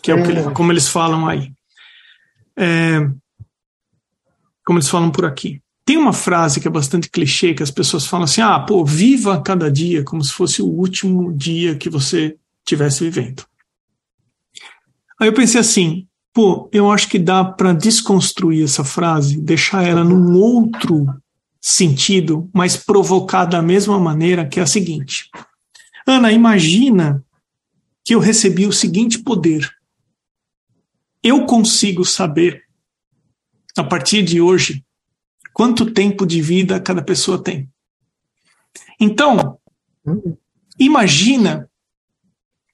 que 0.00 0.12
é, 0.12 0.14
é. 0.14 0.16
o 0.16 0.24
que, 0.24 0.54
como 0.54 0.70
eles 0.70 0.86
falam 0.86 1.26
aí. 1.26 1.52
É, 2.56 3.00
como 4.64 4.78
eles 4.78 4.88
falam 4.88 5.10
por 5.10 5.24
aqui 5.24 5.60
Tem 5.84 5.96
uma 5.96 6.12
frase 6.12 6.60
que 6.60 6.68
é 6.68 6.70
bastante 6.70 7.08
clichê, 7.08 7.54
que 7.54 7.62
as 7.62 7.72
pessoas 7.72 8.06
falam 8.06 8.24
assim: 8.24 8.40
ah, 8.40 8.60
pô, 8.60 8.84
viva 8.84 9.42
cada 9.42 9.68
dia 9.68 10.04
como 10.04 10.22
se 10.22 10.32
fosse 10.32 10.62
o 10.62 10.68
último 10.68 11.32
dia 11.32 11.74
que 11.74 11.90
você 11.90 12.36
estivesse 12.64 13.02
vivendo. 13.02 13.44
Aí 15.20 15.26
eu 15.26 15.34
pensei 15.34 15.60
assim: 15.60 16.06
pô, 16.32 16.70
eu 16.72 16.88
acho 16.88 17.08
que 17.08 17.18
dá 17.18 17.44
para 17.44 17.72
desconstruir 17.72 18.62
essa 18.62 18.84
frase, 18.84 19.40
deixar 19.40 19.84
ela 19.84 20.04
num 20.04 20.38
outro 20.38 21.08
sentido, 21.60 22.48
mas 22.54 22.76
provocar 22.76 23.44
da 23.44 23.60
mesma 23.60 23.98
maneira, 23.98 24.46
que 24.46 24.58
é 24.58 24.62
a 24.62 24.66
seguinte. 24.66 25.28
Ana, 26.06 26.32
imagina 26.32 27.24
que 28.04 28.14
eu 28.14 28.18
recebi 28.18 28.66
o 28.66 28.72
seguinte 28.72 29.18
poder. 29.18 29.70
Eu 31.22 31.44
consigo 31.44 32.04
saber, 32.04 32.64
a 33.76 33.84
partir 33.84 34.22
de 34.22 34.40
hoje, 34.40 34.84
quanto 35.52 35.92
tempo 35.92 36.26
de 36.26 36.40
vida 36.40 36.80
cada 36.80 37.02
pessoa 37.02 37.42
tem. 37.42 37.68
Então, 38.98 39.58
imagina, 40.78 41.68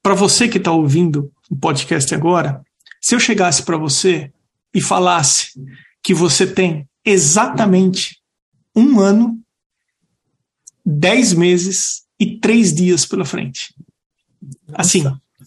para 0.01 0.15
você 0.15 0.49
que 0.49 0.59
está 0.59 0.71
ouvindo 0.71 1.33
o 1.51 1.57
podcast 1.57 2.15
agora, 2.15 2.65
se 3.01 3.15
eu 3.15 3.21
chegasse 3.21 3.65
para 3.65 3.77
você 3.77 4.33
e 4.73 4.81
falasse 4.81 5.61
que 6.03 6.15
você 6.15 6.47
tem 6.47 6.89
exatamente 7.05 8.21
um 8.77 9.01
ano, 9.01 9.41
dez 10.85 11.33
meses 11.33 12.03
e 12.21 12.39
três 12.39 12.73
dias 12.73 13.07
pela 13.07 13.25
frente. 13.25 13.75
Assim, 14.75 15.05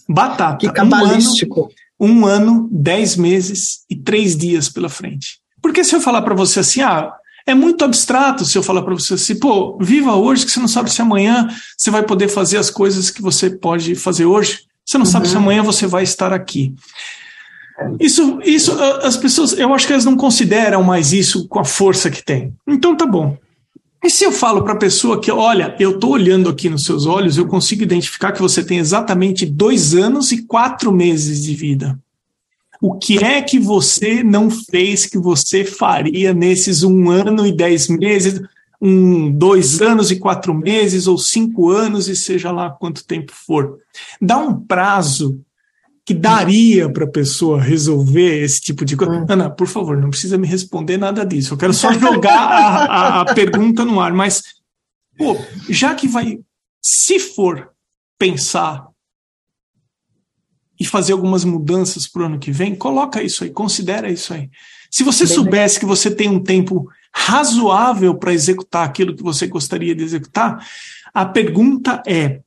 batata. 0.08 0.58
Que 0.58 0.74
cabalístico. 0.74 1.70
Um 2.00 2.26
ano, 2.26 2.52
um 2.52 2.54
ano, 2.56 2.70
dez 2.72 3.16
meses 3.16 3.86
e 3.90 3.96
três 3.96 4.36
dias 4.36 4.68
pela 4.68 4.90
frente. 4.90 5.40
Porque 5.62 5.84
se 5.84 5.96
eu 5.96 6.02
falar 6.02 6.22
para 6.22 6.36
você 6.36 6.62
assim, 6.62 6.82
ah, 6.82 7.14
é 7.46 7.54
muito 7.54 7.84
abstrato 7.84 8.46
se 8.46 8.58
eu 8.58 8.64
falar 8.64 8.82
para 8.82 8.94
você 8.94 9.14
assim, 9.16 9.38
pô, 9.38 9.78
viva 9.80 10.16
hoje, 10.16 10.46
que 10.46 10.52
você 10.52 10.60
não 10.60 10.68
sabe 10.68 10.92
se 10.92 11.02
amanhã 11.02 11.48
você 11.78 11.92
vai 11.92 12.04
poder 12.04 12.28
fazer 12.28 12.58
as 12.58 12.70
coisas 12.70 13.10
que 13.10 13.22
você 13.22 13.50
pode 13.50 13.96
fazer 13.96 14.26
hoje. 14.26 14.62
Você 14.86 14.98
não 14.98 15.06
uhum. 15.06 15.12
sabe 15.12 15.28
se 15.28 15.36
uhum. 15.36 15.42
amanhã 15.42 15.64
você 15.64 15.86
vai 15.86 16.04
estar 16.04 16.34
aqui. 16.34 16.74
Isso, 18.00 18.40
isso, 18.44 18.72
as 18.82 19.16
pessoas, 19.18 19.54
eu 19.54 19.74
acho 19.74 19.88
que 19.88 19.94
elas 19.94 20.06
não 20.06 20.18
consideram 20.18 20.84
mais 20.84 21.14
isso 21.14 21.48
com 21.48 21.60
a 21.60 21.66
força 21.66 22.10
que 22.10 22.24
tem. 22.24 22.54
Então 22.68 22.96
tá 22.96 23.06
bom. 23.06 23.38
E 24.04 24.10
se 24.10 24.24
eu 24.24 24.32
falo 24.32 24.64
para 24.64 24.74
a 24.74 24.78
pessoa 24.78 25.20
que, 25.20 25.30
olha, 25.30 25.76
eu 25.80 25.92
estou 25.92 26.12
olhando 26.12 26.50
aqui 26.50 26.70
nos 26.70 26.86
seus 26.86 27.06
olhos, 27.06 27.38
eu 27.38 27.48
consigo 27.48 27.84
identificar 27.84 28.32
que 28.32 28.42
você 28.42 28.64
tem 28.64 28.78
exatamente 28.78 29.46
dois 29.46 29.94
anos 29.94 30.32
e 30.32 30.44
quatro 30.44 30.92
meses 30.92 31.44
de 31.44 31.54
vida. 31.54 32.00
O 32.82 32.98
que 32.98 33.22
é 33.22 33.42
que 33.42 33.60
você 33.60 34.24
não 34.24 34.50
fez 34.50 35.06
que 35.06 35.18
você 35.18 35.66
faria 35.66 36.34
nesses 36.34 36.82
um 36.82 37.10
ano 37.10 37.46
e 37.46 37.52
dez 37.52 37.90
meses, 37.90 38.42
um, 38.82 39.30
dois 39.30 39.82
anos 39.82 40.12
e 40.12 40.16
quatro 40.16 40.54
meses, 40.54 41.06
ou 41.06 41.18
cinco 41.18 41.70
anos, 41.70 42.08
e 42.08 42.16
seja 42.16 42.52
lá 42.52 42.70
quanto 42.70 43.06
tempo 43.06 43.34
for? 43.34 43.80
Dá 44.22 44.38
um 44.38 44.58
prazo 44.58 45.42
que 46.10 46.14
daria 46.16 46.92
para 46.92 47.06
a 47.06 47.12
pessoa 47.12 47.62
resolver 47.62 48.44
esse 48.44 48.60
tipo 48.60 48.84
de 48.84 48.98
coisa. 48.98 49.14
Hum. 49.14 49.28
Ana, 49.30 49.48
por 49.48 49.68
favor, 49.68 49.96
não 49.96 50.10
precisa 50.10 50.40
me 50.40 50.48
responder 50.48 50.98
nada 50.98 51.24
disso. 51.24 51.54
Eu 51.54 51.58
quero 51.60 51.72
só 51.72 51.94
jogar 51.94 52.34
a, 52.34 52.86
a, 52.86 53.22
a 53.22 53.36
pergunta 53.36 53.86
no 53.86 54.02
ar. 54.02 54.12
Mas, 54.12 54.42
pô, 55.16 55.38
já 55.70 55.94
que 55.94 56.08
vai, 56.08 56.40
se 56.82 57.20
for 57.20 57.70
pensar 58.18 58.88
e 60.80 60.84
fazer 60.84 61.14
algumas 61.14 61.44
mudanças 61.44 62.08
para 62.08 62.24
o 62.24 62.26
ano 62.26 62.40
que 62.40 62.52
vem, 62.52 62.76
coloca 62.76 63.22
isso 63.22 63.44
aí, 63.44 63.52
considera 63.52 64.10
isso 64.10 64.34
aí. 64.34 64.50
Se 64.90 65.04
você 65.04 65.28
bem, 65.28 65.36
soubesse 65.36 65.80
que 65.80 65.86
você 65.86 66.10
tem 66.10 66.28
um 66.28 66.42
tempo 66.42 66.90
razoável 67.14 68.16
para 68.16 68.34
executar 68.34 68.84
aquilo 68.84 69.16
que 69.16 69.22
você 69.22 69.46
gostaria 69.46 69.94
de 69.94 70.04
executar, 70.04 70.68
a 71.14 71.24
pergunta 71.24 72.02
é: 72.08 72.42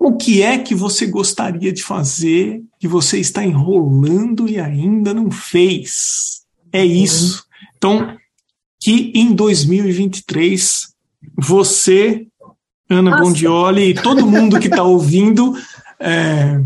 o 0.00 0.16
que 0.16 0.40
é 0.40 0.58
que 0.58 0.74
você 0.74 1.06
gostaria 1.06 1.70
de 1.70 1.82
fazer 1.82 2.62
que 2.78 2.88
você 2.88 3.18
está 3.18 3.44
enrolando 3.44 4.48
e 4.48 4.58
ainda 4.58 5.12
não 5.12 5.30
fez? 5.30 6.40
É 6.72 6.82
isso. 6.82 7.44
Então, 7.76 8.16
que 8.80 9.12
em 9.14 9.34
2023 9.34 10.88
você, 11.38 12.26
Ana 12.88 13.10
Nossa. 13.10 13.24
Bondioli 13.24 13.90
e 13.90 13.94
todo 13.94 14.26
mundo 14.26 14.58
que 14.58 14.68
está 14.68 14.82
ouvindo 14.82 15.54
é, 16.00 16.58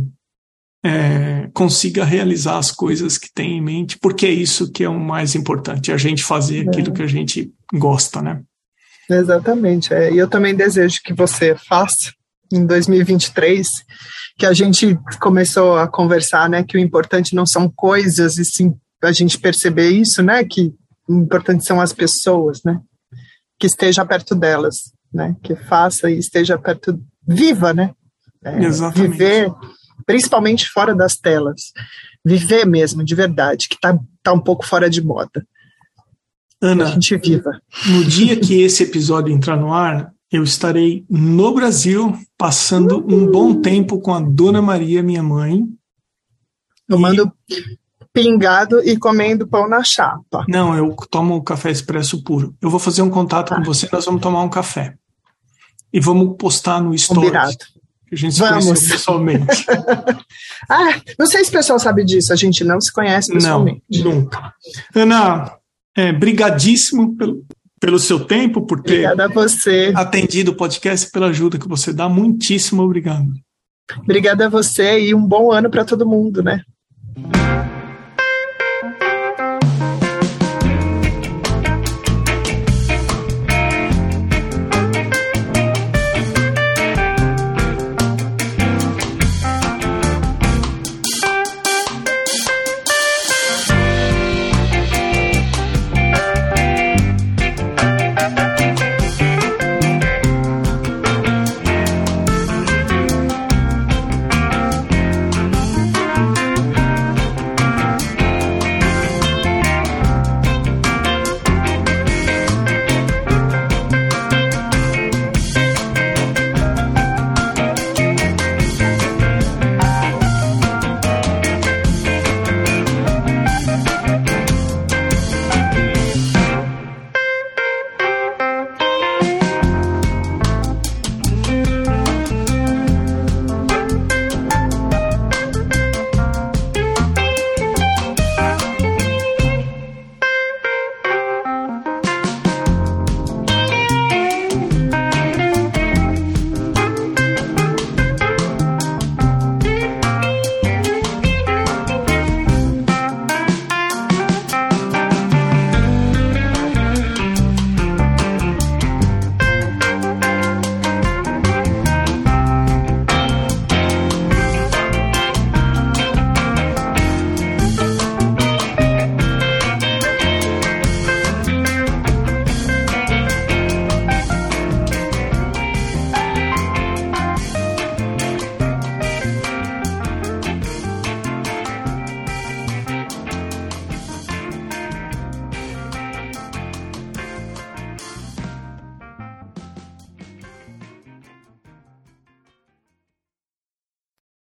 é, 0.85 1.51
consiga 1.53 2.05
realizar 2.05 2.59
as 2.59 2.71
coisas 2.71 3.19
que 3.19 3.33
tem 3.35 3.59
em 3.59 3.61
mente, 3.61 3.99
porque 3.99 4.27
é 4.27 4.31
isso 4.31 4.71
que 4.71 4.85
é 4.85 4.89
o 4.89 5.01
mais 5.01 5.35
importante, 5.35 5.91
a 5.91 5.97
gente 5.97 6.23
fazer 6.23 6.69
aquilo 6.69 6.91
é. 6.91 6.93
que 6.93 7.03
a 7.03 7.09
gente 7.09 7.53
gosta, 7.73 8.23
né? 8.23 8.41
Exatamente. 9.11 9.93
É. 9.93 10.13
E 10.13 10.19
eu 10.19 10.29
também 10.29 10.55
desejo 10.55 11.01
que 11.03 11.13
você 11.13 11.57
faça 11.57 12.13
em 12.53 12.67
2023, 12.67 13.69
que 14.39 14.47
a 14.47 14.53
gente 14.53 14.99
começou 15.21 15.77
a 15.77 15.89
conversar, 15.89 16.49
né, 16.49 16.63
que 16.63 16.77
o 16.77 16.81
importante 16.81 17.35
não 17.35 17.47
são 17.47 17.69
coisas, 17.69 18.39
e 18.39 18.45
sim 18.45 18.75
a 19.03 19.13
gente 19.13 19.39
perceber 19.39 19.91
isso, 19.91 20.23
né, 20.23 20.45
que 20.45 20.73
o 21.09 21.15
importante 21.15 21.65
são 21.65 21.81
as 21.81 21.93
pessoas, 21.93 22.63
né, 22.65 22.81
que 23.59 23.67
esteja 23.67 24.05
perto 24.05 24.35
delas, 24.35 24.93
né, 25.13 25.37
que 25.43 25.55
faça 25.55 26.11
e 26.11 26.19
esteja 26.19 26.59
perto, 26.59 26.99
viva, 27.27 27.73
né, 27.73 27.93
é, 28.45 28.65
Exatamente. 28.65 29.11
viver, 29.11 29.53
principalmente 30.07 30.69
fora 30.69 30.95
das 30.95 31.17
telas, 31.17 31.73
viver 32.25 32.67
mesmo, 32.67 33.05
de 33.05 33.15
verdade, 33.15 33.69
que 33.69 33.79
tá, 33.79 33.99
tá 34.23 34.33
um 34.33 34.41
pouco 34.41 34.67
fora 34.67 34.89
de 34.89 35.03
moda. 35.03 35.47
Ana, 36.61 36.85
a 36.85 36.87
gente 36.89 37.15
viva. 37.19 37.61
No 37.87 38.05
dia 38.05 38.41
que 38.41 38.63
esse 38.63 38.85
episódio 38.85 39.35
entrar 39.35 39.57
no 39.57 39.73
ar, 39.73 40.14
eu 40.35 40.43
estarei 40.43 41.07
no 41.09 41.55
Brasil, 41.55 42.13
passando 42.37 43.07
um 43.09 43.31
bom 43.31 43.61
tempo 43.61 44.01
com 44.01 44.13
a 44.13 44.19
Dona 44.19 44.61
Maria, 44.61 45.01
minha 45.01 45.23
mãe. 45.23 45.63
Tomando 46.89 47.33
e... 47.49 47.79
pingado 48.13 48.81
e 48.81 48.97
comendo 48.97 49.47
pão 49.47 49.69
na 49.69 49.85
chapa. 49.85 50.45
Não, 50.49 50.77
eu 50.77 50.93
tomo 51.09 51.41
café 51.45 51.71
expresso 51.71 52.25
puro. 52.25 52.53
Eu 52.61 52.69
vou 52.69 52.81
fazer 52.81 53.01
um 53.03 53.11
contato 53.11 53.55
com 53.55 53.63
você, 53.63 53.89
nós 53.93 54.05
vamos 54.07 54.21
tomar 54.21 54.43
um 54.43 54.49
café. 54.49 54.97
E 55.93 56.01
vamos 56.01 56.37
postar 56.37 56.81
no 56.81 56.99
Stories. 56.99 57.27
Combinado. 57.27 57.57
Que 58.09 58.17
a 58.17 58.19
gente 58.19 58.35
se 58.35 58.41
vamos. 58.41 58.89
pessoalmente. 58.89 59.67
ah, 60.69 61.01
não 61.17 61.27
sei 61.27 61.45
se 61.45 61.51
o 61.51 61.53
pessoal 61.53 61.79
sabe 61.79 62.05
disso, 62.05 62.33
a 62.33 62.37
gente 62.37 62.65
não 62.65 62.81
se 62.81 62.93
conhece 62.93 63.33
pessoalmente. 63.33 63.85
Não, 64.03 64.11
nunca. 64.11 64.53
Ana, 64.97 65.57
é, 65.97 66.13
brigadíssimo 66.13 67.17
pelo, 67.17 67.45
pelo 67.85 67.99
seu 67.99 68.19
tempo, 68.19 68.63
por 68.63 68.83
ter 68.83 69.07
atendido 69.95 70.53
o 70.53 70.57
podcast, 70.57 71.11
pela 71.11 71.27
ajuda 71.27 71.59
que 71.59 71.69
você 71.69 71.93
dá. 71.93 72.09
Muitíssimo 72.09 72.83
obrigado. 72.83 73.29
Obrigada 73.99 74.47
a 74.47 74.49
você 74.49 75.01
e 75.01 75.15
um 75.15 75.27
bom 75.27 75.53
ano 75.53 75.69
para 75.69 75.85
todo 75.85 76.09
mundo, 76.09 76.43
né? 76.43 76.63